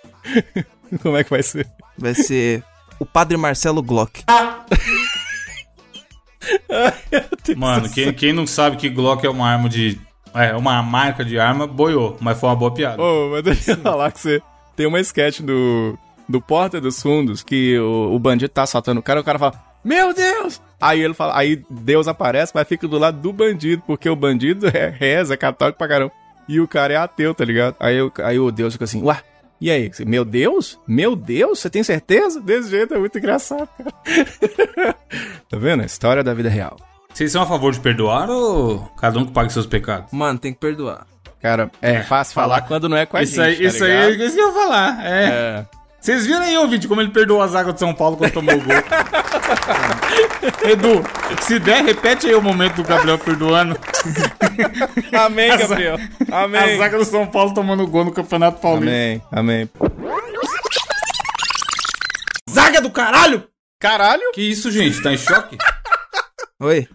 Como 1.03 1.17
é 1.17 1.25
que 1.25 1.31
vai 1.31 1.43
ser? 1.43 1.69
Vai 1.99 2.15
ser 2.15 2.63
o 2.99 3.05
Padre 3.05 3.37
Marcelo 3.37 3.83
Glock. 3.83 4.23
Mano, 7.57 7.89
quem, 7.91 8.13
quem 8.13 8.33
não 8.33 8.47
sabe 8.47 8.77
que 8.77 8.89
Glock 8.89 9.25
é 9.25 9.31
uma 9.31 9.49
arma 9.49 9.69
de. 9.69 9.99
É, 10.35 10.55
uma 10.57 10.83
marca 10.83 11.25
de 11.25 11.39
arma, 11.39 11.67
boiou, 11.67 12.17
mas 12.21 12.39
foi 12.39 12.49
uma 12.49 12.57
boa 12.57 12.73
piada. 12.75 13.01
Ô, 13.01 13.31
mas 13.31 13.43
deixa 13.45 13.73
eu 13.73 13.77
falar 13.83 14.11
que 14.11 14.21
você 14.21 14.43
tem 14.75 14.85
uma 14.87 14.99
sketch 15.01 15.41
do, 15.41 15.97
do 16.29 16.41
Porta 16.41 16.81
dos 16.81 17.01
Fundos 17.01 17.43
que 17.43 17.79
o, 17.79 18.13
o 18.13 18.19
bandido 18.19 18.49
tá 18.53 18.63
assaltando 18.65 18.99
o 18.99 19.03
cara, 19.03 19.21
o 19.21 19.25
cara 19.25 19.39
fala, 19.39 19.55
meu 19.85 20.13
Deus! 20.13 20.61
Aí 20.81 21.01
ele 21.01 21.15
fala, 21.15 21.39
aí 21.39 21.63
Deus 21.71 22.09
aparece, 22.09 22.51
mas 22.55 22.67
fica 22.67 22.89
do 22.89 22.99
lado 22.99 23.21
do 23.21 23.33
bandido, 23.33 23.83
porque 23.87 24.09
o 24.11 24.17
bandido 24.17 24.67
é 24.75 24.89
reza, 24.89 25.35
é 25.35 25.37
católico 25.37 25.79
pra 25.79 25.87
caramba. 25.89 26.13
E 26.49 26.61
o 26.61 26.67
cara 26.69 26.93
é 26.93 26.97
ateu, 26.97 27.33
tá 27.33 27.45
ligado? 27.45 27.77
Aí, 27.79 28.03
o- 28.03 28.13
aí 28.19 28.39
o 28.39 28.51
Deus 28.51 28.73
fica 28.75 28.85
assim, 28.85 29.03
ué, 29.05 29.17
e 29.65 29.71
aí? 29.71 29.91
Meu 30.07 30.27
Deus? 30.27 30.79
Meu 30.87 31.17
Deus? 31.17 31.61
Você 31.61 31.71
tem 31.71 31.83
certeza? 31.83 32.39
Desse 32.39 32.69
jeito 32.69 32.93
é 32.93 32.99
muito 32.99 33.17
engraçado, 33.17 33.67
cara. 33.79 33.95
tá 35.49 35.57
vendo? 35.57 35.83
A 35.83 35.87
história 35.87 36.23
da 36.23 36.35
vida 36.35 36.51
real. 36.51 36.77
Vocês 37.11 37.33
são 37.33 37.41
a 37.41 37.47
favor 37.47 37.73
de 37.73 37.81
perdoar 37.81 38.29
ou 38.29 38.81
cada 39.01 39.19
um 39.19 39.25
que 39.25 39.33
pague 39.33 39.51
seus 39.51 39.65
pecados? 39.65 40.13
Mano, 40.13 40.39
tem 40.39 40.53
que 40.53 40.61
perdoar. 40.61 41.07
Cara, 41.41 41.71
é, 41.81 42.03
fácil 42.03 42.35
falar 42.35 42.61
quando 42.63 42.91
não 42.91 42.97
é 42.99 43.07
com 43.07 43.17
a 43.17 43.23
isso 43.23 43.37
gente, 43.37 43.41
aí, 43.43 43.57
tá 43.57 43.63
isso 43.63 43.85
aí 43.85 43.91
ligado? 43.91 44.23
é 44.23 44.27
isso 44.27 44.35
que 44.37 44.43
eu 44.43 44.49
ia 44.49 44.53
falar. 44.53 45.07
É. 45.07 45.25
É. 45.25 45.67
Vocês 46.05 46.27
viram 46.27 46.43
aí, 46.43 46.55
ouvinte, 46.59 46.87
como 46.87 47.01
ele 47.01 47.09
perdoou 47.09 47.41
a 47.41 47.47
zaga 47.47 47.73
de 47.73 47.79
São 47.79 47.95
Paulo 47.95 48.19
quando 48.19 48.31
tomou 48.31 48.55
o 48.55 48.61
gol? 48.61 48.75
Edu, 50.71 51.03
se 51.41 51.59
der, 51.59 51.83
repete 51.83 52.27
aí 52.27 52.35
o 52.35 52.43
momento 52.43 52.75
do 52.75 52.83
Gabriel 52.83 53.19
perdoando. 53.19 53.75
Amém, 55.19 55.57
Gabriel. 55.57 55.97
A 56.31 56.43
Amém. 56.43 56.77
zaga 56.77 56.99
do 56.99 57.07
São 57.07 57.27
Paulo 57.27 57.55
tomando 57.55 57.87
gol 57.87 58.05
no 58.05 58.13
Campeonato 58.13 58.61
Paulista. 58.61 58.91
Amém, 58.93 59.23
amém. 59.33 59.71
Zaga 62.51 62.83
do 62.83 62.91
caralho! 62.91 63.49
Caralho! 63.81 64.31
Que 64.35 64.43
isso, 64.43 64.71
gente? 64.71 65.03
Tá 65.03 65.11
em 65.11 65.17
choque? 65.17 65.57
Oi. 66.61 66.87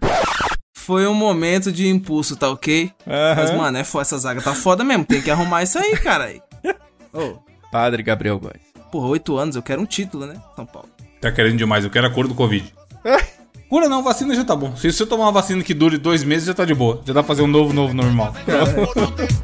Foi 0.76 1.08
um 1.08 1.14
momento 1.14 1.72
de 1.72 1.88
impulso, 1.88 2.36
tá 2.36 2.48
ok? 2.48 2.92
Aham. 3.04 3.34
Mas, 3.34 3.50
mano, 3.56 3.76
é 3.76 3.82
foda, 3.82 4.02
essa 4.02 4.18
zaga 4.18 4.40
tá 4.40 4.54
foda 4.54 4.84
mesmo. 4.84 5.04
Tem 5.04 5.20
que 5.20 5.32
arrumar 5.32 5.64
isso 5.64 5.80
aí, 5.80 5.96
cara. 5.96 6.32
Ô, 7.12 7.40
Padre 7.72 8.04
Gabriel 8.04 8.38
Góes. 8.38 8.69
Porra, 8.90 9.08
oito 9.08 9.36
anos, 9.36 9.56
eu 9.56 9.62
quero 9.62 9.80
um 9.80 9.86
título, 9.86 10.26
né? 10.26 10.36
São 10.56 10.66
Paulo. 10.66 10.88
Tá 11.20 11.30
querendo 11.30 11.56
demais, 11.56 11.84
eu 11.84 11.90
quero 11.90 12.06
a 12.06 12.10
cura 12.10 12.28
do 12.28 12.34
Covid. 12.34 12.72
Cura 13.68 13.88
não, 13.88 14.02
vacina 14.02 14.34
já 14.34 14.44
tá 14.44 14.56
bom. 14.56 14.74
Se 14.74 14.90
você 14.90 15.06
tomar 15.06 15.26
uma 15.26 15.32
vacina 15.32 15.62
que 15.62 15.72
dure 15.72 15.96
dois 15.96 16.24
meses, 16.24 16.46
já 16.46 16.54
tá 16.54 16.64
de 16.64 16.74
boa. 16.74 17.00
Já 17.04 17.12
dá 17.12 17.22
pra 17.22 17.28
fazer 17.28 17.42
um 17.42 17.46
novo, 17.46 17.72
novo, 17.72 17.94
normal. 17.94 18.34
llamar. 18.46 19.40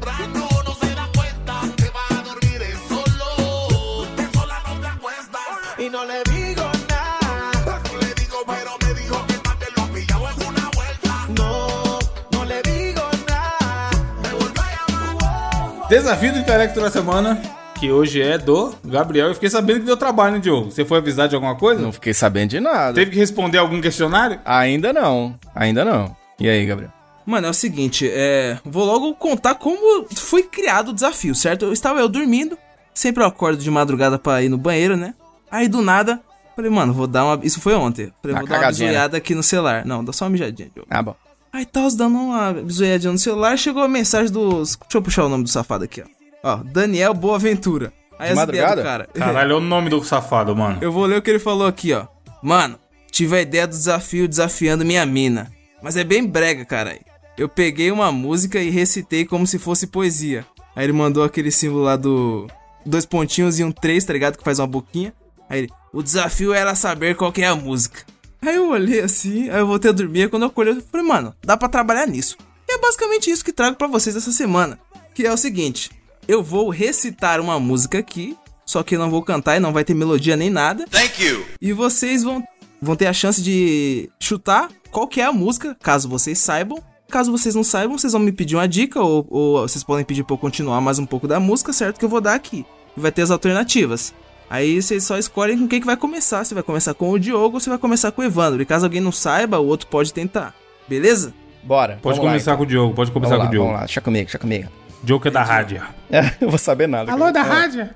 Desafio 15.89 16.33
do 16.33 16.39
intelecto 16.39 16.81
da 16.81 16.91
semana, 16.91 17.41
que 17.79 17.91
hoje 17.91 18.21
é 18.21 18.37
do 18.37 18.73
Gabriel. 18.83 19.27
Eu 19.27 19.33
fiquei 19.35 19.49
sabendo 19.49 19.81
que 19.81 19.85
deu 19.85 19.97
trabalho, 19.97 20.35
né, 20.35 20.39
Diogo? 20.39 20.71
Você 20.71 20.83
foi 20.83 20.97
avisar 20.97 21.27
de 21.27 21.35
alguma 21.35 21.55
coisa? 21.55 21.81
Não 21.81 21.91
fiquei 21.91 22.13
sabendo 22.13 22.49
de 22.49 22.59
nada. 22.59 22.93
Teve 22.93 23.11
que 23.11 23.17
responder 23.17 23.59
algum 23.59 23.79
questionário? 23.79 24.39
Ainda 24.43 24.91
não. 24.91 25.37
Ainda 25.55 25.85
não. 25.85 26.15
E 26.39 26.49
aí, 26.49 26.65
Gabriel? 26.65 26.91
Mano, 27.25 27.47
é 27.47 27.49
o 27.49 27.53
seguinte, 27.53 28.09
é. 28.11 28.57
Vou 28.63 28.85
logo 28.85 29.13
contar 29.15 29.55
como 29.55 30.07
foi 30.15 30.43
criado 30.43 30.89
o 30.89 30.93
desafio, 30.93 31.35
certo? 31.35 31.65
Eu 31.65 31.73
estava 31.73 31.99
eu 31.99 32.07
dormindo, 32.07 32.57
sempre 32.93 33.21
eu 33.21 33.27
acordo 33.27 33.61
de 33.61 33.69
madrugada 33.69 34.17
pra 34.17 34.41
ir 34.41 34.49
no 34.49 34.57
banheiro, 34.57 34.95
né? 34.95 35.13
Aí 35.51 35.67
do 35.67 35.81
nada, 35.81 36.21
falei, 36.55 36.71
mano, 36.71 36.93
vou 36.93 37.05
dar 37.05 37.25
uma. 37.25 37.45
Isso 37.45 37.59
foi 37.59 37.75
ontem. 37.75 38.13
Falei, 38.21 38.33
Uma 38.33 38.39
vou 38.39 38.47
dar 38.49 38.55
uma 38.55 38.61
cagadinha, 38.61 38.87
né? 38.87 38.93
bisoiada 38.93 39.17
aqui 39.17 39.35
no 39.35 39.43
celular. 39.43 39.85
Não, 39.85 40.03
dá 40.05 40.13
só 40.13 40.25
uma 40.25 40.31
mijadinha, 40.31 40.69
Diogo. 40.73 40.87
Ah, 40.89 41.01
bom. 41.03 41.15
Aí 41.51 41.65
tava 41.65 41.89
dando 41.91 42.17
uma 42.17 42.53
bisoiadinha 42.53 43.11
no 43.11 43.19
celular, 43.19 43.57
chegou 43.57 43.83
a 43.83 43.87
mensagem 43.89 44.31
dos. 44.31 44.77
Deixa 44.77 44.97
eu 44.97 45.01
puxar 45.01 45.25
o 45.25 45.29
nome 45.29 45.43
do 45.43 45.49
safado 45.49 45.83
aqui, 45.83 46.01
ó. 46.01 46.16
Ó, 46.43 46.57
Daniel 46.57 47.13
Boaventura. 47.13 47.91
Aí 48.19 48.33
De 48.33 48.33
ideias 48.33 48.35
do 48.35 48.37
madrugada? 48.39 48.83
cara. 48.83 49.09
Caralho, 49.13 49.51
é 49.53 49.55
o 49.55 49.59
nome 49.59 49.89
do 49.89 50.03
safado, 50.03 50.55
mano. 50.55 50.79
Eu 50.81 50.91
vou 50.91 51.05
ler 51.05 51.17
o 51.17 51.21
que 51.21 51.29
ele 51.29 51.39
falou 51.39 51.67
aqui, 51.67 51.93
ó. 51.93 52.07
Mano, 52.41 52.79
tive 53.11 53.35
a 53.37 53.41
ideia 53.41 53.67
do 53.67 53.71
desafio 53.71 54.27
desafiando 54.27 54.85
minha 54.85 55.05
mina. 55.05 55.51
Mas 55.81 55.95
é 55.97 56.03
bem 56.03 56.25
brega, 56.25 56.65
caralho. 56.65 56.99
Eu 57.37 57.47
peguei 57.47 57.91
uma 57.91 58.11
música 58.11 58.59
e 58.59 58.69
recitei 58.69 59.25
como 59.25 59.45
se 59.45 59.59
fosse 59.59 59.85
poesia. 59.87 60.45
Aí 60.75 60.85
ele 60.85 60.93
mandou 60.93 61.23
aquele 61.23 61.51
símbolo 61.51 61.83
lá 61.83 61.95
do. 61.95 62.47
Dois 62.85 63.05
pontinhos 63.05 63.59
e 63.59 63.63
um 63.63 63.71
três, 63.71 64.05
tá 64.05 64.13
ligado? 64.13 64.37
Que 64.37 64.43
faz 64.43 64.59
uma 64.59 64.67
boquinha. 64.67 65.13
Aí 65.49 65.59
ele. 65.59 65.69
O 65.93 66.01
desafio 66.01 66.53
era 66.53 66.73
saber 66.75 67.15
qual 67.15 67.31
que 67.31 67.41
é 67.41 67.47
a 67.47 67.55
música. 67.55 68.01
Aí 68.41 68.55
eu 68.55 68.69
olhei 68.69 69.01
assim, 69.01 69.49
aí 69.49 69.59
eu 69.59 69.67
voltei 69.67 69.89
a 69.89 69.93
dormir. 69.93 70.23
Aí 70.23 70.27
quando 70.29 70.43
eu 70.43 70.49
acordei, 70.49 70.73
eu 70.75 70.81
falei, 70.91 71.05
mano, 71.05 71.33
dá 71.43 71.57
pra 71.57 71.67
trabalhar 71.69 72.05
nisso. 72.07 72.37
E 72.67 72.73
é 72.73 72.77
basicamente 72.79 73.29
isso 73.29 73.43
que 73.43 73.51
trago 73.53 73.75
pra 73.75 73.87
vocês 73.87 74.15
essa 74.15 74.31
semana. 74.31 74.79
Que 75.13 75.25
é 75.25 75.33
o 75.33 75.37
seguinte: 75.37 75.91
eu 76.27 76.43
vou 76.43 76.69
recitar 76.69 77.39
uma 77.39 77.59
música 77.59 77.99
aqui, 77.99 78.37
só 78.65 78.83
que 78.83 78.95
eu 78.95 78.99
não 78.99 79.09
vou 79.09 79.23
cantar 79.23 79.57
e 79.57 79.59
não 79.59 79.71
vai 79.73 79.83
ter 79.83 79.93
melodia 79.93 80.35
nem 80.35 80.49
nada. 80.49 80.85
Thank 80.89 81.23
you. 81.23 81.45
E 81.61 81.71
vocês 81.73 82.23
vão, 82.23 82.43
vão 82.81 82.95
ter 82.95 83.07
a 83.07 83.13
chance 83.13 83.41
de 83.41 84.09
chutar 84.19 84.69
qual 84.91 85.07
que 85.07 85.21
é 85.21 85.25
a 85.25 85.31
música, 85.33 85.75
caso 85.81 86.09
vocês 86.09 86.37
saibam. 86.39 86.81
Caso 87.09 87.31
vocês 87.31 87.55
não 87.55 87.63
saibam, 87.63 87.97
vocês 87.97 88.11
vão 88.11 88.21
me 88.21 88.33
pedir 88.33 88.57
uma 88.57 88.67
dica 88.67 89.01
ou, 89.01 89.25
ou 89.29 89.61
vocês 89.61 89.81
podem 89.81 90.03
pedir 90.03 90.25
pra 90.25 90.33
eu 90.33 90.37
continuar 90.37 90.81
mais 90.81 90.99
um 90.99 91.05
pouco 91.05 91.25
da 91.25 91.39
música, 91.39 91.71
certo? 91.71 91.97
Que 91.97 92.03
eu 92.03 92.09
vou 92.09 92.19
dar 92.19 92.33
aqui. 92.33 92.65
E 92.97 92.99
vai 92.99 93.13
ter 93.13 93.21
as 93.21 93.31
alternativas. 93.31 94.13
Aí 94.49 94.81
vocês 94.81 95.05
só 95.05 95.17
escolhem 95.17 95.57
com 95.57 95.69
quem 95.69 95.79
que 95.79 95.85
vai 95.85 95.95
começar. 95.95 96.43
Se 96.43 96.53
vai 96.53 96.63
começar 96.63 96.93
com 96.93 97.09
o 97.09 97.17
Diogo 97.17 97.55
ou 97.55 97.59
se 97.61 97.69
vai 97.69 97.77
começar 97.77 98.11
com 98.11 98.21
o 98.21 98.25
Evandro. 98.25 98.61
E 98.61 98.65
caso 98.65 98.85
alguém 98.85 98.99
não 98.99 99.13
saiba, 99.13 99.57
o 99.57 99.67
outro 99.67 99.87
pode 99.87 100.13
tentar. 100.13 100.53
Beleza? 100.85 101.33
Bora. 101.63 101.97
Pode 102.01 102.19
começar 102.19 102.51
lá, 102.51 102.57
com 102.57 102.63
o 102.63 102.65
Diogo, 102.65 102.93
pode 102.93 103.09
então. 103.09 103.21
começar 103.21 103.37
Vamos 103.37 103.45
com 103.45 103.49
o 103.49 103.51
Diogo. 103.51 103.67
vamos 103.67 103.79
lá. 103.79 103.85
Deixa 103.85 104.01
comigo, 104.01 104.25
deixa 104.25 104.39
comigo. 104.39 104.69
É 105.05 105.29
da 105.29 105.43
rádio. 105.43 105.81
É, 106.09 106.31
eu 106.41 106.49
vou 106.49 106.57
saber 106.57 106.87
nada. 106.87 107.11
Alô, 107.11 107.27
é 107.27 107.31
da 107.31 107.43
rádio? 107.43 107.89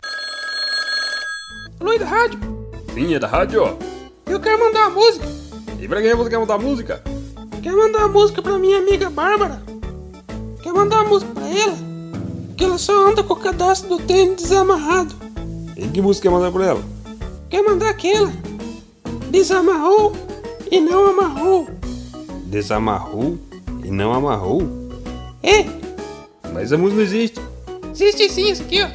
Alô, 1.80 1.98
da 1.98 2.06
rádio? 2.06 2.40
Sim, 2.94 3.16
é 3.16 3.20
da 3.20 3.28
rádio. 3.28 3.78
Eu 4.26 4.40
quero 4.40 4.60
mandar 4.60 4.88
uma 4.88 4.92
música. 4.92 5.26
E 5.80 5.88
pra 5.88 6.02
quem 6.02 6.16
você 6.16 6.30
quer 6.30 6.38
mandar 6.38 6.60
música? 6.60 7.02
Quero 7.62 7.78
mandar 7.78 8.00
uma 8.00 8.08
música 8.08 8.42
pra 8.42 8.58
minha 8.60 8.78
amiga 8.78 9.10
Bárbara. 9.10 9.62
Quero 10.62 10.76
mandar 10.76 11.02
uma 11.02 11.10
música 11.10 11.32
pra 11.34 11.48
ela. 11.48 11.78
Que 12.56 12.64
ela 12.64 12.78
só 12.78 13.10
anda 13.10 13.24
com 13.24 13.34
o 13.34 13.38
cadastro 13.38 13.90
do 13.90 14.00
tênis 14.00 14.36
desamarrado. 14.44 15.16
E 15.76 15.88
que 15.88 16.02
música 16.02 16.30
quer 16.30 16.34
mandar 16.34 16.52
pra 16.52 16.66
ela? 16.66 16.84
Quero 17.50 17.70
mandar 17.70 17.90
aquela. 17.90 18.32
Desamarrou 19.32 20.14
e 20.70 20.80
não 20.80 21.08
amarrou. 21.08 21.68
Desamarrou 22.46 23.40
e 23.84 23.90
não 23.90 24.14
amarrou? 24.14 24.62
É, 25.42 25.81
Mas 26.54 26.72
a 26.74 26.78
música 26.78 26.98
não 26.98 27.04
existe. 27.04 27.40
existe 27.92 28.30
sim 28.30 28.52
isso 28.52 28.64
aqui, 28.64 28.82
ó. 28.84 28.88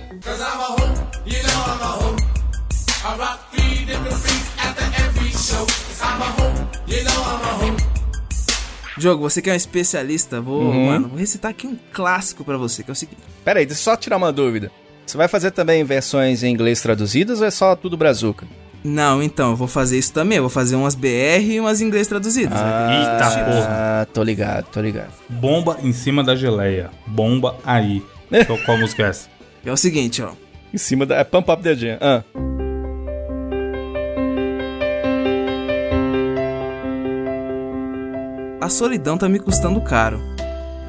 Diogo, 8.98 9.22
você 9.22 9.42
que 9.42 9.50
é 9.50 9.52
um 9.52 9.56
especialista, 9.56 10.40
vou, 10.40 10.62
Uhum. 10.62 10.86
mano, 10.86 11.08
vou 11.08 11.18
recitar 11.18 11.50
aqui 11.50 11.66
um 11.66 11.76
clássico 11.92 12.44
pra 12.44 12.56
você, 12.56 12.82
que 12.82 12.90
é 12.90 12.92
o 12.92 12.96
seguinte. 12.96 13.20
Pera 13.44 13.58
aí, 13.60 13.66
deixa 13.66 13.80
eu 13.80 13.84
só 13.84 13.96
tirar 13.96 14.16
uma 14.16 14.32
dúvida. 14.32 14.70
Você 15.06 15.16
vai 15.16 15.28
fazer 15.28 15.50
também 15.50 15.84
versões 15.84 16.42
em 16.42 16.50
inglês 16.50 16.80
traduzidas 16.80 17.40
ou 17.40 17.46
é 17.46 17.50
só 17.50 17.76
tudo 17.76 17.96
brazuca? 17.96 18.46
Não, 18.88 19.20
então, 19.20 19.50
eu 19.50 19.56
vou 19.56 19.66
fazer 19.66 19.98
isso 19.98 20.12
também. 20.12 20.36
Eu 20.36 20.44
vou 20.44 20.50
fazer 20.50 20.76
umas 20.76 20.94
BR 20.94 21.42
e 21.42 21.58
umas 21.58 21.80
inglês 21.80 22.06
traduzidas. 22.06 22.60
né? 22.60 23.00
Eita 23.00 23.30
porra. 23.44 23.66
Ah, 23.68 24.06
tô 24.12 24.22
ligado, 24.22 24.66
tô 24.70 24.80
ligado. 24.80 25.12
Bomba 25.28 25.76
em 25.82 25.92
cima 25.92 26.22
da 26.22 26.36
geleia. 26.36 26.90
Bomba 27.04 27.56
aí. 27.64 28.00
Qual, 28.46 28.58
qual 28.64 28.78
música 28.78 29.02
é 29.04 29.08
essa? 29.08 29.28
É 29.64 29.72
o 29.72 29.76
seguinte, 29.76 30.22
ó. 30.22 30.30
Em 30.72 30.78
cima 30.78 31.04
da. 31.04 31.16
É 31.16 31.24
Pump 31.24 31.50
Up 31.50 31.62
the 31.62 31.74
Jam. 31.74 31.98
Ah. 32.00 32.22
A 38.60 38.68
solidão 38.68 39.18
tá 39.18 39.28
me 39.28 39.38
custando 39.38 39.80
caro. 39.80 40.20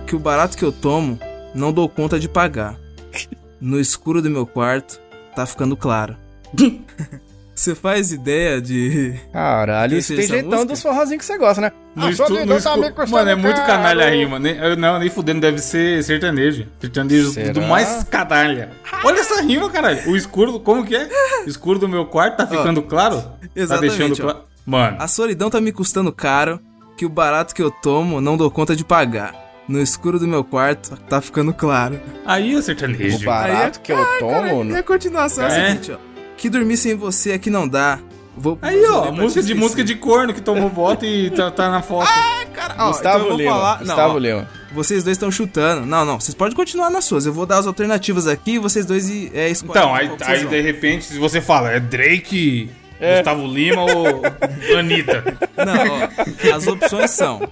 Que 0.06 0.16
o 0.16 0.20
barato 0.20 0.58
que 0.58 0.64
eu 0.64 0.72
tomo, 0.72 1.20
não 1.54 1.74
dou 1.74 1.90
conta 1.90 2.20
de 2.20 2.30
pagar. 2.30 2.78
No 3.60 3.80
escuro 3.80 4.22
do 4.22 4.30
meu 4.30 4.46
quarto, 4.46 5.02
tá 5.36 5.44
ficando 5.44 5.76
claro. 5.76 6.16
Você 7.58 7.74
faz 7.74 8.12
ideia 8.12 8.62
de. 8.62 9.16
Caralho, 9.34 9.98
isso 9.98 10.16
tem 10.16 10.28
jeitão 10.28 10.64
dos 10.64 10.80
forrozinhos 10.80 11.18
que 11.22 11.26
você 11.26 11.38
gosta, 11.40 11.60
né? 11.60 11.72
No 11.96 12.06
Ah, 12.06 12.10
estu- 12.12 12.30
no 12.46 12.56
escu- 12.56 12.92
tá 12.94 13.06
Mano, 13.08 13.30
é 13.32 13.36
muito 13.36 13.56
caro. 13.56 13.66
canalha 13.68 14.06
a 14.06 14.10
rima. 14.12 14.38
Nem, 14.38 14.56
eu- 14.58 14.78
não, 14.78 15.00
nem 15.00 15.10
fudendo, 15.10 15.42
deve 15.42 15.58
ser 15.58 16.04
sertanejo. 16.04 16.68
Sertanejo 16.80 17.32
Será? 17.32 17.54
do 17.54 17.62
mais 17.64 18.04
canalha. 18.04 18.70
Olha 19.04 19.20
essa 19.22 19.42
rima, 19.42 19.72
caralho. 19.72 20.08
O 20.08 20.16
escuro, 20.16 20.60
como 20.60 20.86
que 20.86 20.96
é? 20.96 21.10
O 21.48 21.50
escuro 21.50 21.80
do 21.80 21.90
meu 21.90 22.06
quarto 22.06 22.38
tá 22.38 22.46
ficando 22.46 22.84
claro? 22.84 23.22
Tá 23.24 23.32
exatamente, 23.56 23.98
deixando 23.98 24.20
ó. 24.20 24.22
claro. 24.34 24.40
Mano, 24.64 24.98
A 25.00 25.08
solidão 25.08 25.50
tá 25.50 25.60
me 25.60 25.72
custando 25.72 26.12
caro, 26.12 26.60
que 26.96 27.08
o 27.08 27.10
barato 27.10 27.56
que 27.56 27.62
eu 27.64 27.72
tomo 27.72 28.22
não 28.22 28.38
dou 28.38 28.52
conta 28.52 28.76
de 28.76 28.86
pagar. 28.86 29.34
No 29.68 29.82
escuro 29.82 30.20
do 30.20 30.28
meu 30.28 30.44
quarto 30.44 30.96
tá 31.10 31.20
ficando 31.20 31.52
claro. 31.54 32.00
aí 32.24 32.54
é 32.54 32.58
O 32.58 32.62
sertanejo. 32.62 33.26
barato 33.26 33.82
que 33.82 33.92
eu 33.92 33.98
tomo. 34.20 34.64
E 34.72 34.76
a 34.76 34.84
continuação 34.84 35.44
é, 35.44 35.48
É. 35.48 35.50
a 35.50 35.66
seguinte, 35.70 35.92
ó. 35.92 36.07
Que 36.38 36.50
dormir 36.50 36.78
sem 36.78 36.96
você 36.96 37.34
aqui 37.34 37.50
não 37.50 37.68
dá. 37.68 38.00
Vou, 38.40 38.58
Aí, 38.62 38.86
ó, 38.86 39.12
música 39.12 39.42
de 39.42 39.56
música 39.56 39.84
de 39.84 39.96
corno 39.96 40.32
que 40.32 40.42
tomou 40.42 40.70
voto 40.70 41.04
e 41.04 41.32
tá, 41.32 41.50
tá 41.50 41.72
na 41.72 41.82
foto. 41.82 42.08
Cara, 42.54 42.76
ó, 42.78 42.88
Gustavo 42.90 43.18
então 43.18 43.22
eu 43.24 43.30
vou 43.30 43.38
Lima. 43.38 43.52
falar. 43.52 43.80
Não, 43.80 43.86
Gustavo 43.88 44.14
ó, 44.14 44.18
Lima. 44.20 44.50
Vocês 44.72 45.04
dois 45.04 45.16
estão 45.16 45.32
chutando. 45.32 45.88
Não, 45.88 46.06
não. 46.06 46.20
Vocês 46.20 46.36
podem 46.36 46.56
continuar 46.56 46.92
nas 46.92 47.06
suas. 47.06 47.26
Eu 47.26 47.34
vou 47.34 47.48
dar 47.48 47.58
as 47.58 47.66
alternativas 47.66 48.28
aqui 48.28 48.52
e 48.54 48.60
vocês 48.60 48.86
dois 48.86 49.10
é, 49.34 49.50
escolhem 49.50 49.82
Então, 49.82 49.96
aí, 49.96 50.12
aí 50.22 50.46
de 50.46 50.62
repente, 50.62 51.06
se 51.06 51.18
você 51.18 51.42
fala, 51.42 51.72
é 51.72 51.80
Drake, 51.80 52.70
Gustavo 53.16 53.48
Lima 53.48 53.82
ou 53.82 54.22
Anitta? 54.78 55.24
Não, 55.58 56.54
ó, 56.54 56.56
as 56.56 56.68
opções 56.68 57.10
são: 57.10 57.50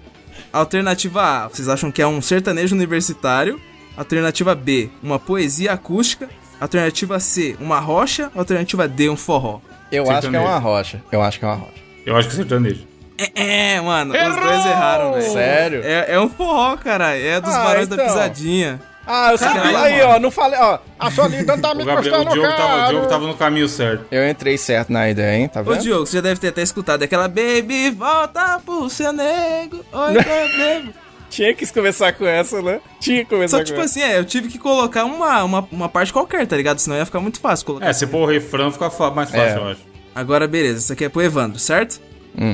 Alternativa 0.54 1.22
A, 1.24 1.48
vocês 1.48 1.68
acham 1.68 1.92
que 1.92 2.02
é 2.02 2.08
um 2.08 2.22
sertanejo 2.22 2.76
universitário? 2.76 3.60
Alternativa 3.98 4.54
B, 4.54 4.90
uma 5.02 5.18
poesia 5.18 5.72
acústica? 5.74 6.30
Alternativa 6.60 7.20
C, 7.20 7.56
uma 7.60 7.80
rocha? 7.80 8.32
Alternativa 8.36 8.88
D, 8.88 9.10
um 9.10 9.18
forró? 9.18 9.60
Eu 9.92 10.04
acho 10.04 10.12
que 10.12 10.18
é 10.18 10.22
Sertanejo. 10.22 10.44
uma 10.52 10.60
rocha. 10.60 11.02
Eu 11.12 11.22
acho 11.22 11.40
que 11.40 11.46
é 11.46 11.48
uma 11.48 11.56
rocha. 11.56 11.74
Eu 12.06 12.16
acho 12.18 12.28
que 12.28 12.34
é 12.34 12.38
sertanejo. 12.38 12.88
É, 13.18 13.74
é, 13.76 13.82
mano, 13.82 14.14
os 14.14 14.36
dois 14.36 14.66
erraram, 14.66 15.14
velho. 15.14 15.32
Sério? 15.32 15.82
É, 15.84 16.14
é 16.16 16.20
um 16.20 16.28
forró, 16.30 16.76
cara. 16.78 17.18
É 17.18 17.40
dos 17.40 17.54
Ah, 17.54 17.64
Barões 17.64 17.88
da 17.88 17.96
então. 17.96 18.08
Pisadinha. 18.08 18.82
Ah, 19.08 19.32
eu 19.32 19.38
sabia. 19.38 19.62
Caralho, 19.62 19.78
Aí, 19.78 20.00
mano. 20.02 20.14
ó, 20.16 20.20
não 20.20 20.32
falei, 20.32 20.60
ó. 20.60 20.80
A 21.00 21.12
solidão 21.12 21.60
tá 21.60 21.74
me 21.76 21.84
O, 21.84 21.86
Gabriel, 21.86 22.22
o, 22.22 22.26
Diogo 22.26 22.48
tava, 22.58 22.84
o. 22.86 22.90
Diogo 22.90 23.08
tava 23.08 23.28
no 23.28 23.36
caminho 23.36 23.70
certo. 23.70 24.06
Eu 24.12 24.28
entrei 24.28 24.58
certo 24.58 24.92
na 24.92 25.08
ideia, 25.10 25.38
hein? 25.38 25.48
Tá 25.48 25.62
Ô, 25.62 25.64
vendo? 25.66 25.82
Diogo, 25.82 26.06
você 26.08 26.18
já 26.18 26.22
deve 26.22 26.40
ter 26.42 26.48
até 26.50 26.62
escutado 26.64 27.04
aquela 27.04 27.28
Baby, 27.28 27.92
volta 27.92 28.60
pro 28.66 28.90
seu 28.90 29.14
nego. 29.14 29.78
Oi, 29.94 30.14
baby. 30.16 30.94
Tinha 31.30 31.54
que 31.54 31.66
começar 31.74 32.14
com 32.14 32.26
essa, 32.26 32.62
né? 32.62 32.80
Tinha 33.00 33.24
que 33.24 33.30
começar 33.30 33.58
Só 33.58 33.64
com 33.64 33.66
tipo 33.66 33.80
essa. 33.82 34.00
assim, 34.00 34.02
é, 34.02 34.18
eu 34.20 34.26
tive 34.26 34.48
que 34.48 34.58
colocar 34.58 35.04
uma, 35.06 35.44
uma, 35.44 35.68
uma 35.72 35.90
parte 35.90 36.14
qualquer, 36.14 36.46
tá 36.48 36.56
ligado? 36.56 36.80
Senão 36.80 36.96
ia 36.98 37.06
ficar 37.06 37.20
muito 37.20 37.40
fácil 37.40 37.66
colocar. 37.66 37.88
É, 37.88 37.94
se 37.94 38.08
pôr 38.08 38.20
o 38.22 38.26
refrão 38.26 38.72
fica 38.72 38.90
mais 39.12 39.30
fácil, 39.30 39.42
É. 39.42 39.58
eu 39.58 39.68
acho. 39.70 39.82
Agora, 40.14 40.48
beleza, 40.48 40.80
isso 40.80 40.94
aqui 40.94 41.04
é 41.06 41.10
pro 41.10 41.22
Evandro, 41.22 41.60
certo? 41.60 42.00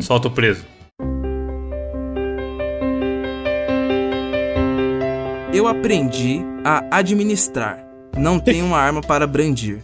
Solta 0.01 0.28
o 0.28 0.32
preso. 0.32 0.65
Eu 5.53 5.67
aprendi 5.67 6.39
a 6.63 6.84
administrar. 6.97 7.86
Não 8.17 8.39
tenho 8.41 8.65
uma 8.65 8.78
arma 8.78 9.01
para 9.01 9.28
brandir. 9.28 9.84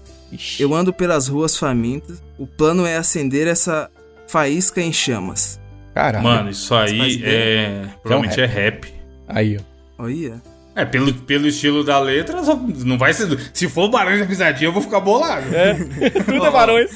Eu 0.60 0.74
ando 0.74 0.92
pelas 0.94 1.28
ruas 1.28 1.58
famintas. 1.58 2.22
O 2.38 2.46
plano 2.48 2.86
é 2.86 2.98
acender 2.98 3.48
essa 3.48 3.90
faísca 4.28 4.82
em 4.82 4.92
chamas. 4.92 5.60
Caralho. 5.98 6.24
Mano, 6.24 6.50
isso 6.52 6.76
aí 6.76 7.24
é. 7.26 7.86
Provavelmente 8.04 8.40
é 8.40 8.46
rap. 8.46 8.94
Aí, 9.28 9.58
ó. 9.58 10.04
Olha. 10.04 10.40
É, 10.76 10.86
pelo, 10.86 11.12
pelo 11.12 11.48
estilo 11.48 11.84
da 11.84 11.98
letra, 11.98 12.44
só- 12.44 12.56
não 12.86 13.00
vai 13.00 13.12
ser. 13.16 13.28
Se 13.52 13.68
for 13.68 13.86
o 13.86 13.90
Barões 13.90 14.20
da 14.20 14.28
Pisadinha, 14.28 14.68
eu 14.68 14.72
vou 14.72 14.84
ficar 14.84 15.00
bolado. 15.00 15.48
É. 15.56 15.74
Tudo 16.24 16.46
é 16.46 16.52
barões. 16.52 16.92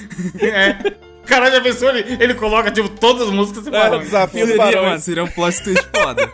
Caralho, 1.26 1.58
a 1.58 1.62
pessoa 1.62 1.98
ele, 1.98 2.24
ele 2.24 2.34
coloca, 2.36 2.70
tipo, 2.70 2.90
todas 2.90 3.28
as 3.28 3.34
músicas 3.34 3.66
e 3.66 3.70
É, 3.70 3.72
Barões. 3.72 4.04
desafio 4.06 4.46
do 4.46 4.48
Seria, 4.52 4.66
mano, 4.66 4.82
barões. 4.82 5.04
seria 5.04 5.24
um 5.24 5.28
plot 5.28 5.64
twist 5.64 5.88
foda. 5.96 6.32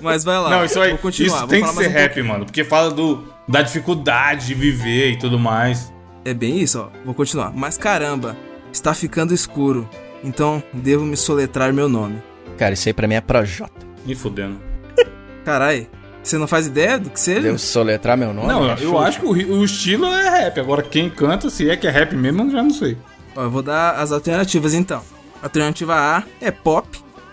Mas 0.00 0.22
vai 0.22 0.38
lá. 0.38 0.50
Não, 0.50 0.64
isso 0.64 0.80
aí. 0.80 0.90
Vou 0.90 0.98
continuar. 0.98 1.28
isso 1.28 1.38
vou 1.40 1.48
tem 1.48 1.60
que 1.62 1.66
falar 1.66 1.82
ser 1.82 1.88
mais 1.90 1.96
um 1.96 1.98
rap, 2.08 2.22
mano. 2.22 2.44
Porque 2.44 2.62
fala 2.62 2.90
do, 2.92 3.24
da 3.48 3.60
dificuldade 3.62 4.46
de 4.46 4.54
viver 4.54 5.10
e 5.12 5.18
tudo 5.18 5.36
mais. 5.36 5.92
É 6.24 6.32
bem 6.32 6.60
isso, 6.60 6.78
ó. 6.80 6.88
Vou 7.04 7.12
continuar. 7.14 7.52
Mas 7.52 7.76
caramba, 7.76 8.36
está 8.72 8.94
ficando 8.94 9.34
escuro. 9.34 9.88
Então 10.24 10.62
devo 10.72 11.04
me 11.04 11.16
soletrar 11.16 11.72
meu 11.72 11.88
nome. 11.88 12.20
Cara, 12.56 12.74
isso 12.74 12.88
aí 12.88 12.92
pra 12.92 13.06
mim 13.06 13.14
é 13.14 13.20
Projota. 13.20 13.86
Me 14.06 14.14
fudendo. 14.14 14.58
Carai, 15.44 15.86
você 16.22 16.38
não 16.38 16.46
faz 16.46 16.66
ideia 16.66 16.98
do 16.98 17.10
que 17.10 17.20
seja? 17.20 17.42
Devo 17.42 17.58
soletrar 17.58 18.16
meu 18.16 18.32
nome? 18.32 18.48
Não, 18.48 18.66
eu 18.78 18.98
acho 18.98 19.20
que 19.20 19.26
o, 19.26 19.30
o 19.58 19.64
estilo 19.64 20.06
é 20.06 20.30
rap. 20.30 20.58
Agora, 20.58 20.82
quem 20.82 21.10
canta, 21.10 21.50
se 21.50 21.68
é 21.68 21.76
que 21.76 21.86
é 21.86 21.90
rap 21.90 22.16
mesmo, 22.16 22.42
eu 22.44 22.50
já 22.50 22.62
não 22.62 22.70
sei. 22.70 22.96
Ó, 23.36 23.42
eu 23.42 23.50
vou 23.50 23.62
dar 23.62 23.96
as 23.96 24.10
alternativas 24.10 24.72
então. 24.72 25.02
Alternativa 25.42 25.94
A 25.94 26.22
é 26.40 26.50
pop. 26.50 26.88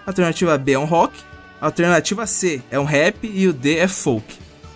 Alternativa 0.06 0.58
B 0.58 0.74
é 0.74 0.80
um 0.80 0.86
rock. 0.86 1.14
Alternativa 1.62 2.26
C 2.28 2.62
é 2.70 2.78
um 2.78 2.84
rap. 2.84 3.30
E 3.34 3.48
o 3.48 3.54
D 3.54 3.78
é 3.78 3.88
folk. 3.88 4.26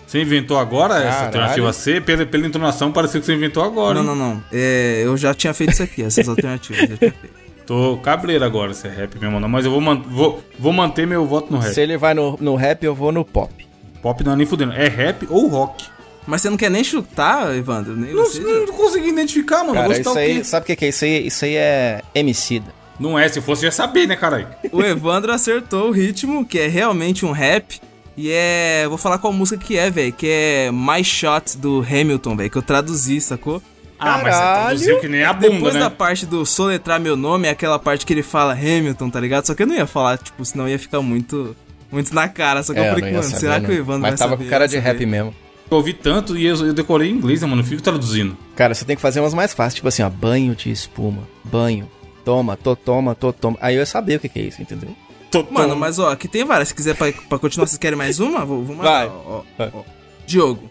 Você 0.06 0.22
inventou 0.22 0.56
agora 0.56 0.94
essa 0.94 1.08
Caralho. 1.08 1.26
alternativa 1.26 1.72
C? 1.72 2.00
Pela, 2.00 2.24
pela 2.24 2.46
entonação, 2.46 2.92
pareceu 2.92 3.20
que 3.20 3.26
você 3.26 3.34
inventou 3.34 3.62
agora. 3.62 4.02
Não, 4.02 4.12
hein? 4.12 4.18
não, 4.18 4.34
não. 4.34 4.44
É, 4.52 5.02
eu 5.04 5.16
já 5.16 5.34
tinha 5.34 5.52
feito 5.52 5.72
isso 5.72 5.82
aqui, 5.82 6.02
essas 6.02 6.26
alternativas. 6.28 6.78
já 6.88 6.96
tinha 6.96 6.98
feito. 7.12 7.45
Tô 7.66 7.96
cabreiro 7.98 8.44
agora 8.44 8.72
se 8.72 8.86
é 8.86 8.90
rap 8.90 9.18
mesmo 9.18 9.40
não. 9.40 9.48
Mas 9.48 9.64
eu 9.64 9.70
vou, 9.70 9.80
man- 9.80 10.00
vou, 10.06 10.42
vou 10.58 10.72
manter 10.72 11.06
meu 11.06 11.26
voto 11.26 11.52
no 11.52 11.58
rap. 11.58 11.74
Se 11.74 11.80
ele 11.80 11.96
vai 11.96 12.14
no, 12.14 12.36
no 12.40 12.54
rap, 12.54 12.84
eu 12.84 12.94
vou 12.94 13.10
no 13.10 13.24
pop. 13.24 13.52
Pop 14.00 14.22
não 14.24 14.32
é 14.32 14.36
nem 14.36 14.46
fudendo. 14.46 14.72
É 14.72 14.88
rap 14.88 15.26
ou 15.28 15.48
rock. 15.48 15.84
Mas 16.26 16.42
você 16.42 16.50
não 16.50 16.56
quer 16.56 16.70
nem 16.70 16.82
chutar, 16.82 17.54
Evandro? 17.56 17.96
Nem 17.96 18.12
Não, 18.14 18.24
você? 18.24 18.40
não 18.40 18.66
consegui 18.74 19.08
identificar, 19.08 19.58
mano. 19.62 19.74
Cara, 19.74 19.98
isso 19.98 20.18
aí, 20.18 20.44
sabe 20.44 20.64
o 20.64 20.66
que, 20.66 20.76
que 20.76 20.84
é 20.84 20.88
isso 20.88 21.04
aí? 21.04 21.26
Isso 21.26 21.44
aí 21.44 21.54
é 21.56 22.02
Emicida. 22.14 22.74
Não 22.98 23.18
é, 23.18 23.28
se 23.28 23.40
fosse 23.40 23.64
eu 23.64 23.68
ia 23.68 23.72
saber, 23.72 24.06
né, 24.08 24.16
caralho? 24.16 24.48
O 24.72 24.82
Evandro 24.82 25.32
acertou 25.32 25.88
o 25.88 25.90
ritmo, 25.92 26.44
que 26.46 26.58
é 26.58 26.66
realmente 26.66 27.24
um 27.26 27.30
rap. 27.32 27.80
E 28.16 28.30
é. 28.32 28.86
Vou 28.88 28.96
falar 28.96 29.18
qual 29.18 29.32
música 29.32 29.62
que 29.62 29.76
é, 29.76 29.90
velho. 29.90 30.12
Que 30.12 30.26
é 30.28 30.70
My 30.72 31.04
Shot 31.04 31.58
do 31.58 31.80
Hamilton, 31.88 32.36
velho. 32.36 32.50
Que 32.50 32.56
eu 32.58 32.62
traduzi, 32.62 33.20
sacou? 33.20 33.62
Ah, 33.98 34.20
mas 34.22 34.34
você 34.34 34.40
traduziu 34.42 35.00
que 35.00 35.08
nem 35.08 35.24
a 35.24 35.32
bunda, 35.32 35.48
Depois 35.50 35.74
né? 35.74 35.80
da 35.80 35.90
parte 35.90 36.26
do 36.26 36.44
soletrar 36.44 37.00
meu 37.00 37.16
nome, 37.16 37.48
é 37.48 37.50
aquela 37.50 37.78
parte 37.78 38.04
que 38.04 38.12
ele 38.12 38.22
fala 38.22 38.52
Hamilton, 38.52 39.08
tá 39.10 39.18
ligado? 39.20 39.46
Só 39.46 39.54
que 39.54 39.62
eu 39.62 39.66
não 39.66 39.74
ia 39.74 39.86
falar, 39.86 40.18
tipo, 40.18 40.44
senão 40.44 40.68
ia 40.68 40.78
ficar 40.78 41.00
muito. 41.00 41.56
Muito 41.90 42.12
na 42.14 42.28
cara. 42.28 42.62
Só 42.62 42.72
que 42.74 42.80
eu 42.80 42.84
É, 42.84 42.88
eu 42.88 42.94
falei, 42.94 43.02
não 43.04 43.08
ia 43.10 43.16
mano, 43.18 43.28
saber, 43.28 43.40
será 43.40 43.58
não. 43.58 43.64
que 43.66 43.70
o 43.72 43.74
Evandro 43.74 44.02
Mas 44.02 44.10
vai 44.10 44.18
tava 44.18 44.30
saber? 44.32 44.44
com 44.44 44.50
cara 44.50 44.66
de 44.66 44.76
rap 44.78 45.06
mesmo. 45.06 45.34
Eu 45.70 45.76
ouvi 45.78 45.92
tanto 45.92 46.36
e 46.36 46.44
eu, 46.46 46.56
eu 46.66 46.74
decorei 46.74 47.10
em 47.10 47.14
inglês, 47.14 47.40
né, 47.42 47.46
mano? 47.48 47.62
Não 47.62 47.68
fico 47.68 47.80
traduzindo. 47.82 48.36
Cara, 48.54 48.74
você 48.74 48.84
tem 48.84 48.96
que 48.96 49.02
fazer 49.02 49.20
umas 49.20 49.32
mais 49.34 49.54
fáceis, 49.54 49.74
tipo 49.76 49.88
assim, 49.88 50.02
ó, 50.02 50.10
banho 50.10 50.54
de 50.54 50.70
espuma, 50.70 51.22
banho, 51.44 51.88
toma, 52.24 52.56
tô, 52.56 52.74
toma, 52.76 53.14
tô, 53.14 53.32
toma. 53.32 53.56
Aí 53.60 53.74
eu 53.76 53.80
ia 53.80 53.86
saber 53.86 54.16
o 54.16 54.20
que, 54.20 54.28
que 54.28 54.38
é 54.38 54.42
isso, 54.42 54.60
entendeu? 54.60 54.90
Tô- 55.30 55.44
Mano, 55.50 55.70
tô- 55.70 55.76
mas 55.76 55.98
ó, 55.98 56.10
aqui 56.10 56.28
tem 56.28 56.44
várias. 56.44 56.68
Se 56.68 56.74
quiser 56.74 56.94
pra, 56.96 57.12
pra 57.28 57.38
continuar, 57.38 57.66
vocês 57.66 57.78
querem 57.78 57.96
mais 57.96 58.20
uma? 58.20 58.44
Vou, 58.44 58.62
vou 58.64 58.76
mandar. 58.76 58.90
Vai. 58.90 59.06
ó, 59.08 59.10
ó, 59.38 59.42
Vai. 59.58 59.70
ó. 59.74 59.82
Diogo. 60.26 60.70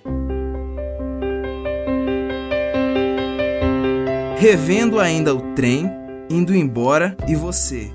Revendo 4.48 5.00
ainda 5.00 5.34
o 5.34 5.42
trem, 5.56 5.90
indo 6.30 6.54
embora, 6.54 7.18
e 7.28 7.34
você, 7.34 7.92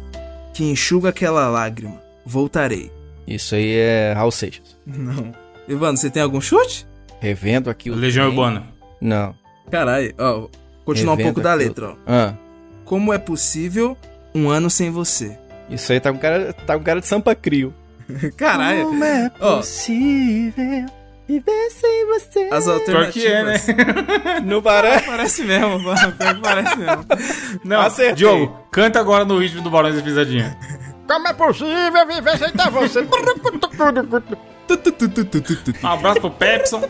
que 0.52 0.64
enxuga 0.64 1.10
aquela 1.10 1.46
lágrima, 1.48 2.02
voltarei. 2.26 2.90
Isso 3.24 3.54
aí 3.54 3.76
é 3.76 4.12
Raul 4.12 4.32
Seixas. 4.32 4.76
Não. 4.84 5.32
Evandro, 5.68 5.96
você 5.98 6.10
tem 6.10 6.20
algum 6.20 6.40
chute? 6.40 6.88
Revendo 7.20 7.70
aqui 7.70 7.88
o. 7.88 7.94
Legião 7.94 8.24
trem. 8.26 8.36
Urbana. 8.36 8.66
Não. 9.00 9.32
Caralho, 9.70 10.12
ó. 10.18 10.48
Continuar 10.84 11.14
um 11.14 11.18
pouco 11.18 11.40
da 11.40 11.54
letra, 11.54 11.90
ó. 11.90 11.94
Ah, 12.04 12.34
Como 12.84 13.12
é 13.12 13.18
possível 13.18 13.96
um 14.34 14.48
ano 14.48 14.68
sem 14.68 14.90
você? 14.90 15.38
isso 15.70 15.92
aí 15.92 16.00
tá 16.00 16.12
com 16.12 16.18
cara, 16.18 16.52
tá 16.52 16.76
com 16.76 16.82
cara 16.82 16.98
de 17.00 17.06
Sampa 17.06 17.32
Crio. 17.32 17.72
Caralho. 18.36 18.86
Como 18.86 19.04
é 19.04 19.30
Ó. 19.38 19.62
viver 21.30 21.70
sem 21.70 22.06
você? 22.06 22.48
As 22.50 22.64
Pior 22.64 22.74
alternativas. 22.74 23.12
que 23.12 23.26
é, 23.26 23.42
né? 23.44 24.40
Não 24.44 24.60
parece? 24.62 25.06
Parece 25.06 25.42
mesmo, 25.44 25.78
mano. 25.78 26.12
Pior 26.12 26.34
que 26.34 26.40
parece 26.40 26.76
mesmo. 26.76 27.06
Não, 27.64 27.80
Acertei. 27.82 28.14
Diogo, 28.14 28.56
canta 28.70 28.98
agora 29.00 29.24
no 29.24 29.38
ritmo 29.38 29.62
do 29.62 29.70
Barões 29.70 29.94
da 29.96 30.02
Pisadinha. 30.02 30.56
Como 31.06 31.26
é 31.28 31.32
possível 31.32 32.06
viver 32.06 32.38
sem 32.38 32.50
ter 32.50 32.70
você? 32.70 33.00
Um 35.82 35.88
abraço 35.88 36.20
pro 36.20 36.30
Pepson, 36.30 36.88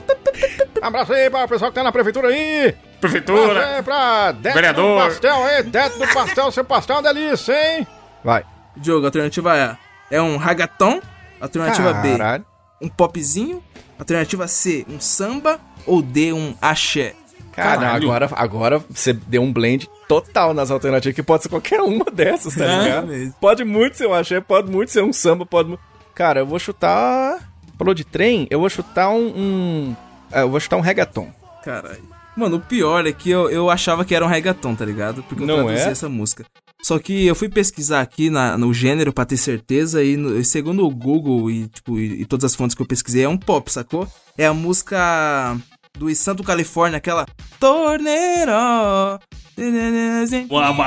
Abraço 0.83 1.13
aí 1.13 1.31
pra 1.31 1.45
o 1.45 1.49
pessoal 1.49 1.71
que 1.71 1.75
tá 1.75 1.83
na 1.83 1.93
prefeitura 1.93 2.29
aí. 2.29 2.75
prefeitura. 3.01 3.77
Aí 3.77 3.83
pra 3.83 4.33
dentro 4.33 4.53
Vereador. 4.55 4.99
do 5.01 5.07
pastel 5.09 5.45
aí, 5.45 5.63
dentro 5.63 5.99
do 5.99 6.09
pastel, 6.13 6.51
seu 6.53 6.65
pastel 6.65 6.97
é 6.97 6.99
uma 7.01 7.13
delícia, 7.15 7.53
hein? 7.79 7.87
Vai. 8.25 8.45
Diogo, 8.77 9.05
alternativa 9.07 9.53
A 9.55 9.77
é 10.11 10.21
um 10.21 10.37
ragaton. 10.37 11.01
Alternativa 11.41 11.93
B, 11.95 12.19
Caralho. 12.19 12.45
um 12.83 12.89
popzinho. 12.89 13.63
Alternativa 14.01 14.49
C, 14.49 14.85
um 14.89 14.99
samba. 14.99 15.61
Ou 15.87 16.03
D, 16.03 16.33
um 16.33 16.55
axé. 16.61 17.15
Cara, 17.53 17.81
Caralho. 17.81 18.05
agora, 18.11 18.31
agora 18.33 18.85
você 18.91 19.13
deu 19.13 19.43
um 19.43 19.53
blend 19.53 19.89
total 20.09 20.53
nas 20.55 20.71
alternativas, 20.71 21.15
que 21.15 21.23
pode 21.23 21.43
ser 21.43 21.49
qualquer 21.49 21.81
uma 21.81 22.05
dessas, 22.13 22.55
tá 22.55 22.65
É, 22.65 22.83
ligado? 22.83 23.07
mesmo. 23.09 23.35
Pode 23.41 23.65
muito 23.65 23.97
ser 23.97 24.07
um 24.07 24.15
axé, 24.15 24.41
pode 24.41 24.71
muito 24.71 24.91
ser 24.91 25.03
um 25.03 25.13
samba, 25.13 25.45
pode... 25.47 25.79
Cara, 26.15 26.41
eu 26.41 26.47
vou 26.47 26.59
chutar... 26.59 27.39
Falou 27.79 27.95
de 27.95 28.05
trem? 28.05 28.47
Eu 28.51 28.61
vou 28.61 28.69
chutar 28.69 29.11
um... 29.11 29.27
um... 29.37 29.97
é, 30.31 30.43
eu 30.43 30.51
vou 30.51 30.61
chutar 30.61 30.77
um 30.77 30.81
reggaeton. 30.81 31.29
Caralho. 31.65 32.03
Mano, 32.37 32.57
o 32.57 32.61
pior 32.61 33.07
é 33.07 33.13
que 33.13 33.31
eu, 33.31 33.51
eu 33.51 33.69
achava 33.71 34.05
que 34.05 34.15
era 34.15 34.25
um 34.25 34.29
reggaeton, 34.29 34.75
tá 34.75 34.85
ligado? 34.85 35.23
Porque 35.25 35.43
eu 35.43 35.47
Não 35.47 35.65
traduzi 35.65 35.89
é? 35.89 35.91
essa 35.91 36.09
música. 36.09 36.45
Só 36.83 36.99
que 36.99 37.27
eu 37.27 37.35
fui 37.35 37.49
pesquisar 37.49 38.01
aqui 38.01 38.31
na- 38.31 38.57
no 38.59 38.73
gênero 38.75 39.13
pra 39.13 39.25
ter 39.25 39.37
certeza 39.37 40.03
e, 40.03 40.17
no- 40.17 40.39
e 40.39 40.45
segundo 40.45 40.85
o 40.87 40.91
Google 40.91 41.51
e, 41.51 41.69
tipo, 41.69 41.99
e, 41.99 42.23
e 42.23 42.25
todas 42.25 42.45
as 42.45 42.55
fontes 42.55 42.75
que 42.75 42.83
eu 42.83 42.87
pesquisei, 42.87 43.25
é 43.25 43.29
um 43.29 43.37
pop, 43.37 43.71
sacou? 43.71 44.09
É 44.37 44.47
a 44.47 44.55
música 44.55 45.57
do 45.99 46.13
Santo 46.15 46.43
Califórnia, 46.43 46.97
aquela 46.97 47.27
Torneiro. 47.59 48.51
A, 48.53 49.21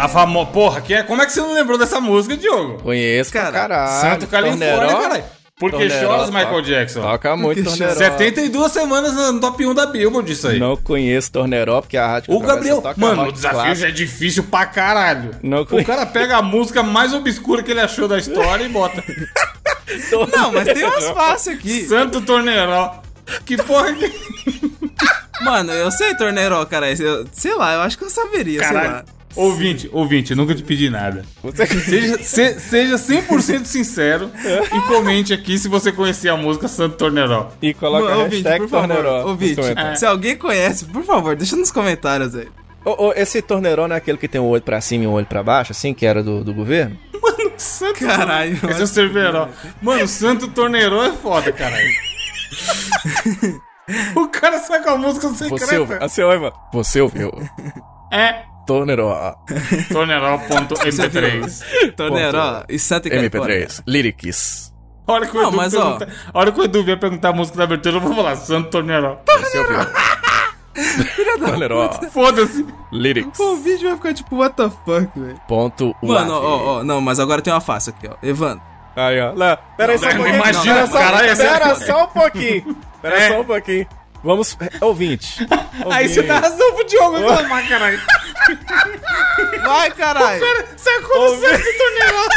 a 0.06 0.08
famo... 0.10 0.46
Porra, 0.48 0.82
que 0.82 0.94
é... 0.94 1.04
como 1.04 1.22
é 1.22 1.26
que 1.26 1.32
você 1.32 1.42
não 1.42 1.54
lembrou 1.54 1.78
dessa 1.78 2.02
música, 2.02 2.36
Diogo? 2.36 2.82
Conheço 2.82 3.32
Cara, 3.32 3.52
caralho. 3.52 4.02
Santo 4.02 4.28
Califórnia, 4.28 4.96
caralho. 4.98 5.24
Porque 5.72 5.88
Torneró, 5.88 6.12
choras 6.12 6.30
Michael 6.30 6.50
toca- 6.50 6.62
Jackson. 6.64 7.02
Toca 7.02 7.36
muito 7.38 7.64
Porque 7.64 7.78
Torneró. 7.78 8.00
72 8.00 8.72
semanas 8.72 9.14
no 9.14 9.40
top 9.40 9.66
1 9.66 9.74
da 9.74 9.86
Billboard 9.86 10.32
isso 10.32 10.48
aí. 10.48 10.60
Não 10.60 10.76
conheço 10.78 11.32
Torneró, 11.32 11.82
porque 11.82 11.98
a 11.98 12.08
rádio 12.08 12.34
O 12.34 12.40
Gabriel, 12.40 12.82
toca 12.82 13.00
mano, 13.00 13.28
o 13.28 13.32
desafio 13.32 13.58
clássico. 13.60 13.76
já 13.82 13.88
é 13.88 13.92
difícil 13.92 14.44
pra 14.44 14.66
caralho. 14.66 15.32
Não 15.42 15.62
o 15.62 15.86
cara 15.86 16.06
pega 16.06 16.38
a 16.38 16.42
música 16.42 16.82
mais 16.84 17.14
obscura 17.14 17.62
que 17.64 17.72
ele 17.72 17.82
achou 17.82 18.08
da 18.08 18.18
história 18.18 18.64
e 18.64 18.70
bota. 18.70 19.04
Não, 20.36 20.52
mas 20.52 20.66
tem 20.66 20.84
umas 20.84 21.10
fáceis 21.10 21.58
aqui. 21.58 21.86
Santo 21.88 22.22
Torneró. 22.22 23.02
Que 23.46 23.58
porra 23.58 23.94
que. 23.94 24.12
Mano, 25.42 25.72
eu 25.72 25.92
sei 25.92 26.16
Torneiro, 26.16 26.66
cara. 26.68 26.92
Eu, 26.92 27.26
sei 27.32 27.54
lá, 27.56 27.74
eu 27.74 27.82
acho 27.82 27.98
que 27.98 28.04
eu 28.06 28.10
saberia, 28.10 28.64
sei 28.64 28.74
lá. 28.78 29.04
Ouvinte, 29.36 29.90
ouvinte, 29.92 30.36
nunca 30.36 30.54
te 30.54 30.64
pedi 30.64 30.90
nada. 30.90 31.24
Você- 31.42 31.66
Seja, 31.68 32.18
se- 32.24 32.60
seja 32.60 32.98
100% 32.98 33.66
sincero 33.66 34.32
e 34.72 34.82
comente 34.88 35.34
aqui 35.34 35.58
se 35.58 35.68
você 35.68 35.92
conhecia 35.92 36.34
a 36.34 36.38
música 36.38 36.68
Santo 36.68 36.98
Torneró. 36.98 37.50
E 37.62 37.74
coloca 37.74 38.04
Mano, 38.06 38.22
a 38.22 38.24
ouvinte, 38.24 38.44
hashtag 38.44 38.68
Torneró. 38.70 39.26
ouvinte, 39.28 39.56
comentários. 39.56 40.00
se 40.00 40.06
alguém 40.06 40.36
conhece, 40.36 40.86
por 40.86 41.04
favor, 41.04 41.36
deixa 41.36 41.56
nos 41.56 41.72
comentários 41.72 42.36
aí. 42.36 42.48
Ô, 42.86 43.08
ô, 43.08 43.14
esse 43.16 43.42
Torneró 43.42 43.88
não 43.88 43.96
é 43.96 43.98
aquele 43.98 44.18
que 44.18 44.28
tem 44.28 44.42
um 44.42 44.46
olho 44.48 44.62
pra 44.62 44.82
cima 44.82 45.06
e 45.06 45.08
um 45.08 45.14
olho 45.14 45.26
pra 45.26 45.42
baixo, 45.42 45.72
assim, 45.72 45.94
que 45.94 46.06
era 46.06 46.22
do, 46.22 46.44
do 46.44 46.54
governo? 46.54 46.98
Santo 47.58 48.00
Caralho, 48.00 48.54
Esse 48.70 48.82
é 48.82 48.84
o 48.84 48.88
Cerveró. 48.88 49.48
Mano, 49.82 50.08
Santo 50.08 50.48
Torneró 50.50 51.04
é 51.06 51.12
foda, 51.14 51.52
caralho. 51.52 51.88
o 54.16 54.28
cara 54.28 54.60
saca 54.60 54.92
a 54.92 54.98
música 54.98 55.28
Você 55.30 55.46
ouviu? 55.46 55.58
secreta. 55.68 56.08
Você 56.10 56.24
ouviu? 56.24 56.52
Você 56.74 57.02
ouviu? 57.02 57.32
É 58.12 58.44
Torneró. 58.66 59.36
Torneró.mp3. 59.92 61.94
Torneiro 61.96 62.38
e 62.70 62.80
Santa 62.80 63.10
Califórnia. 63.10 63.68
MP3. 63.68 63.84
Lyrics. 63.88 64.74
A 65.08 65.14
hora 65.14 65.26
que 65.28 65.38
o 65.38 65.42
Não, 65.42 65.48
Edu 65.50 65.58
mas, 65.58 65.74
ó. 65.74 65.98
pergunta- 65.98 66.08
a 66.34 66.40
hora 66.40 66.52
que 66.52 66.60
o 66.60 66.64
Edu 66.64 66.84
vier 66.84 67.00
perguntar 67.00 67.30
a 67.30 67.34
música 67.34 67.58
da 67.58 67.64
abertura, 67.66 67.98
eu 67.98 68.02
vou 68.02 68.16
falar 68.16 68.36
Santo 68.38 68.70
Torneró. 68.70 69.18
Você 69.28 69.60
ouviu? 69.60 69.78
Torneró. 71.46 71.90
Foda-se. 72.12 72.66
Lyrics. 72.92 73.40
O 73.40 73.58
vídeo 73.58 73.88
vai 73.90 73.98
ficar 73.98 74.14
tipo, 74.14 74.38
what 74.38 74.56
the 74.56 74.70
fuck, 74.86 75.20
velho. 75.20 75.40
Ponto 75.48 75.96
Mano, 76.02 76.34
ó, 76.34 76.80
ó, 76.80 76.84
não, 76.84 77.02
mas 77.02 77.20
agora 77.20 77.42
tem 77.42 77.54
uma 77.54 77.62
fácil 77.62 77.94
aqui, 77.98 78.08
ó. 78.08 78.16
Evandro. 78.26 78.62
Aí, 78.96 79.20
ó. 79.20 79.34
Lá. 79.34 79.58
Pera 79.58 79.94
aí 79.94 79.98
só 80.00 80.08
um 80.08 80.16
pouquinho. 80.16 80.36
imagina, 80.36 80.88
caralho, 80.88 81.30
essa 81.30 81.44
é 81.44 81.50
Pera 81.52 81.70
foda. 81.76 81.86
só 81.86 82.04
um 82.04 82.08
pouquinho. 82.08 82.78
Pera 83.02 83.16
É. 83.18 83.28
só 83.30 83.42
um 83.42 83.46
pouquinho. 83.46 83.88
Vamos... 84.24 84.58
Ouvinte. 84.80 85.46
Aí 85.92 86.08
você 86.08 86.24
dá 86.24 86.40
razão 86.40 86.74
pro 86.76 86.86
Diogo 86.86 87.18
reclamar, 87.28 87.68
caralho. 87.68 88.02
Vai, 89.64 89.92
caralho! 89.92 90.46
Sacou 90.78 91.36
do 91.36 91.42
Santo 91.42 91.64
Torneró. 91.78 92.30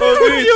Ouvinte. 0.00 0.50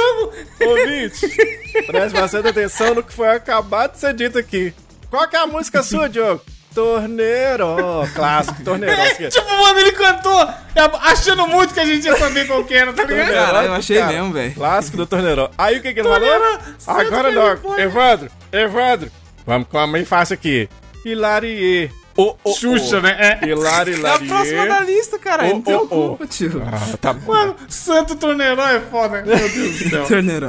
Ouvinte. 0.64 1.86
Preste 1.86 2.20
bastante 2.20 2.48
atenção 2.48 2.94
no 2.94 3.02
que 3.02 3.12
foi 3.12 3.28
acabado 3.28 3.92
de 3.92 3.98
ser 3.98 4.14
dito 4.14 4.38
aqui. 4.38 4.74
Qual 5.11 5.26
que 5.28 5.36
é 5.36 5.38
a 5.38 5.46
música 5.46 5.82
sua, 5.82 6.09
Diogo? 6.09 6.42
Torneiro. 6.74 7.76
Clássico, 8.14 8.64
Torneiro. 8.64 9.00
É, 9.00 9.28
tipo, 9.28 9.48
mano, 9.48 9.78
ele 9.78 9.92
cantou 9.92 10.42
é, 10.42 10.80
achando 11.02 11.46
muito 11.46 11.72
que 11.72 11.78
a 11.78 11.84
gente 11.86 12.05
ia 12.05 12.16
saber 12.16 12.48
qual 12.48 12.64
que 12.64 12.74
era, 12.74 12.92
tá 12.92 13.05
ligado? 13.05 13.32
Caralho, 13.32 13.68
eu 13.68 13.74
achei 13.74 13.98
cara. 13.98 14.12
mesmo, 14.12 14.32
velho. 14.32 14.55
Clássico 14.55 14.96
do 14.96 15.07
Torneiro. 15.07 15.48
Aí 15.57 15.78
o 15.78 15.82
que, 15.82 15.94
que 15.94 16.00
ele 16.00 16.09
Torneiro, 16.09 16.59
falou? 16.80 17.00
Agora 17.00 17.30
não. 17.30 17.78
Evandro, 17.78 18.30
Evandro. 18.52 19.11
Vamos 19.47 19.68
com 19.68 19.78
a 19.78 19.86
mãe 19.86 20.05
fácil 20.05 20.34
aqui. 20.34 20.68
Hilarie. 21.05 21.90
Ô, 22.16 22.36
ô, 22.45 22.55
Xuxa, 22.55 22.99
ô. 22.99 23.01
né? 23.01 23.38
É. 23.42 23.47
Hilari, 23.49 23.92
É 24.05 24.09
a 24.09 24.18
próxima 24.20 24.66
da 24.66 24.80
lista, 24.80 25.18
cara. 25.18 25.45
Ô, 25.47 25.49
Não 25.55 25.61
tem 25.62 25.74
ô. 25.74 25.86
culpa, 25.86 26.26
tio. 26.26 26.62
Ah, 26.64 26.97
tá 26.97 27.12
bom. 27.12 27.32
Mano, 27.32 27.57
Santo 27.68 28.14
Torneró 28.14 28.62
é 28.68 28.80
foda. 28.80 29.22
Meu 29.22 29.36
Deus 29.36 29.78
do 29.78 29.88
céu. 29.90 30.07
Torneiro. 30.07 30.47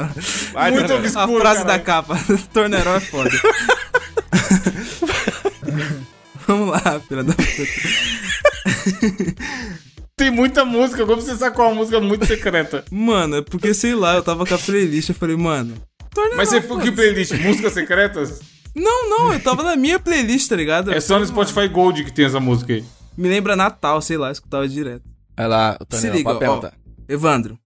Vai, 0.53 0.71
Muito 0.71 0.87
Torneiro. 0.87 1.17
A 1.17 1.23
obscuro, 1.23 1.41
frase 1.41 1.65
da 1.65 1.79
caralho. 1.79 1.83
capa. 1.83 2.19
Torneiro 2.53 2.89
é 2.91 2.99
foda. 2.99 3.31
Vamos 6.47 6.69
lá, 6.69 6.99
filha 7.07 7.23
da 7.23 7.33
puta. 7.33 7.63
Tem 10.15 10.29
muita 10.31 10.63
música, 10.63 11.05
como 11.05 11.19
você 11.21 11.35
sacou 11.35 11.65
uma 11.65 11.75
música 11.75 11.99
muito 11.99 12.25
secreta. 12.25 12.85
Mano, 12.91 13.37
é 13.37 13.41
porque, 13.41 13.73
sei 13.73 13.95
lá, 13.95 14.15
eu 14.15 14.23
tava 14.23 14.45
com 14.45 14.53
a 14.53 14.57
playlist, 14.57 15.09
eu 15.09 15.15
falei, 15.15 15.35
mano... 15.35 15.75
Mas 16.37 16.49
você 16.49 16.61
foi 16.61 16.81
que 16.83 16.91
playlist? 16.91 17.33
Músicas 17.33 17.73
secretas? 17.73 18.39
Não, 18.75 19.09
não, 19.09 19.33
eu 19.33 19.39
tava 19.41 19.63
na 19.63 19.75
minha 19.75 19.97
playlist, 19.99 20.49
tá 20.49 20.55
ligado? 20.55 20.91
É 20.91 20.99
só 20.99 21.17
no 21.17 21.25
Spotify 21.25 21.67
Gold 21.67 22.03
que 22.03 22.11
tem 22.11 22.25
essa 22.25 22.39
música 22.39 22.73
aí. 22.73 22.83
Me 23.17 23.29
lembra 23.29 23.55
Natal, 23.55 24.01
sei 24.01 24.17
lá, 24.17 24.27
eu 24.27 24.31
escutava 24.33 24.67
direto. 24.67 25.03
Vai 25.37 25.47
lá, 25.47 25.77
o 25.79 25.95
Se 25.95 26.09
liga, 26.09 26.23
pode 26.25 26.35
ó. 26.37 26.39
perguntar. 26.39 26.73
Evandro. 27.07 27.57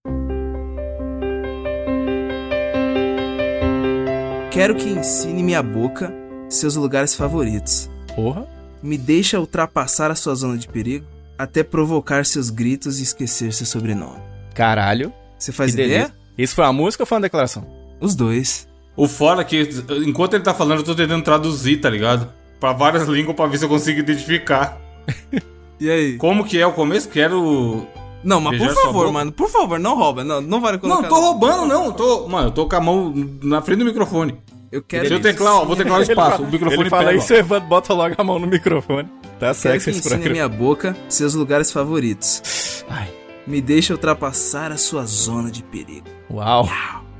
Quero 4.51 4.75
que 4.75 4.89
ensine 4.89 5.41
minha 5.41 5.63
boca 5.63 6.13
seus 6.49 6.75
lugares 6.75 7.15
favoritos. 7.15 7.89
Porra. 8.15 8.47
Me 8.83 8.97
deixa 8.97 9.39
ultrapassar 9.39 10.11
a 10.11 10.15
sua 10.15 10.35
zona 10.35 10.57
de 10.57 10.67
perigo 10.67 11.05
até 11.37 11.63
provocar 11.63 12.25
seus 12.25 12.49
gritos 12.49 12.99
e 12.99 13.03
esquecer 13.03 13.53
seu 13.53 13.65
sobrenome. 13.65 14.19
Caralho. 14.53 15.11
Você 15.37 15.51
faz 15.51 15.73
Que 15.73 15.81
ideia? 15.81 15.99
delícia. 15.99 16.15
Isso 16.37 16.55
foi 16.55 16.65
uma 16.65 16.73
música 16.73 17.03
ou 17.03 17.07
foi 17.07 17.17
uma 17.17 17.21
declaração? 17.21 17.65
Os 17.99 18.15
dois. 18.15 18.67
O 18.99 19.07
fora 19.07 19.39
é 19.39 19.43
que, 19.45 19.69
enquanto 20.05 20.33
ele 20.33 20.43
tá 20.43 20.53
falando, 20.53 20.79
eu 20.79 20.83
tô 20.83 20.93
tentando 20.93 21.23
traduzir, 21.23 21.77
tá 21.77 21.89
ligado? 21.89 22.27
Pra 22.59 22.73
várias 22.73 23.07
línguas 23.07 23.33
pra 23.33 23.45
ver 23.47 23.57
se 23.57 23.63
eu 23.63 23.69
consigo 23.69 23.97
identificar. 23.99 24.77
E 25.81 25.89
aí? 25.89 26.17
Como 26.17 26.43
que 26.43 26.59
é 26.59 26.67
o 26.67 26.73
começo? 26.73 27.07
Quero. 27.07 27.87
Não, 28.21 28.41
mas 28.41 28.61
por 28.61 28.73
favor, 28.73 29.09
mano, 29.13 29.31
por 29.31 29.49
favor, 29.49 29.79
não 29.79 29.95
rouba. 29.95 30.25
Não, 30.25 30.41
não 30.41 30.59
vale 30.59 30.77
colocar. 30.77 31.03
Não, 31.03 31.07
tô 31.07 31.15
roubando, 31.21 31.65
não. 31.65 31.89
Tô... 31.93 32.27
Mano, 32.27 32.49
eu 32.49 32.51
tô 32.51 32.67
com 32.67 32.75
a 32.75 32.81
mão 32.81 33.13
na 33.41 33.61
frente 33.61 33.79
do 33.79 33.85
microfone. 33.85 34.35
Eu 34.69 34.83
quero. 34.83 35.07
Se 35.07 35.13
eu 35.13 35.21
teclar, 35.21 35.55
ó, 35.55 35.63
vou 35.63 35.77
teclar 35.77 35.99
o 35.99 36.03
espaço. 36.03 36.43
O 36.43 36.51
microfone 36.51 36.81
Ele 36.81 36.89
fala 36.89 37.05
pega. 37.05 37.17
isso, 37.17 37.33
Evandro 37.33 37.69
bota 37.69 37.93
logo 37.93 38.13
a 38.17 38.23
mão 38.25 38.37
no 38.39 38.47
microfone. 38.47 39.07
Tá 39.39 39.53
Quero 39.53 39.55
sexy 39.55 39.85
que 39.85 39.89
esse 39.91 39.99
ensine 39.99 40.09
programa. 40.15 40.31
minha 40.33 40.49
boca 40.49 40.97
seus 41.07 41.33
lugares 41.33 41.71
favoritos. 41.71 42.83
Ai. 42.89 43.07
Me 43.47 43.61
deixa 43.61 43.93
ultrapassar 43.93 44.73
a 44.73 44.77
sua 44.77 45.05
zona 45.05 45.49
de 45.49 45.63
perigo. 45.63 46.07
Uau. 46.29 46.67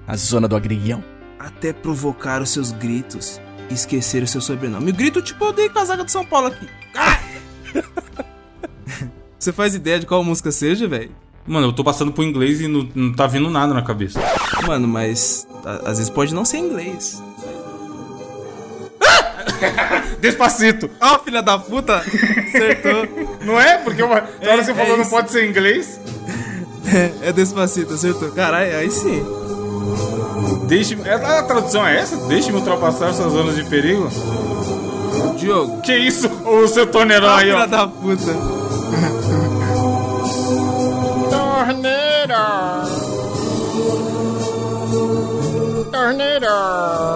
A 0.05 0.15
zona 0.17 0.49
do 0.49 0.55
agrião. 0.57 1.01
Até 1.39 1.71
provocar 1.73 2.41
os 2.41 2.51
seus 2.51 2.71
gritos 2.71 3.39
e 3.69 3.73
esquecer 3.73 4.21
o 4.23 4.27
seu 4.27 4.41
sobrenome. 4.41 4.91
O 4.91 4.93
grito 4.93 5.21
tipo 5.21 5.45
eu 5.45 5.53
dei 5.53 5.69
com 5.69 5.79
a 5.79 5.85
zaga 5.85 6.03
do 6.03 6.11
São 6.11 6.25
Paulo 6.25 6.47
aqui. 6.47 6.67
Ah! 6.95 7.19
Você 9.39 9.53
faz 9.53 9.73
ideia 9.73 9.99
de 9.99 10.05
qual 10.05 10.23
música 10.23 10.51
seja, 10.51 10.87
velho? 10.87 11.11
Mano, 11.47 11.67
eu 11.67 11.73
tô 11.73 11.83
passando 11.83 12.11
pro 12.11 12.23
inglês 12.23 12.59
e 12.59 12.67
não, 12.67 12.87
não 12.93 13.13
tá 13.13 13.25
vindo 13.25 13.49
nada 13.49 13.73
na 13.73 13.81
cabeça. 13.81 14.19
Mano, 14.67 14.87
mas 14.87 15.47
a- 15.65 15.89
às 15.91 15.97
vezes 15.97 16.09
pode 16.09 16.33
não 16.35 16.43
ser 16.43 16.57
inglês. 16.57 17.23
Despacito. 20.19 20.89
Ó, 20.99 21.19
filha 21.19 21.41
da 21.41 21.57
puta! 21.57 21.97
Acertou. 21.97 23.37
Não 23.45 23.59
é? 23.59 23.77
Porque 23.77 24.03
uma... 24.03 24.15
na 24.15 24.51
hora 24.51 24.57
que 24.57 24.65
você 24.65 24.71
é 24.71 24.75
falou 24.75 24.95
não 24.97 25.01
isso. 25.03 25.09
pode 25.11 25.31
ser 25.31 25.49
inglês. 25.49 25.99
é 27.21 27.31
despacito, 27.31 27.93
acertou. 27.93 28.29
Caralho, 28.31 28.75
aí 28.75 28.91
sim. 28.91 29.23
Deixe... 30.67 30.97
é, 31.03 31.13
A 31.13 31.43
tradução 31.43 31.85
é 31.85 31.97
essa? 31.99 32.15
Deixe-me 32.27 32.57
ultrapassar 32.57 33.13
suas 33.13 33.31
zonas 33.31 33.55
de 33.55 33.63
perigo? 33.65 34.07
Diogo. 35.37 35.81
Que 35.81 35.95
isso? 35.97 36.27
O 36.45 36.67
seu 36.67 36.85
Torneró 36.87 37.27
Ó, 37.27 37.35
aí, 37.35 37.45
filha 37.45 37.63
ó. 37.63 37.65
da 37.65 37.87
puta. 37.87 38.59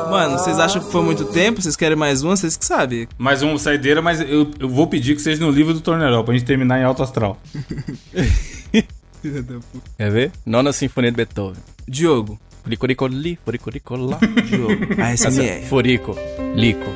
Mano, 0.10 0.38
vocês 0.38 0.60
acham 0.60 0.82
que 0.82 0.92
foi 0.92 1.02
muito 1.02 1.26
tempo? 1.26 1.62
Vocês 1.62 1.76
querem 1.76 1.98
mais 1.98 2.24
uma? 2.24 2.36
Vocês 2.36 2.56
que 2.56 2.66
sabem. 2.66 3.08
Mais 3.18 3.42
uma 3.42 3.58
saideira, 3.58 4.02
mas 4.02 4.22
eu, 4.22 4.50
eu 4.60 4.70
vou 4.70 4.88
pedir 4.88 5.16
que 5.16 5.22
seja 5.22 5.44
no 5.44 5.52
livro 5.52 5.74
do 5.74 5.82
Torneró, 5.82 6.24
pra 6.24 6.34
gente 6.34 6.46
terminar 6.46 6.80
em 6.80 6.84
alto 6.84 7.04
astral. 7.04 7.38
Filha 9.22 9.42
da 9.42 9.54
puta. 9.56 9.90
Quer 9.98 10.12
ver? 10.12 10.32
Nona 10.46 10.74
Sinfonia 10.74 11.12
de 11.12 11.18
Beethoven. 11.18 11.62
Diogo. 11.88 12.40
Furicuricoli, 12.64 13.38
furicuricolá. 13.44 14.18
Diogo. 14.48 14.74
ASMR. 15.02 15.64
Furico, 15.68 16.16
lico, 16.56 16.90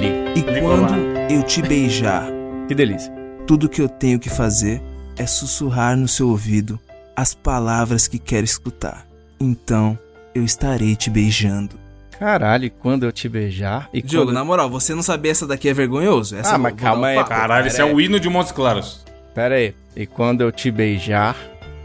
li. 0.00 0.38
E 0.38 0.42
quando 0.60 0.94
eu 1.30 1.42
te 1.42 1.60
beijar, 1.62 2.26
Que 2.68 2.74
delícia. 2.74 3.12
tudo 3.46 3.68
que 3.68 3.82
eu 3.82 3.88
tenho 3.88 4.18
que 4.18 4.30
fazer 4.30 4.80
é 5.16 5.26
sussurrar 5.26 5.96
no 5.96 6.08
seu 6.08 6.28
ouvido 6.28 6.80
as 7.14 7.34
palavras 7.34 8.08
que 8.08 8.18
quero 8.18 8.44
escutar. 8.44 9.06
Então, 9.38 9.98
eu 10.34 10.42
estarei 10.44 10.96
te 10.96 11.10
beijando. 11.10 11.78
Caralho, 12.18 12.64
e 12.66 12.70
quando 12.70 13.04
eu 13.04 13.12
te 13.12 13.28
beijar. 13.28 13.88
E 13.92 14.00
Diogo, 14.02 14.26
quando... 14.26 14.34
na 14.34 14.44
moral, 14.44 14.70
você 14.70 14.94
não 14.94 15.02
saber 15.02 15.30
essa 15.30 15.46
daqui 15.46 15.68
é 15.68 15.74
vergonhoso? 15.74 16.36
Essa 16.36 16.52
Ah, 16.52 16.54
eu 16.54 16.58
mas 16.58 16.74
calma 16.74 17.02
um 17.02 17.04
aí. 17.18 17.24
Caralho, 17.24 17.66
esse 17.66 17.80
é 17.80 17.84
o 17.84 18.00
hino 18.00 18.18
de 18.20 18.28
Montes 18.28 18.52
Claros. 18.52 19.04
Pera 19.34 19.54
aí. 19.56 19.74
E 19.96 20.06
quando 20.06 20.40
eu 20.42 20.52
te 20.52 20.70
beijar, 20.70 21.36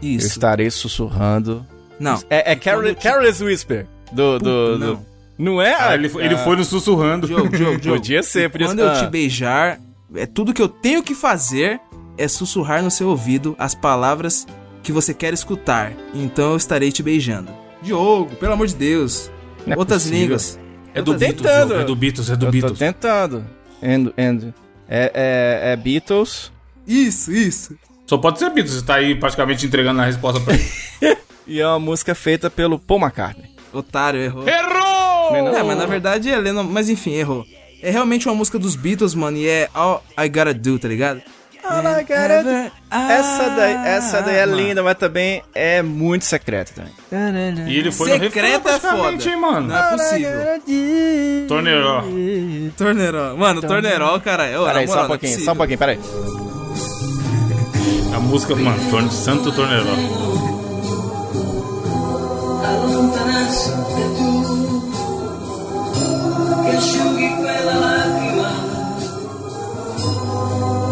eu 0.02 0.08
Isso. 0.10 0.26
estarei 0.28 0.70
sussurrando. 0.70 1.66
Não. 1.98 2.20
É, 2.30 2.52
é 2.52 2.56
Careless 2.56 3.42
Whisper. 3.42 3.86
Do. 4.12 4.38
do, 4.38 4.44
Puta, 4.44 4.44
do- 4.44 4.78
não. 4.78 5.06
Não 5.38 5.60
é? 5.62 5.74
Ah, 5.78 5.94
ele, 5.94 6.10
ele 6.18 6.36
foi 6.38 6.56
no 6.56 6.64
sussurrando. 6.64 7.26
Diogo, 7.26 7.48
Diogo, 7.50 7.76
Diogo. 7.80 7.98
Podia 7.98 8.22
ser, 8.22 8.48
podia 8.50 8.68
Quando 8.68 8.78
ser. 8.78 8.84
eu 8.84 8.90
Ah. 8.90 9.04
te 9.04 9.06
beijar, 9.10 9.78
é 10.14 10.24
tudo 10.24 10.54
que 10.54 10.62
eu 10.62 10.68
tenho 10.68 11.02
que 11.02 11.14
fazer 11.14 11.78
é 12.16 12.26
sussurrar 12.26 12.82
no 12.82 12.90
seu 12.90 13.08
ouvido 13.08 13.54
as 13.58 13.74
palavras 13.74 14.46
que 14.82 14.90
você 14.92 15.12
quer 15.12 15.34
escutar. 15.34 15.92
Então 16.14 16.52
eu 16.52 16.56
estarei 16.56 16.90
te 16.90 17.02
beijando. 17.02 17.50
Diogo, 17.82 18.34
pelo 18.36 18.54
amor 18.54 18.66
de 18.66 18.74
Deus. 18.76 19.30
Não 19.66 19.74
é 19.74 19.78
Outras 19.78 20.02
possível. 20.04 20.20
línguas. 20.22 20.58
É 20.94 21.02
do 21.02 21.12
Outras- 21.12 21.28
Beatles, 21.30 21.52
tentando. 21.52 21.74
É 21.80 21.84
do 21.84 21.96
Beatles, 21.96 22.30
é 22.30 22.36
do 22.36 22.46
Eu 22.46 22.50
tô 22.50 22.52
Beatles. 22.52 22.78
tentando. 22.78 23.44
And, 23.82 24.06
and, 24.16 24.54
é, 24.88 25.12
é, 25.12 25.72
é 25.72 25.76
Beatles. 25.76 26.50
Isso, 26.86 27.30
isso. 27.30 27.76
Só 28.06 28.16
pode 28.16 28.38
ser 28.38 28.46
Beatles, 28.48 28.76
você 28.78 28.84
tá 28.86 28.94
aí 28.94 29.14
praticamente 29.16 29.66
entregando 29.66 30.00
a 30.00 30.06
resposta 30.06 30.40
pra 30.40 30.54
ele. 31.02 31.18
E 31.46 31.60
é 31.60 31.66
uma 31.66 31.78
música 31.78 32.14
feita 32.14 32.50
pelo 32.50 32.78
Paul 32.78 33.00
McCartney. 33.00 33.50
Otário, 33.72 34.20
errou. 34.20 34.46
Errou! 34.48 35.32
Não 35.32 35.56
é? 35.56 35.60
É, 35.60 35.62
mas 35.62 35.78
na 35.78 35.86
verdade 35.86 36.30
é 36.30 36.36
Lennon, 36.38 36.64
mas 36.64 36.88
enfim, 36.88 37.12
errou. 37.12 37.44
É 37.82 37.90
realmente 37.90 38.26
uma 38.28 38.34
música 38.34 38.58
dos 38.58 38.74
Beatles, 38.74 39.14
mano, 39.14 39.36
e 39.36 39.46
é 39.48 39.68
All 39.74 40.02
I 40.18 40.28
Gotta 40.28 40.54
Do, 40.54 40.78
tá 40.78 40.88
ligado? 40.88 41.20
All 41.68 41.80
I 41.80 42.02
gotta 42.04 42.42
do. 42.44 42.72
Essa 42.90 43.48
daí, 43.50 43.74
essa 43.88 44.20
daí 44.22 44.36
é 44.36 44.46
mano. 44.46 44.56
linda, 44.60 44.82
mas 44.84 44.96
também 44.96 45.42
é 45.52 45.82
muito 45.82 46.24
secreta 46.24 46.72
também. 46.74 46.92
E 47.68 47.76
ele 47.78 47.90
foi 47.90 48.08
no 48.08 48.14
refrão 48.14 48.30
Secreta 48.30 48.56
é 48.56 48.78
praticamente, 48.78 49.24
foda. 49.24 49.34
hein, 49.34 49.40
mano. 49.40 49.68
Não 49.68 49.76
é 49.76 49.90
possível. 49.90 50.30
Torneiró. 51.48 52.04
Torneiró. 52.76 53.36
Mano, 53.36 53.60
Torneiró, 53.62 54.18
cara. 54.20 54.44
Peraí, 54.64 54.86
só 54.86 55.00
um 55.00 55.04
é 55.04 55.06
pouquinho, 55.08 55.32
possível. 55.32 55.44
só 55.44 55.52
um 55.52 55.56
pouquinho, 55.56 55.78
peraí. 55.78 55.98
A 58.14 58.20
música, 58.20 58.54
mano, 58.54 58.90
Torne, 58.90 59.10
Santo 59.10 59.52
Torneiró. 59.52 60.55
Allontanarsi 62.66 63.70
tu 64.16 64.30
che 66.64 66.76
asciughi 66.76 67.34
quella 67.36 67.74
lacrima 67.74 68.50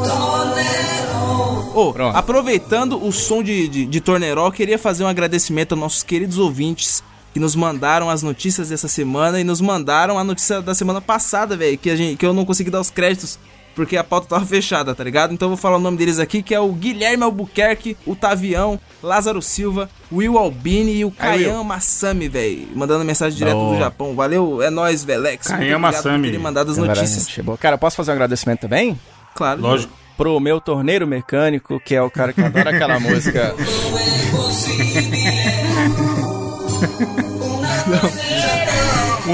tornerò 0.05 1.73
Ô, 1.75 1.93
Pronto. 1.93 2.17
aproveitando 2.17 3.05
o 3.05 3.11
som 3.13 3.43
de, 3.43 3.67
de, 3.69 3.87
de 3.87 4.01
Torneiró, 4.01 4.51
queria 4.51 4.79
fazer 4.79 5.03
um 5.05 5.09
agradecimento 5.09 5.73
aos 5.73 5.81
nossos 5.81 6.03
queridos 6.03 6.39
ouvintes 6.39 7.03
que 7.33 7.41
nos 7.41 7.57
mandaram 7.57 8.09
as 8.09 8.23
notícias 8.23 8.69
dessa 8.69 8.87
semana 8.87 9.41
e 9.41 9.45
nos 9.45 9.61
mandaram 9.61 10.17
a 10.17 10.23
notícia 10.23 10.63
da 10.63 10.73
semana 10.73 11.01
passada, 11.01 11.57
velho, 11.57 11.77
que, 11.77 11.91
a 11.91 11.97
gente- 11.97 12.17
que 12.17 12.25
eu 12.25 12.33
não 12.33 12.45
consegui 12.45 12.71
dar 12.71 12.81
os 12.81 12.91
créditos 12.91 13.41
porque 13.75 13.97
a 13.97 14.05
pauta 14.05 14.29
tava 14.29 14.47
fechada, 14.47 14.95
tá 14.95 15.03
ligado? 15.05 15.35
Então 15.35 15.47
eu 15.47 15.51
vou 15.51 15.59
falar 15.59 15.77
o 15.77 15.81
nome 15.81 15.97
deles 15.97 16.19
aqui, 16.19 16.43
que 16.43 16.55
é 16.55 16.61
o 16.61 16.73
Guilherme 16.73 17.25
Albuquerque, 17.25 17.97
o 18.07 18.15
Tavião, 18.15 18.79
Lázaro 19.03 19.43
Silva, 19.43 19.91
Will 20.13 20.39
Albini 20.39 20.97
e 20.97 21.05
o 21.05 21.11
Kayan 21.11 21.63
Massami, 21.65 22.29
velho, 22.29 22.69
mandando 22.75 23.05
mensagem 23.05 23.37
direto 23.37 23.57
do 23.71 23.79
Japão. 23.79 24.15
Valeu, 24.15 24.63
é 24.63 24.71
nóis, 24.71 25.05
Velex. 25.05 25.49
Kayan 25.49 25.75
por 25.75 25.81
Massami. 25.81 26.29
terem 26.29 26.41
mandado 26.41 26.71
as 26.71 26.79
É 26.79 26.81
notícias. 26.81 27.27
gente, 27.27 27.43
boa. 27.43 27.59
Cara, 27.59 27.77
posso 27.77 27.97
fazer 27.97 28.11
um 28.11 28.15
agradecimento 28.15 28.61
também? 28.61 28.99
Claro. 29.35 29.61
Lógico. 29.61 29.93
Pro 30.17 30.39
meu 30.39 30.61
torneiro 30.61 31.09
mecânico, 31.09 31.81
que 31.81 31.93
é 31.95 32.01
o 32.01 32.09
cara 32.09 32.33
que 32.33 32.41
adora 32.41 32.71
aquela 32.71 32.99
música. 33.01 33.55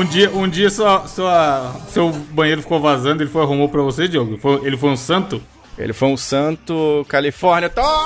Um 0.01 0.05
dia, 0.07 0.31
um 0.31 0.49
dia 0.49 0.71
sua, 0.71 1.07
sua, 1.07 1.77
seu 1.91 2.11
banheiro 2.11 2.63
ficou 2.63 2.81
vazando, 2.81 3.23
ele 3.23 3.29
foi 3.29 3.43
arrumou 3.43 3.69
pra 3.69 3.83
você, 3.83 4.09
Diogo? 4.09 4.39
Foi- 4.39 4.65
ele 4.67 4.75
foi 4.79 4.89
um 4.89 4.97
santo? 4.97 5.43
Ele 5.77 5.93
foi 5.93 6.09
um 6.09 6.17
santo 6.17 7.05
Califórnia. 7.07 7.69
Passerà 7.69 8.01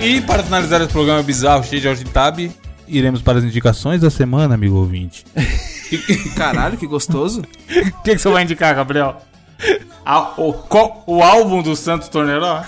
E 0.00 0.22
para 0.22 0.42
finalizar 0.42 0.80
esse 0.80 0.90
programa 0.90 1.22
bizarro, 1.22 1.62
cheio 1.64 1.82
de 1.82 1.88
Algitab, 1.88 2.50
iremos 2.88 3.20
para 3.20 3.40
as 3.40 3.44
indicações 3.44 4.00
da 4.00 4.08
semana, 4.08 4.54
amigo 4.54 4.74
ouvinte. 4.76 5.26
Caralho, 6.36 6.76
que 6.78 6.86
gostoso. 6.86 7.40
O 7.40 8.02
que, 8.02 8.12
que 8.14 8.18
você 8.18 8.28
vai 8.28 8.42
indicar, 8.42 8.74
Gabriel? 8.74 9.20
A- 10.04 10.34
o, 10.36 10.52
qual- 10.52 11.02
o 11.06 11.22
álbum 11.22 11.62
do 11.62 11.74
Santos 11.76 12.08
Torneiró? 12.08 12.62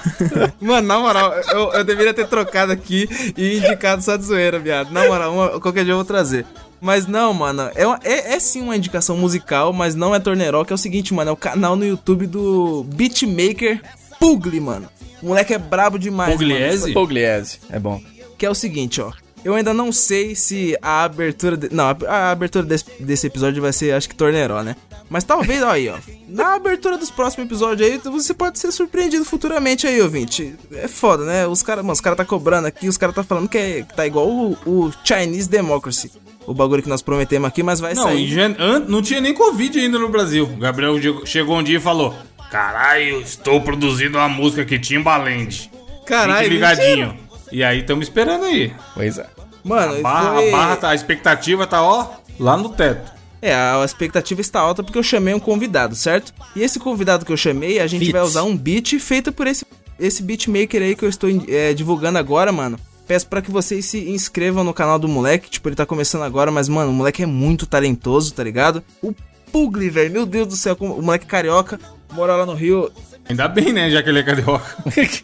Mano, 0.60 0.86
na 0.86 0.98
moral, 0.98 1.32
eu, 1.50 1.72
eu 1.72 1.84
deveria 1.84 2.14
ter 2.14 2.26
trocado 2.26 2.72
aqui 2.72 3.08
e 3.36 3.58
indicado 3.58 4.02
só 4.02 4.16
de 4.16 4.24
zoeira, 4.24 4.58
viado. 4.58 4.90
Na 4.90 5.06
moral, 5.06 5.32
uma- 5.34 5.60
qualquer 5.60 5.84
dia 5.84 5.92
eu 5.92 5.96
vou 5.96 6.04
trazer. 6.04 6.46
Mas 6.80 7.06
não, 7.06 7.34
mano, 7.34 7.70
é, 7.74 7.86
uma- 7.86 7.98
é, 8.04 8.34
é 8.34 8.40
sim 8.40 8.62
uma 8.62 8.76
indicação 8.76 9.16
musical, 9.16 9.72
mas 9.72 9.94
não 9.94 10.14
é 10.14 10.20
Torneiró, 10.20 10.64
que 10.64 10.72
é 10.72 10.74
o 10.74 10.78
seguinte, 10.78 11.12
mano, 11.12 11.30
é 11.30 11.32
o 11.32 11.36
canal 11.36 11.74
no 11.76 11.84
YouTube 11.84 12.26
do 12.26 12.84
Beatmaker 12.94 13.82
Pugli, 14.20 14.60
mano. 14.60 14.88
O 15.22 15.26
moleque 15.28 15.52
é 15.54 15.58
brabo 15.58 15.98
demais, 15.98 16.32
Pugliese? 16.32 16.92
Pugliese. 16.92 17.58
É 17.70 17.78
bom. 17.78 18.00
que 18.38 18.44
é 18.46 18.50
o 18.50 18.54
seguinte, 18.54 19.00
ó. 19.00 19.10
Eu 19.46 19.54
ainda 19.54 19.72
não 19.72 19.92
sei 19.92 20.34
se 20.34 20.76
a 20.82 21.04
abertura. 21.04 21.56
de- 21.56 21.72
Não, 21.72 21.84
a, 22.08 22.30
abertura 22.32 22.64
desse, 22.66 22.84
desse 22.98 23.28
episódio 23.28 23.62
vai 23.62 23.72
ser, 23.72 23.92
acho 23.94 24.08
que 24.08 24.14
Torneiró, 24.16 24.60
né? 24.64 24.74
Mas 25.08 25.22
talvez, 25.22 25.62
ó 25.62 25.70
aí, 25.70 25.88
ó. 25.88 25.94
Na 26.26 26.54
abertura 26.56 26.98
dos 26.98 27.12
próximos 27.12 27.46
episódios 27.46 27.88
aí, 27.88 27.96
você 27.98 28.34
pode 28.34 28.58
ser 28.58 28.72
surpreendido 28.72 29.24
futuramente 29.24 29.86
aí, 29.86 30.02
ouvinte. 30.02 30.52
É 30.72 30.88
foda, 30.88 31.24
né? 31.24 31.46
Os 31.46 31.62
caras, 31.62 31.84
mano, 31.84 31.92
os 31.92 32.00
caras 32.00 32.16
tá 32.16 32.24
cobrando 32.24 32.66
aqui, 32.66 32.88
os 32.88 32.98
caras 32.98 33.14
tá 33.14 33.22
falando 33.22 33.48
que, 33.48 33.56
é, 33.56 33.82
que 33.82 33.94
tá 33.94 34.04
igual 34.04 34.28
o, 34.28 34.58
o 34.66 34.92
Chinese 35.04 35.48
Democracy. 35.48 36.10
O 36.44 36.52
bagulho 36.52 36.82
que 36.82 36.88
nós 36.88 37.00
prometemos 37.00 37.46
aqui, 37.46 37.62
mas 37.62 37.78
vai 37.78 37.94
Não, 37.94 38.02
sair. 38.02 38.26
jan- 38.26 38.56
an- 38.58 38.84
não 38.88 39.00
tinha 39.00 39.20
nem 39.20 39.32
Covid 39.32 39.78
ainda 39.78 39.96
no 39.96 40.08
Brasil. 40.08 40.42
O 40.44 40.56
Gabriel 40.56 40.96
chegou- 41.24 41.56
um 41.56 41.62
dia 41.62 41.76
e 41.76 41.80
falou: 41.80 42.12
Caralho, 42.50 43.20
estou 43.20 43.60
produzindo 43.60 44.18
uma 44.18 44.28
música 44.28 44.64
que 44.64 44.76
Timbaland. 44.76 45.70
Caralho, 46.04 46.48
ligadinho. 46.48 47.16
E 47.52 47.62
aí, 47.62 47.80
estamos 47.80 48.06
esperando 48.06 48.44
aí. 48.44 48.72
Pois 48.94 49.18
é. 49.18 49.26
Mano, 49.64 49.98
A 49.98 50.00
barra, 50.00 50.34
foi... 50.34 50.48
a 50.48 50.52
barra 50.52 50.76
tá, 50.76 50.90
a 50.90 50.94
expectativa 50.94 51.66
tá, 51.66 51.82
ó, 51.82 52.06
lá 52.38 52.56
no 52.56 52.68
teto. 52.68 53.12
É, 53.42 53.54
a 53.54 53.82
expectativa 53.84 54.40
está 54.40 54.60
alta 54.60 54.82
porque 54.82 54.98
eu 54.98 55.02
chamei 55.02 55.34
um 55.34 55.38
convidado, 55.38 55.94
certo? 55.94 56.32
E 56.54 56.62
esse 56.62 56.78
convidado 56.78 57.24
que 57.24 57.32
eu 57.32 57.36
chamei, 57.36 57.78
a 57.78 57.86
gente 57.86 58.00
Beat. 58.00 58.12
vai 58.12 58.22
usar 58.22 58.42
um 58.44 58.56
beat 58.56 58.98
feito 58.98 59.30
por 59.32 59.46
esse, 59.46 59.64
esse 59.98 60.22
beatmaker 60.22 60.82
aí 60.82 60.96
que 60.96 61.04
eu 61.04 61.08
estou 61.08 61.28
é, 61.48 61.74
divulgando 61.74 62.18
agora, 62.18 62.50
mano. 62.50 62.78
Peço 63.06 63.26
pra 63.28 63.42
que 63.42 63.50
vocês 63.50 63.84
se 63.84 64.08
inscrevam 64.10 64.64
no 64.64 64.74
canal 64.74 64.98
do 64.98 65.06
moleque, 65.06 65.50
tipo, 65.50 65.68
ele 65.68 65.76
tá 65.76 65.86
começando 65.86 66.22
agora, 66.22 66.50
mas, 66.50 66.68
mano, 66.68 66.90
o 66.90 66.94
moleque 66.94 67.22
é 67.22 67.26
muito 67.26 67.66
talentoso, 67.66 68.34
tá 68.34 68.42
ligado? 68.42 68.82
O 69.00 69.14
Pugli, 69.52 69.88
velho, 69.90 70.10
meu 70.10 70.26
Deus 70.26 70.48
do 70.48 70.56
céu, 70.56 70.76
o 70.80 71.02
moleque 71.02 71.26
carioca, 71.26 71.78
mora 72.12 72.34
lá 72.34 72.44
no 72.46 72.54
Rio. 72.54 72.90
Ainda 73.28 73.48
bem, 73.48 73.72
né, 73.72 73.90
já 73.90 74.02
que 74.02 74.08
ele 74.08 74.20
é 74.20 74.22
carioca. 74.22 74.76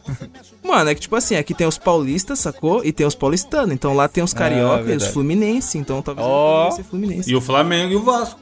Mano, 0.62 0.90
é 0.90 0.94
que 0.94 1.00
tipo 1.00 1.14
assim, 1.16 1.36
aqui 1.36 1.54
tem 1.54 1.66
os 1.66 1.78
paulistas, 1.78 2.38
sacou? 2.40 2.84
E 2.84 2.92
tem 2.92 3.06
os 3.06 3.14
paulistanos, 3.14 3.72
então 3.72 3.94
lá 3.94 4.08
tem 4.08 4.22
os 4.22 4.32
carioca 4.32 4.92
e 4.92 4.96
os 4.96 5.06
fluminense, 5.08 5.78
então 5.78 6.02
talvez 6.02 6.26
vai 6.26 6.72
ser 6.72 6.84
fluminense. 6.84 7.30
E 7.30 7.36
o 7.36 7.40
Flamengo 7.40 7.92
e 7.92 7.96
o 7.96 8.02
Vasco. 8.02 8.40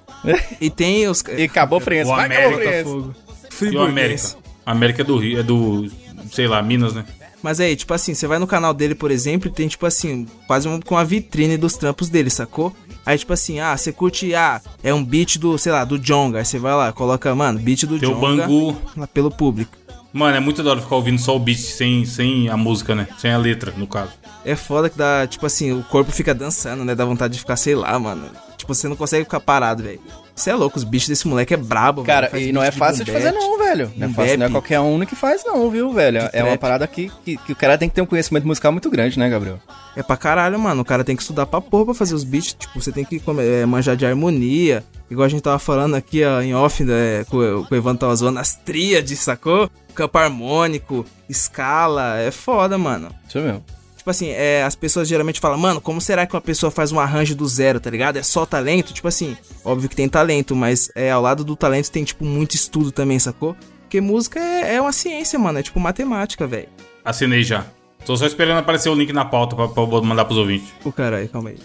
E 0.60 0.70
tem 0.70 1.08
os... 1.08 1.22
E 1.36 1.44
acabou 1.44 1.80
Friense. 1.80 2.10
O 2.10 2.14
América. 2.14 2.84
Fogo. 2.84 3.14
E 3.62 3.76
o. 3.76 3.82
América. 3.82 4.36
América 4.64 5.02
é 5.02 5.04
do 5.04 5.16
Rio, 5.16 5.40
é 5.40 5.42
do, 5.42 5.90
sei 6.32 6.46
lá, 6.46 6.62
Minas, 6.62 6.94
né? 6.94 7.04
Mas 7.42 7.58
aí, 7.58 7.74
tipo 7.74 7.92
assim, 7.94 8.14
você 8.14 8.26
vai 8.26 8.38
no 8.38 8.46
canal 8.46 8.74
dele, 8.74 8.94
por 8.94 9.10
exemplo, 9.10 9.48
e 9.48 9.52
tem, 9.52 9.66
tipo 9.66 9.86
assim, 9.86 10.26
quase 10.46 10.68
um, 10.68 10.80
com 10.80 10.96
a 10.96 11.04
vitrine 11.04 11.56
dos 11.56 11.74
trampos 11.74 12.08
dele, 12.08 12.30
sacou? 12.30 12.74
Aí, 13.10 13.18
tipo 13.18 13.32
assim, 13.32 13.58
ah, 13.58 13.76
você 13.76 13.92
curte, 13.92 14.32
ah, 14.36 14.60
é 14.84 14.94
um 14.94 15.04
beat 15.04 15.36
do, 15.36 15.58
sei 15.58 15.72
lá, 15.72 15.84
do 15.84 15.98
Jonga. 15.98 16.38
Aí 16.38 16.44
você 16.44 16.60
vai 16.60 16.72
lá, 16.72 16.92
coloca, 16.92 17.34
mano, 17.34 17.58
beat 17.58 17.84
do 17.84 17.98
Tem 17.98 18.08
o 18.08 18.12
Jonga 18.12 18.46
Bangu. 18.46 18.76
lá 18.96 19.04
pelo 19.08 19.32
público. 19.32 19.76
Mano, 20.12 20.36
é 20.36 20.38
muito 20.38 20.62
da 20.62 20.70
hora 20.70 20.80
ficar 20.80 20.94
ouvindo 20.94 21.20
só 21.20 21.34
o 21.34 21.38
beat 21.40 21.58
sem, 21.58 22.04
sem 22.04 22.48
a 22.48 22.56
música, 22.56 22.94
né? 22.94 23.08
Sem 23.18 23.32
a 23.32 23.36
letra, 23.36 23.74
no 23.76 23.88
caso. 23.88 24.12
É 24.44 24.54
foda 24.54 24.88
que 24.88 24.96
dá, 24.96 25.26
tipo 25.26 25.44
assim, 25.44 25.72
o 25.72 25.82
corpo 25.82 26.12
fica 26.12 26.32
dançando, 26.32 26.84
né? 26.84 26.94
Dá 26.94 27.04
vontade 27.04 27.34
de 27.34 27.40
ficar, 27.40 27.56
sei 27.56 27.74
lá, 27.74 27.98
mano. 27.98 28.26
Tipo, 28.60 28.74
você 28.74 28.88
não 28.88 28.96
consegue 28.96 29.24
ficar 29.24 29.40
parado, 29.40 29.82
velho. 29.82 30.00
Você 30.34 30.50
é 30.50 30.54
louco, 30.54 30.78
os 30.78 30.84
beats 30.84 31.08
desse 31.08 31.26
moleque 31.26 31.54
é 31.54 31.56
brabo, 31.56 32.04
Cara, 32.04 32.28
velho. 32.28 32.48
E 32.48 32.52
não 32.52 32.62
é 32.62 32.70
fácil 32.70 33.04
de 33.04 33.10
boom 33.10 33.18
fazer 33.18 33.32
não, 33.32 33.58
velho. 33.58 33.90
Não 33.96 34.06
é 34.06 34.10
um 34.10 34.14
fácil, 34.14 34.38
não 34.38 34.46
é 34.46 34.50
qualquer 34.50 34.80
um 34.80 35.04
que 35.06 35.16
faz 35.16 35.44
não, 35.44 35.70
viu, 35.70 35.92
velho? 35.92 36.28
É 36.32 36.44
uma 36.44 36.56
parada 36.56 36.86
que, 36.86 37.10
que, 37.24 37.36
que 37.38 37.52
o 37.52 37.56
cara 37.56 37.78
tem 37.78 37.88
que 37.88 37.94
ter 37.94 38.02
um 38.02 38.06
conhecimento 38.06 38.46
musical 38.46 38.70
muito 38.70 38.90
grande, 38.90 39.18
né, 39.18 39.28
Gabriel? 39.28 39.58
É 39.96 40.02
pra 40.02 40.16
caralho, 40.16 40.58
mano. 40.58 40.82
O 40.82 40.84
cara 40.84 41.02
tem 41.02 41.16
que 41.16 41.22
estudar 41.22 41.46
pra 41.46 41.60
porra 41.60 41.86
pra 41.86 41.94
fazer 41.94 42.14
os 42.14 42.22
beats. 42.22 42.52
Tipo, 42.52 42.80
você 42.80 42.92
tem 42.92 43.04
que 43.04 43.20
é, 43.38 43.64
manjar 43.66 43.96
de 43.96 44.04
harmonia. 44.04 44.84
Igual 45.10 45.24
a 45.24 45.28
gente 45.28 45.42
tava 45.42 45.58
falando 45.58 45.94
aqui, 45.94 46.22
ó, 46.22 46.40
em 46.40 46.54
off, 46.54 46.84
né, 46.84 47.24
com, 47.24 47.64
com 47.64 47.74
o 47.74 47.76
Evandro 47.76 48.00
tava 48.00 48.14
zoando 48.14 48.38
as 48.38 48.54
tríades, 48.54 49.18
sacou? 49.18 49.70
Campo 49.94 50.18
harmônico, 50.18 51.04
escala. 51.28 52.18
É 52.18 52.30
foda, 52.30 52.76
mano. 52.76 53.08
Isso 53.26 53.38
mesmo. 53.38 53.64
Tipo 54.00 54.08
assim, 54.08 54.30
é, 54.30 54.62
as 54.62 54.74
pessoas 54.74 55.06
geralmente 55.06 55.38
falam, 55.38 55.58
mano, 55.58 55.78
como 55.78 56.00
será 56.00 56.26
que 56.26 56.34
uma 56.34 56.40
pessoa 56.40 56.70
faz 56.70 56.90
um 56.90 56.98
arranjo 56.98 57.34
do 57.34 57.46
zero, 57.46 57.78
tá 57.78 57.90
ligado? 57.90 58.16
É 58.16 58.22
só 58.22 58.46
talento? 58.46 58.94
Tipo 58.94 59.08
assim, 59.08 59.36
óbvio 59.62 59.90
que 59.90 59.94
tem 59.94 60.08
talento, 60.08 60.56
mas 60.56 60.90
é, 60.94 61.10
ao 61.10 61.20
lado 61.20 61.44
do 61.44 61.54
talento 61.54 61.90
tem, 61.90 62.02
tipo, 62.02 62.24
muito 62.24 62.54
estudo 62.54 62.90
também, 62.90 63.18
sacou? 63.18 63.54
Porque 63.82 64.00
música 64.00 64.40
é, 64.40 64.76
é 64.76 64.80
uma 64.80 64.90
ciência, 64.90 65.38
mano, 65.38 65.58
é 65.58 65.62
tipo 65.62 65.78
matemática, 65.78 66.46
velho. 66.46 66.70
Assinei 67.04 67.42
já. 67.42 67.66
Tô 68.06 68.16
só 68.16 68.24
esperando 68.24 68.56
aparecer 68.56 68.88
o 68.88 68.94
link 68.94 69.12
na 69.12 69.26
pauta 69.26 69.54
pra, 69.54 69.68
pra 69.68 69.84
mandar 70.00 70.24
pros 70.24 70.38
ouvintes. 70.38 70.72
Ô, 70.82 70.90
caralho, 70.90 71.28
calma 71.28 71.50
aí. 71.50 71.58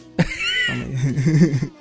calma 0.68 0.84
aí. 0.84 1.72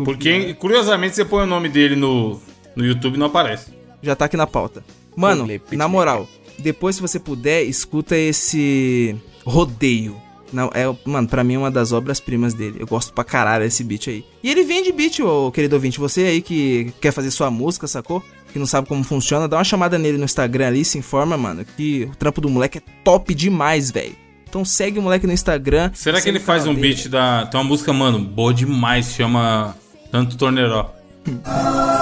Porque, 0.02 0.54
curiosamente, 0.54 1.16
você 1.16 1.24
põe 1.26 1.42
o 1.44 1.46
nome 1.46 1.68
dele 1.68 1.96
no, 1.96 2.40
no 2.74 2.82
YouTube 2.82 3.16
e 3.16 3.18
não 3.18 3.26
aparece. 3.26 3.74
Já 4.00 4.16
tá 4.16 4.24
aqui 4.24 4.38
na 4.38 4.46
pauta. 4.46 4.82
Mano, 5.14 5.46
na 5.72 5.86
moral, 5.86 6.26
depois 6.58 6.96
se 6.96 7.02
você 7.02 7.20
puder, 7.20 7.64
escuta 7.64 8.16
esse 8.16 9.14
rodeio. 9.48 10.16
Não, 10.52 10.70
é, 10.72 10.84
mano, 11.04 11.28
pra 11.28 11.44
mim 11.44 11.54
é 11.54 11.58
uma 11.58 11.70
das 11.70 11.92
obras-primas 11.92 12.54
dele. 12.54 12.76
Eu 12.80 12.86
gosto 12.86 13.12
pra 13.12 13.22
caralho 13.22 13.64
desse 13.64 13.84
beat 13.84 14.08
aí. 14.08 14.24
E 14.42 14.50
ele 14.50 14.64
vende 14.64 14.92
beat, 14.92 15.20
ô 15.20 15.50
querido 15.50 15.74
ouvinte. 15.76 15.98
Você 15.98 16.22
aí 16.22 16.40
que 16.40 16.92
quer 17.00 17.12
fazer 17.12 17.30
sua 17.30 17.50
música, 17.50 17.86
sacou? 17.86 18.22
Que 18.52 18.58
não 18.58 18.66
sabe 18.66 18.88
como 18.88 19.04
funciona, 19.04 19.46
dá 19.46 19.58
uma 19.58 19.64
chamada 19.64 19.98
nele 19.98 20.16
no 20.16 20.24
Instagram 20.24 20.68
ali, 20.68 20.84
se 20.84 20.96
informa, 20.96 21.36
mano, 21.36 21.66
que 21.76 22.08
o 22.10 22.16
trampo 22.16 22.40
do 22.40 22.48
moleque 22.48 22.78
é 22.78 22.82
top 23.04 23.34
demais, 23.34 23.90
velho. 23.90 24.16
Então 24.48 24.64
segue 24.64 24.98
o 24.98 25.02
moleque 25.02 25.26
no 25.26 25.32
Instagram. 25.34 25.90
Será 25.92 26.18
que 26.18 26.28
ele 26.28 26.40
faz 26.40 26.66
um 26.66 26.74
dele. 26.74 26.94
beat 26.94 27.08
da. 27.08 27.44
Tem 27.44 27.60
uma 27.60 27.66
música, 27.66 27.92
mano, 27.92 28.18
boa 28.18 28.54
demais, 28.54 29.12
chama 29.12 29.76
Tanto 30.10 30.38
Torneiró. 30.38 30.90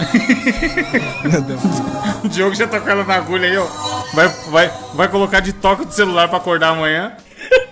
o 2.24 2.28
Diogo 2.28 2.54
já 2.54 2.66
tá 2.66 2.80
com 2.80 2.88
ela 2.88 3.04
na 3.04 3.16
agulha 3.16 3.48
aí, 3.48 3.56
ó. 3.56 3.66
Vai, 4.14 4.28
vai, 4.28 4.72
vai 4.94 5.08
colocar 5.08 5.40
de 5.40 5.52
toque 5.52 5.84
do 5.84 5.92
celular 5.92 6.28
pra 6.28 6.38
acordar 6.38 6.70
amanhã. 6.70 7.16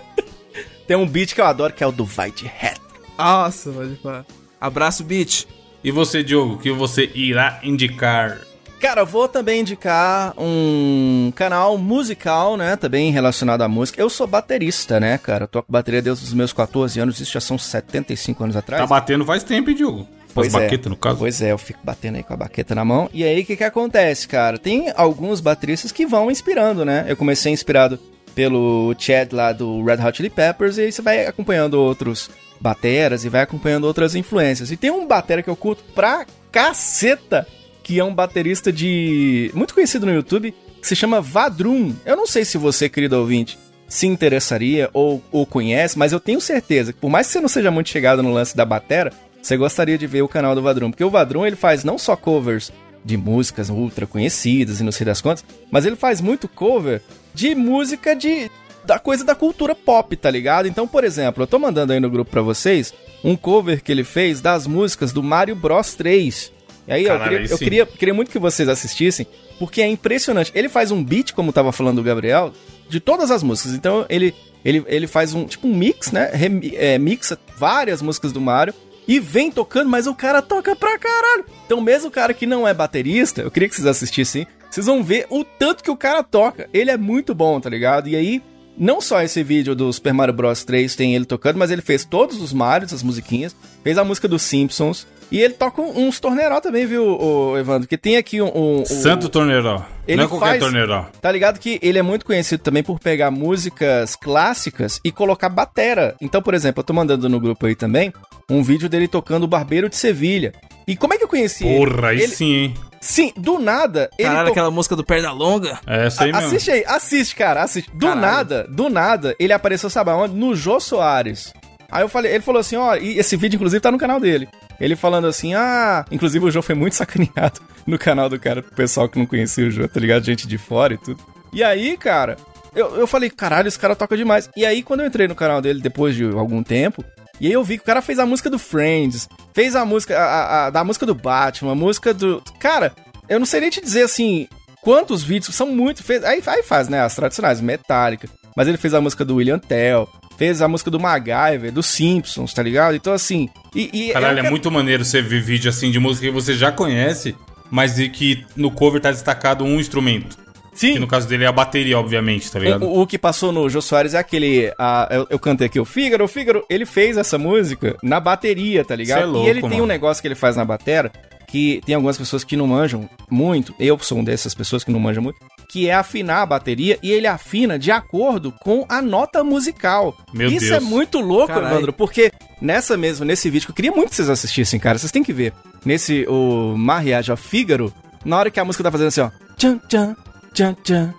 Tem 0.86 0.96
um 0.96 1.06
beat 1.06 1.34
que 1.34 1.40
eu 1.40 1.46
adoro, 1.46 1.72
que 1.72 1.82
é 1.82 1.86
o 1.86 1.92
do 1.92 2.04
White 2.04 2.50
Hat. 2.60 2.80
Nossa, 3.16 3.70
pode 3.70 3.96
falar. 3.96 4.24
Abraço, 4.60 5.04
beat. 5.04 5.46
E 5.82 5.90
você, 5.90 6.22
Diogo, 6.22 6.54
o 6.54 6.58
que 6.58 6.72
você 6.72 7.10
irá 7.14 7.60
indicar? 7.62 8.40
Cara, 8.80 9.00
eu 9.00 9.06
vou 9.06 9.28
também 9.28 9.60
indicar 9.60 10.32
um 10.38 11.32
canal 11.34 11.76
musical, 11.76 12.56
né? 12.56 12.76
Também 12.76 13.10
relacionado 13.10 13.62
à 13.62 13.68
música. 13.68 14.00
Eu 14.00 14.08
sou 14.08 14.26
baterista, 14.26 15.00
né, 15.00 15.18
cara? 15.18 15.44
Eu 15.44 15.48
toco 15.48 15.70
bateria 15.70 16.00
desde 16.00 16.24
os 16.24 16.32
meus 16.32 16.52
14 16.52 17.00
anos, 17.00 17.18
isso 17.18 17.32
já 17.32 17.40
são 17.40 17.58
75 17.58 18.44
anos 18.44 18.56
atrás. 18.56 18.80
Tá 18.80 18.86
batendo 18.86 19.24
faz 19.24 19.42
tempo, 19.42 19.70
hein, 19.70 19.76
Diogo? 19.76 20.17
Pois 20.42 20.54
é. 20.54 20.60
baqueta, 20.60 20.88
no 20.88 20.96
caso. 20.96 21.18
Pois 21.18 21.42
é, 21.42 21.52
eu 21.52 21.58
fico 21.58 21.80
batendo 21.82 22.16
aí 22.16 22.22
com 22.22 22.34
a 22.34 22.36
baqueta 22.36 22.74
na 22.74 22.84
mão. 22.84 23.08
E 23.12 23.24
aí, 23.24 23.42
o 23.42 23.44
que 23.44 23.56
que 23.56 23.64
acontece, 23.64 24.26
cara? 24.26 24.58
Tem 24.58 24.92
alguns 24.94 25.40
bateristas 25.40 25.92
que 25.92 26.06
vão 26.06 26.30
inspirando, 26.30 26.84
né? 26.84 27.04
Eu 27.08 27.16
comecei 27.16 27.52
inspirado 27.52 27.98
pelo 28.34 28.94
Chad 28.98 29.32
lá 29.32 29.52
do 29.52 29.82
Red 29.82 30.04
Hot 30.04 30.16
Chili 30.16 30.30
Peppers, 30.30 30.78
e 30.78 30.82
aí 30.82 30.92
você 30.92 31.02
vai 31.02 31.26
acompanhando 31.26 31.74
outros 31.74 32.30
bateras 32.60 33.24
e 33.24 33.28
vai 33.28 33.42
acompanhando 33.42 33.84
outras 33.84 34.14
influências. 34.14 34.70
E 34.70 34.76
tem 34.76 34.90
um 34.90 35.06
batera 35.06 35.42
que 35.42 35.50
eu 35.50 35.56
curto 35.56 35.82
pra 35.94 36.24
caceta, 36.52 37.46
que 37.82 37.98
é 37.98 38.04
um 38.04 38.14
baterista 38.14 38.72
de... 38.72 39.50
muito 39.54 39.74
conhecido 39.74 40.06
no 40.06 40.14
YouTube, 40.14 40.54
que 40.80 40.86
se 40.86 40.94
chama 40.94 41.20
Vadrum. 41.20 41.94
Eu 42.04 42.16
não 42.16 42.26
sei 42.26 42.44
se 42.44 42.58
você, 42.58 42.88
querido 42.88 43.18
ouvinte, 43.18 43.58
se 43.88 44.06
interessaria 44.06 44.90
ou, 44.92 45.22
ou 45.32 45.46
conhece, 45.46 45.98
mas 45.98 46.12
eu 46.12 46.20
tenho 46.20 46.40
certeza 46.40 46.92
que 46.92 47.00
por 47.00 47.10
mais 47.10 47.26
que 47.26 47.32
você 47.32 47.40
não 47.40 47.48
seja 47.48 47.70
muito 47.70 47.88
chegado 47.88 48.22
no 48.22 48.32
lance 48.32 48.56
da 48.56 48.64
batera, 48.64 49.12
você 49.40 49.56
gostaria 49.56 49.96
de 49.98 50.06
ver 50.06 50.22
o 50.22 50.28
canal 50.28 50.54
do 50.54 50.62
Vadrum, 50.62 50.90
porque 50.90 51.04
o 51.04 51.10
Vadrum 51.10 51.46
ele 51.46 51.56
faz 51.56 51.84
não 51.84 51.98
só 51.98 52.14
covers 52.16 52.72
de 53.04 53.16
músicas 53.16 53.70
ultra 53.70 54.06
conhecidas 54.06 54.80
e 54.80 54.84
não 54.84 54.92
sei 54.92 55.06
das 55.06 55.20
quantas, 55.20 55.44
mas 55.70 55.86
ele 55.86 55.96
faz 55.96 56.20
muito 56.20 56.48
cover 56.48 57.00
de 57.34 57.54
música 57.54 58.14
de 58.14 58.50
da 58.84 58.98
coisa 58.98 59.24
da 59.24 59.34
cultura 59.34 59.74
pop, 59.74 60.16
tá 60.16 60.30
ligado? 60.30 60.66
Então, 60.66 60.88
por 60.88 61.04
exemplo, 61.04 61.42
eu 61.42 61.46
tô 61.46 61.58
mandando 61.58 61.92
aí 61.92 62.00
no 62.00 62.08
grupo 62.10 62.30
pra 62.30 62.40
vocês 62.42 62.92
um 63.22 63.36
cover 63.36 63.82
que 63.82 63.92
ele 63.92 64.04
fez 64.04 64.40
das 64.40 64.66
músicas 64.66 65.12
do 65.12 65.22
Mario 65.22 65.54
Bros 65.54 65.94
3. 65.94 66.52
E 66.86 66.92
aí, 66.92 67.04
Caralho, 67.04 67.24
eu, 67.24 67.28
queria, 67.28 67.38
aí 67.46 67.50
eu 67.50 67.58
queria, 67.58 67.86
queria 67.86 68.14
muito 68.14 68.30
que 68.30 68.38
vocês 68.38 68.66
assistissem, 68.68 69.26
porque 69.58 69.82
é 69.82 69.86
impressionante. 69.86 70.50
Ele 70.54 70.70
faz 70.70 70.90
um 70.90 71.04
beat, 71.04 71.32
como 71.34 71.52
tava 71.52 71.70
falando 71.70 71.98
o 71.98 72.02
Gabriel, 72.02 72.50
de 72.88 72.98
todas 72.98 73.30
as 73.30 73.42
músicas. 73.42 73.74
Então, 73.74 74.06
ele, 74.08 74.34
ele, 74.64 74.82
ele 74.86 75.06
faz 75.06 75.34
um 75.34 75.44
tipo 75.44 75.66
um 75.68 75.74
mix, 75.76 76.10
né? 76.10 76.30
Remi- 76.32 76.72
é, 76.74 76.96
mixa 76.98 77.38
várias 77.58 78.00
músicas 78.00 78.32
do 78.32 78.40
Mario 78.40 78.72
e 79.08 79.18
vem 79.18 79.50
tocando, 79.50 79.88
mas 79.88 80.06
o 80.06 80.14
cara 80.14 80.42
toca 80.42 80.76
pra 80.76 80.98
caralho. 80.98 81.46
Então, 81.64 81.80
mesmo 81.80 82.08
o 82.08 82.12
cara 82.12 82.34
que 82.34 82.46
não 82.46 82.68
é 82.68 82.74
baterista, 82.74 83.40
eu 83.40 83.50
queria 83.50 83.68
que 83.68 83.74
vocês 83.74 83.86
assistissem, 83.86 84.46
vocês 84.70 84.84
vão 84.84 85.02
ver 85.02 85.26
o 85.30 85.42
tanto 85.42 85.82
que 85.82 85.90
o 85.90 85.96
cara 85.96 86.22
toca. 86.22 86.68
Ele 86.74 86.90
é 86.90 86.96
muito 86.98 87.34
bom, 87.34 87.58
tá 87.58 87.70
ligado? 87.70 88.08
E 88.08 88.14
aí, 88.14 88.42
não 88.76 89.00
só 89.00 89.22
esse 89.22 89.42
vídeo 89.42 89.74
do 89.74 89.90
Super 89.90 90.12
Mario 90.12 90.34
Bros 90.34 90.62
3 90.62 90.94
tem 90.94 91.14
ele 91.16 91.24
tocando, 91.24 91.58
mas 91.58 91.70
ele 91.70 91.80
fez 91.80 92.04
todos 92.04 92.40
os 92.40 92.52
Marios, 92.52 92.92
as 92.92 93.02
musiquinhas, 93.02 93.56
fez 93.82 93.96
a 93.96 94.04
música 94.04 94.28
dos 94.28 94.42
Simpsons. 94.42 95.06
E 95.30 95.40
ele 95.42 95.52
toca 95.54 95.82
um- 95.82 96.06
uns 96.08 96.18
torneiró 96.18 96.58
também, 96.60 96.86
viu, 96.86 97.04
o 97.06 97.58
Evandro? 97.58 97.86
Que 97.86 97.98
tem 97.98 98.16
aqui 98.16 98.40
um. 98.40 98.50
um- 98.80 98.84
Santo 98.86 99.28
Torneiró. 99.28 99.82
Ele 100.06 100.16
não 100.16 100.24
é 100.24 100.28
qualquer 100.28 100.46
faz- 100.46 100.62
Torneiró. 100.62 101.04
Tá 101.20 101.30
ligado 101.30 101.58
que 101.60 101.78
ele 101.82 101.98
é 101.98 102.02
muito 102.02 102.24
conhecido 102.24 102.62
também 102.62 102.82
por 102.82 102.98
pegar 102.98 103.30
músicas 103.30 104.16
clássicas 104.16 104.98
e 105.04 105.12
colocar 105.12 105.50
batera. 105.50 106.14
Então, 106.20 106.40
por 106.40 106.54
exemplo, 106.54 106.80
eu 106.80 106.84
tô 106.84 106.94
mandando 106.94 107.28
no 107.28 107.38
grupo 107.38 107.66
aí 107.66 107.74
também 107.74 108.10
um 108.50 108.62
vídeo 108.62 108.88
dele 108.88 109.06
tocando 109.06 109.42
o 109.44 109.48
Barbeiro 109.48 109.88
de 109.90 109.96
Sevilha. 109.96 110.52
E 110.86 110.96
como 110.96 111.12
é 111.12 111.18
que 111.18 111.24
eu 111.24 111.28
conheci 111.28 111.66
ele? 111.66 111.90
Porra, 111.90 112.08
aí 112.08 112.22
ele? 112.22 112.28
sim, 112.34 112.52
hein? 112.54 112.74
Sim, 113.00 113.32
do 113.36 113.58
nada, 113.58 114.08
ele 114.18 114.26
Caralho, 114.28 114.46
to- 114.46 114.52
aquela 114.52 114.70
música 114.70 114.96
do 114.96 115.04
Perna 115.04 115.30
Longa. 115.30 115.78
É 115.86 116.06
essa 116.06 116.24
aí 116.24 116.30
A- 116.30 116.36
mesmo. 116.36 116.48
Assiste 116.48 116.70
aí, 116.70 116.84
assiste, 116.86 117.36
cara, 117.36 117.62
assiste. 117.62 117.90
Do 117.92 118.06
Caralho. 118.06 118.20
nada, 118.22 118.66
do 118.68 118.88
nada, 118.88 119.36
ele 119.38 119.52
apareceu, 119.52 119.90
sabe 119.90 120.10
aonde? 120.10 120.34
No 120.34 120.56
Jô 120.56 120.80
Soares. 120.80 121.52
Aí 121.90 122.02
eu 122.02 122.08
falei, 122.08 122.32
ele 122.32 122.42
falou 122.42 122.60
assim, 122.60 122.76
ó, 122.76 122.96
e 122.96 123.18
esse 123.18 123.36
vídeo 123.36 123.56
inclusive 123.56 123.80
tá 123.80 123.90
no 123.92 123.98
canal 123.98 124.18
dele. 124.18 124.48
Ele 124.80 124.94
falando 124.96 125.26
assim, 125.26 125.54
ah, 125.54 126.04
inclusive 126.10 126.44
o 126.44 126.50
Jô 126.50 126.62
foi 126.62 126.74
muito 126.74 126.94
sacaneado 126.96 127.60
no 127.86 127.98
canal 127.98 128.28
do 128.28 128.38
cara, 128.38 128.62
pro 128.62 128.74
pessoal 128.74 129.08
que 129.08 129.18
não 129.18 129.26
conhecia 129.26 129.66
o 129.66 129.70
Jô, 129.70 129.88
tá 129.88 129.98
ligado? 129.98 130.24
Gente 130.24 130.46
de 130.46 130.58
fora 130.58 130.94
e 130.94 130.98
tudo. 130.98 131.22
E 131.52 131.62
aí, 131.64 131.96
cara, 131.96 132.36
eu, 132.74 132.96
eu 132.96 133.06
falei, 133.06 133.30
caralho, 133.30 133.66
esse 133.68 133.78
cara 133.78 133.96
toca 133.96 134.16
demais. 134.16 134.48
E 134.56 134.64
aí, 134.66 134.82
quando 134.82 135.00
eu 135.00 135.06
entrei 135.06 135.26
no 135.26 135.34
canal 135.34 135.60
dele 135.60 135.80
depois 135.80 136.14
de 136.14 136.24
algum 136.24 136.62
tempo, 136.62 137.04
e 137.40 137.46
aí 137.46 137.52
eu 137.52 137.64
vi 137.64 137.76
que 137.78 137.82
o 137.82 137.86
cara 137.86 138.02
fez 138.02 138.18
a 138.18 138.26
música 138.26 138.50
do 138.50 138.58
Friends, 138.58 139.28
fez 139.54 139.74
a 139.74 139.84
música, 139.84 140.18
a, 140.18 140.66
a- 140.66 140.70
da 140.70 140.84
música 140.84 141.06
do 141.06 141.14
Batman, 141.14 141.72
a 141.72 141.74
música 141.74 142.12
do. 142.12 142.42
Cara, 142.60 142.92
eu 143.28 143.38
não 143.38 143.46
sei 143.46 143.60
nem 143.60 143.70
te 143.70 143.80
dizer 143.80 144.02
assim 144.02 144.46
quantos 144.82 145.22
vídeos, 145.22 145.54
são 145.54 145.68
muitos. 145.68 146.02
Fez, 146.04 146.22
aí, 146.24 146.42
aí 146.46 146.62
faz, 146.62 146.88
né? 146.88 147.00
As 147.00 147.14
tradicionais, 147.14 147.60
Metallica. 147.60 148.28
Mas 148.56 148.66
ele 148.68 148.76
fez 148.76 148.92
a 148.92 149.00
música 149.00 149.24
do 149.24 149.36
William 149.36 149.58
Tell, 149.58 150.08
fez 150.38 150.62
a 150.62 150.68
música 150.68 150.90
do 150.90 150.98
MacGyver, 151.00 151.70
dos 151.70 151.86
Simpsons, 151.86 152.54
tá 152.54 152.62
ligado? 152.62 152.94
Então, 152.94 153.12
assim. 153.12 153.50
E, 153.74 153.90
e 154.08 154.12
Caralho, 154.12 154.36
eu 154.36 154.38
é 154.38 154.42
quero- 154.42 154.50
muito 154.52 154.70
maneiro 154.70 155.04
você 155.04 155.20
ver 155.20 155.42
vídeo 155.42 155.68
assim 155.68 155.90
de 155.90 155.98
música 155.98 156.26
que 156.28 156.32
você 156.32 156.54
já 156.54 156.72
conhece, 156.72 157.34
mas 157.70 157.96
de 157.96 158.08
que 158.08 158.46
no 158.56 158.70
cover 158.70 159.00
tá 159.00 159.10
destacado 159.10 159.64
um 159.64 159.78
instrumento. 159.78 160.38
Sim. 160.72 160.92
Que 160.92 160.98
no 161.00 161.08
caso 161.08 161.26
dele 161.26 161.42
é 161.42 161.48
a 161.48 161.52
bateria, 161.52 161.98
obviamente, 161.98 162.48
tá 162.52 162.60
ligado? 162.60 162.84
O, 162.86 163.00
o 163.02 163.06
que 163.06 163.18
passou 163.18 163.50
no 163.50 163.68
Jô 163.68 163.82
Soares 163.82 164.14
é 164.14 164.18
aquele. 164.18 164.72
a- 164.78 165.08
eu, 165.10 165.26
eu 165.28 165.38
cantei 165.40 165.66
aqui 165.66 165.80
o 165.80 165.84
Fígaro, 165.84 166.24
o 166.24 166.28
Fígaro, 166.28 166.64
ele 166.70 166.86
fez 166.86 167.16
essa 167.16 167.36
música 167.36 167.96
na 168.00 168.20
bateria, 168.20 168.84
tá 168.84 168.94
ligado? 168.94 169.22
É 169.22 169.26
louco, 169.26 169.46
e 169.46 169.50
ele 169.50 169.60
tem 169.60 169.70
mano. 169.70 169.82
um 169.82 169.86
negócio 169.86 170.22
que 170.22 170.28
ele 170.28 170.36
faz 170.36 170.54
na 170.54 170.64
batera 170.64 171.10
que 171.48 171.80
tem 171.84 171.94
algumas 171.94 172.16
pessoas 172.16 172.44
que 172.44 172.56
não 172.56 172.66
manjam 172.66 173.08
muito. 173.30 173.74
Eu 173.78 173.98
sou 173.98 174.18
uma 174.18 174.24
dessas 174.24 174.54
pessoas 174.54 174.84
que 174.84 174.90
não 174.92 175.00
manjam 175.00 175.22
muito. 175.22 175.38
Que 175.68 175.88
é 175.88 175.94
afinar 175.94 176.42
a 176.42 176.46
bateria 176.46 176.98
e 177.02 177.10
ele 177.10 177.26
afina 177.26 177.78
de 177.78 177.90
acordo 177.90 178.52
com 178.52 178.86
a 178.88 179.02
nota 179.02 179.42
musical. 179.42 180.16
Meu 180.32 180.48
Isso 180.48 180.68
Deus. 180.68 180.76
é 180.76 180.80
muito 180.80 181.18
louco, 181.20 181.48
Caralho. 181.48 181.74
Evandro, 181.74 181.92
porque 181.92 182.30
nessa 182.60 182.96
mesmo, 182.96 183.24
nesse 183.24 183.50
vídeo, 183.50 183.66
que 183.66 183.72
eu 183.72 183.76
queria 183.76 183.90
muito 183.92 184.10
que 184.10 184.16
vocês 184.16 184.30
assistissem, 184.30 184.78
cara. 184.78 184.98
Vocês 184.98 185.10
têm 185.10 185.24
que 185.24 185.32
ver. 185.32 185.52
Nesse, 185.84 186.26
o 186.28 186.74
Mariage 186.76 187.32
of 187.32 187.42
Fígaro, 187.42 187.92
na 188.24 188.38
hora 188.38 188.50
que 188.50 188.60
a 188.60 188.64
música 188.64 188.84
tá 188.84 188.90
fazendo 188.90 189.08
assim, 189.08 189.20
ó. 189.22 189.30
Tchan, 189.56 189.78
tchan, 189.88 190.16
tchan, 190.52 190.74
tchan, 190.84 191.14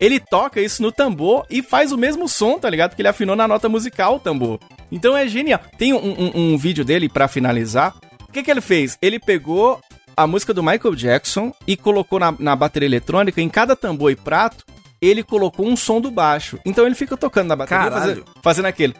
ele 0.00 0.20
toca 0.20 0.60
isso 0.60 0.82
no 0.82 0.92
tambor 0.92 1.46
e 1.50 1.62
faz 1.62 1.92
o 1.92 1.98
mesmo 1.98 2.28
som, 2.28 2.58
tá 2.58 2.68
ligado? 2.68 2.90
Porque 2.90 3.02
ele 3.02 3.08
afinou 3.08 3.36
na 3.36 3.48
nota 3.48 3.68
musical 3.68 4.16
o 4.16 4.20
tambor. 4.20 4.58
Então 4.90 5.16
é 5.16 5.26
genial. 5.26 5.60
Tem 5.78 5.92
um, 5.92 5.98
um, 5.98 6.32
um 6.34 6.58
vídeo 6.58 6.84
dele 6.84 7.08
para 7.08 7.28
finalizar. 7.28 7.94
O 8.28 8.32
que, 8.32 8.42
que 8.42 8.50
ele 8.50 8.60
fez? 8.60 8.98
Ele 9.00 9.18
pegou 9.18 9.80
a 10.16 10.26
música 10.26 10.54
do 10.54 10.62
Michael 10.62 10.94
Jackson 10.94 11.52
e 11.66 11.76
colocou 11.76 12.18
na, 12.18 12.34
na 12.38 12.54
bateria 12.54 12.86
eletrônica 12.86 13.40
em 13.40 13.48
cada 13.48 13.74
tambor 13.74 14.10
e 14.10 14.16
prato 14.16 14.64
ele 15.06 15.22
colocou 15.22 15.66
um 15.66 15.76
som 15.76 16.00
do 16.00 16.10
baixo. 16.10 16.58
Então 16.64 16.86
ele 16.86 16.94
fica 16.94 17.16
tocando 17.16 17.48
na 17.48 17.56
bateria, 17.56 17.90
fazendo, 17.90 18.24
fazendo 18.42 18.66
aquele. 18.66 18.94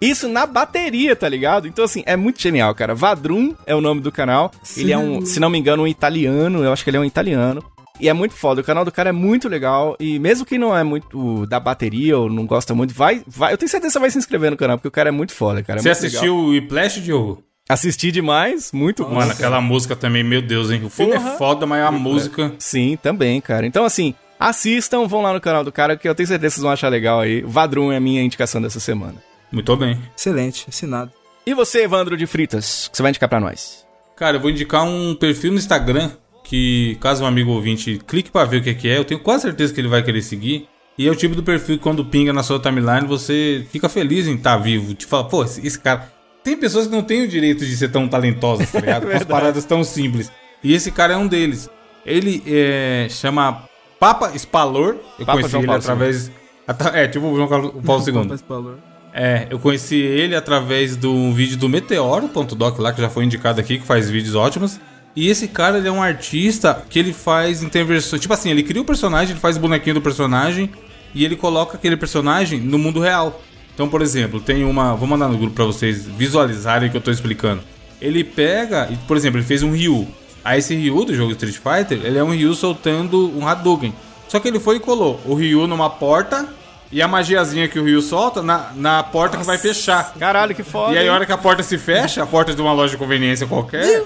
Isso 0.00 0.28
na 0.28 0.46
bateria, 0.46 1.16
tá 1.16 1.28
ligado? 1.28 1.66
Então, 1.66 1.84
assim, 1.84 2.02
é 2.06 2.16
muito 2.16 2.40
genial, 2.40 2.74
cara. 2.74 2.94
Vadrum 2.94 3.54
é 3.66 3.74
o 3.74 3.80
nome 3.80 4.00
do 4.00 4.12
canal. 4.12 4.50
Ele 4.76 4.92
é 4.92 4.98
um, 4.98 5.24
se 5.24 5.40
não 5.40 5.48
me 5.48 5.58
engano, 5.58 5.82
um 5.84 5.86
italiano. 5.86 6.62
Eu 6.62 6.72
acho 6.72 6.84
que 6.84 6.90
ele 6.90 6.98
é 6.98 7.00
um 7.00 7.04
italiano. 7.04 7.62
E 7.98 8.08
é 8.08 8.12
muito 8.12 8.34
foda. 8.34 8.60
O 8.60 8.64
canal 8.64 8.84
do 8.84 8.92
cara 8.92 9.08
é 9.08 9.12
muito 9.12 9.48
legal. 9.48 9.96
E 9.98 10.18
mesmo 10.18 10.44
quem 10.44 10.58
não 10.58 10.76
é 10.76 10.84
muito 10.84 11.46
da 11.46 11.58
bateria 11.58 12.18
ou 12.18 12.28
não 12.28 12.46
gosta 12.46 12.74
muito, 12.74 12.92
vai. 12.92 13.22
vai 13.26 13.52
eu 13.52 13.58
tenho 13.58 13.70
certeza 13.70 13.88
que 13.88 13.92
você 13.94 13.98
vai 13.98 14.10
se 14.10 14.18
inscrever 14.18 14.50
no 14.50 14.56
canal, 14.56 14.76
porque 14.76 14.88
o 14.88 14.92
cara 14.92 15.08
é 15.08 15.12
muito 15.12 15.32
foda, 15.32 15.62
cara. 15.62 15.80
É 15.80 15.82
Você 15.82 15.88
muito 15.88 16.02
legal. 16.02 16.16
assistiu 16.16 16.36
o 16.36 16.48
Whiplash, 16.48 17.00
Diogo? 17.00 17.42
Assisti 17.68 18.12
demais, 18.12 18.70
muito 18.70 19.04
bom. 19.04 19.16
Mano, 19.16 19.32
aquela 19.32 19.60
música 19.60 19.96
também, 19.96 20.22
meu 20.22 20.40
Deus, 20.40 20.70
hein? 20.70 20.82
O 20.84 20.90
filme 20.90 21.14
Porra. 21.14 21.30
é 21.30 21.36
foda, 21.36 21.66
mas 21.66 21.84
a 21.84 21.90
música. 21.90 22.52
Sim, 22.58 22.96
também, 23.02 23.40
cara. 23.40 23.66
Então, 23.66 23.84
assim, 23.84 24.14
assistam, 24.38 25.06
vão 25.08 25.20
lá 25.20 25.32
no 25.32 25.40
canal 25.40 25.64
do 25.64 25.72
cara, 25.72 25.96
que 25.96 26.08
eu 26.08 26.14
tenho 26.14 26.28
certeza 26.28 26.50
que 26.50 26.54
vocês 26.54 26.62
vão 26.62 26.72
achar 26.72 26.88
legal 26.88 27.20
aí. 27.20 27.42
Vadrum 27.42 27.90
é 27.90 27.96
a 27.96 28.00
minha 28.00 28.22
indicação 28.22 28.62
dessa 28.62 28.78
semana. 28.78 29.16
Muito 29.50 29.76
bem. 29.76 30.00
Excelente, 30.16 30.66
assinado. 30.68 31.10
E 31.44 31.54
você, 31.54 31.82
Evandro 31.82 32.16
de 32.16 32.26
Fritas, 32.26 32.86
o 32.86 32.90
que 32.90 32.96
você 32.96 33.02
vai 33.02 33.10
indicar 33.10 33.28
pra 33.28 33.40
nós? 33.40 33.84
Cara, 34.16 34.36
eu 34.36 34.40
vou 34.40 34.50
indicar 34.50 34.84
um 34.84 35.14
perfil 35.14 35.50
no 35.50 35.58
Instagram 35.58 36.10
que, 36.44 36.96
caso 37.00 37.24
um 37.24 37.26
amigo 37.26 37.50
ouvinte 37.50 38.00
clique 38.06 38.30
pra 38.30 38.44
ver 38.44 38.58
o 38.58 38.62
que 38.62 38.70
é 38.70 38.74
que 38.74 38.88
é, 38.88 38.98
eu 38.98 39.04
tenho 39.04 39.20
quase 39.20 39.42
certeza 39.42 39.74
que 39.74 39.80
ele 39.80 39.88
vai 39.88 40.02
querer 40.02 40.22
seguir. 40.22 40.68
E 40.96 41.06
é 41.06 41.10
o 41.10 41.16
tipo 41.16 41.34
do 41.34 41.42
perfil 41.42 41.76
que 41.76 41.82
quando 41.82 42.04
pinga 42.04 42.32
na 42.32 42.42
sua 42.42 42.58
timeline, 42.58 43.06
você 43.06 43.66
fica 43.70 43.88
feliz 43.88 44.26
em 44.26 44.34
estar 44.36 44.56
vivo. 44.56 44.94
Te 44.94 45.04
fala, 45.04 45.24
pô, 45.24 45.44
esse 45.44 45.78
cara. 45.78 46.10
Tem 46.46 46.56
pessoas 46.56 46.86
que 46.86 46.92
não 46.92 47.02
têm 47.02 47.22
o 47.24 47.28
direito 47.28 47.66
de 47.66 47.76
ser 47.76 47.88
tão 47.90 48.06
talentosas, 48.06 48.70
tá 48.70 48.78
ligado? 48.80 49.06
Com 49.06 49.12
as 49.16 49.24
paradas 49.24 49.64
tão 49.64 49.82
simples. 49.82 50.30
E 50.62 50.72
esse 50.74 50.90
cara 50.92 51.14
é 51.14 51.16
um 51.16 51.26
deles. 51.26 51.68
Ele 52.04 52.40
é, 52.46 53.08
chama 53.10 53.64
Papa 53.98 54.30
Spalor. 54.38 54.96
Eu 55.18 55.26
Papa 55.26 55.32
conheci 55.32 55.50
João 55.50 55.60
ele 55.62 55.66
Paulo 55.66 55.82
através. 55.82 56.30
atra- 56.68 56.96
É, 56.98 57.08
tipo 57.08 57.26
o 57.26 57.34
João 57.34 57.48
Carlos- 57.48 57.72
o 57.74 57.82
Paulo 57.82 58.04
II. 58.06 58.74
É, 59.12 59.46
eu 59.50 59.58
conheci 59.58 59.96
ele 59.96 60.36
através 60.36 60.94
do 60.96 61.32
vídeo 61.32 61.56
do 61.56 61.68
Meteoro.doc 61.68 62.78
lá, 62.78 62.92
que 62.92 63.00
já 63.00 63.08
foi 63.10 63.24
indicado 63.24 63.60
aqui, 63.60 63.78
que 63.78 63.84
faz 63.84 64.08
vídeos 64.08 64.34
ótimos. 64.34 64.78
E 65.16 65.28
esse 65.28 65.48
cara, 65.48 65.78
ele 65.78 65.88
é 65.88 65.90
um 65.90 66.02
artista 66.02 66.84
que 66.88 66.98
ele 66.98 67.12
faz 67.12 67.62
intervenções. 67.62 68.20
Tipo 68.22 68.34
assim, 68.34 68.50
ele 68.50 68.62
cria 68.62 68.82
o 68.82 68.84
personagem, 68.84 69.30
ele 69.32 69.40
faz 69.40 69.56
o 69.56 69.60
bonequinho 69.60 69.94
do 69.94 70.02
personagem 70.02 70.70
e 71.14 71.24
ele 71.24 71.34
coloca 71.34 71.76
aquele 71.76 71.96
personagem 71.96 72.60
no 72.60 72.78
mundo 72.78 73.00
real. 73.00 73.40
Então, 73.76 73.90
por 73.90 74.00
exemplo, 74.00 74.40
tem 74.40 74.64
uma. 74.64 74.94
Vou 74.94 75.06
mandar 75.06 75.28
no 75.28 75.36
grupo 75.36 75.54
pra 75.54 75.66
vocês 75.66 76.06
visualizarem 76.06 76.88
o 76.88 76.90
que 76.90 76.96
eu 76.96 77.00
tô 77.02 77.10
explicando. 77.10 77.60
Ele 78.00 78.24
pega, 78.24 78.88
e, 78.90 78.96
por 78.96 79.18
exemplo, 79.18 79.38
ele 79.38 79.46
fez 79.46 79.62
um 79.62 79.70
Ryu. 79.70 80.08
Aí 80.42 80.60
esse 80.60 80.74
Ryu 80.74 81.04
do 81.04 81.14
jogo 81.14 81.32
Street 81.32 81.56
Fighter, 81.56 82.00
ele 82.02 82.16
é 82.16 82.24
um 82.24 82.30
Ryu 82.30 82.54
soltando 82.54 83.30
um 83.38 83.46
Hadouken. 83.46 83.92
Só 84.28 84.40
que 84.40 84.48
ele 84.48 84.58
foi 84.58 84.76
e 84.76 84.80
colou 84.80 85.20
o 85.26 85.34
Ryu 85.34 85.66
numa 85.66 85.90
porta 85.90 86.48
e 86.90 87.02
a 87.02 87.08
magiazinha 87.08 87.68
que 87.68 87.78
o 87.78 87.84
Ryu 87.84 88.00
solta 88.00 88.42
na, 88.42 88.70
na 88.74 89.02
porta 89.02 89.36
que 89.36 89.44
vai 89.44 89.58
fechar. 89.58 90.14
Caralho, 90.18 90.54
que 90.54 90.62
foda. 90.62 90.94
E 90.94 90.98
aí, 90.98 91.08
a 91.08 91.12
hora 91.12 91.26
que 91.26 91.32
a 91.32 91.38
porta 91.38 91.62
se 91.62 91.76
fecha, 91.78 92.22
a 92.22 92.26
porta 92.26 92.54
de 92.54 92.60
uma 92.62 92.72
loja 92.72 92.92
de 92.92 92.96
conveniência 92.96 93.46
qualquer. 93.46 94.04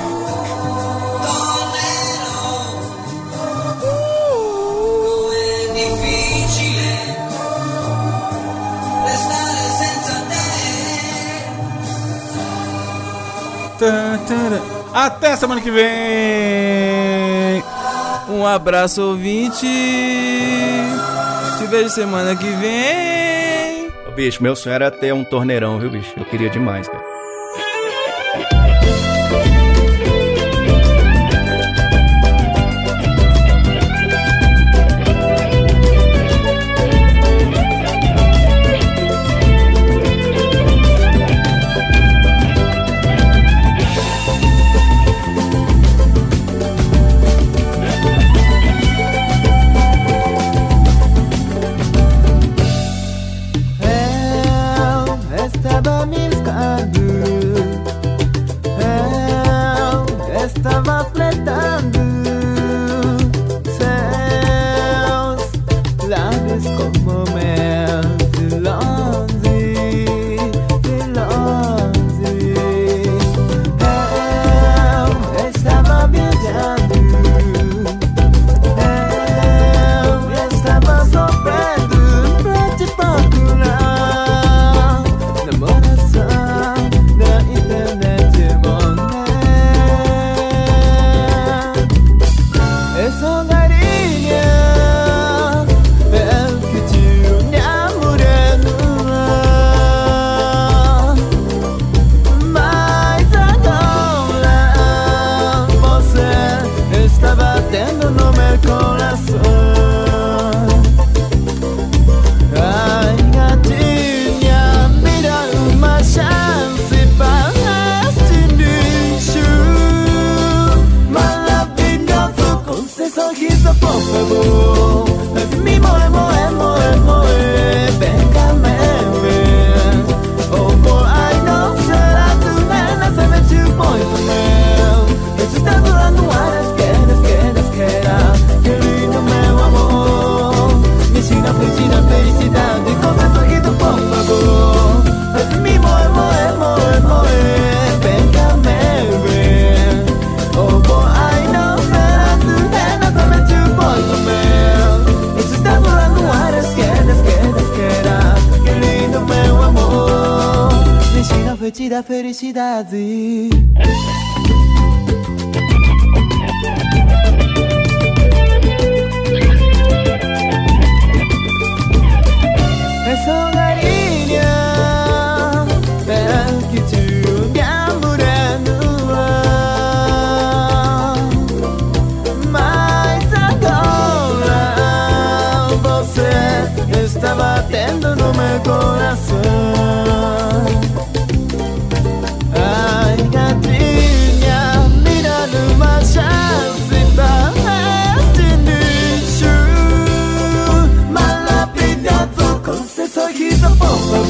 Até 14.94 15.36
semana 15.36 15.60
que 15.62 15.72
vem! 15.72 17.64
Um 18.30 18.46
abraço, 18.46 19.02
ouvinte! 19.02 19.68
Te 21.58 21.66
vejo 21.68 21.90
semana 21.90 22.36
que 22.36 22.48
vem! 22.48 23.92
Bicho, 24.16 24.44
meu 24.44 24.56
sonho 24.56 24.76
era 24.76 24.92
ter 24.92 25.14
um 25.14 25.24
torneirão, 25.24 25.80
viu, 25.80 25.90
bicho? 25.90 26.14
Eu 26.18 26.26
queria 26.26 26.50
demais, 26.50 26.88
cara. 26.88 27.21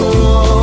amor. 0.02 0.61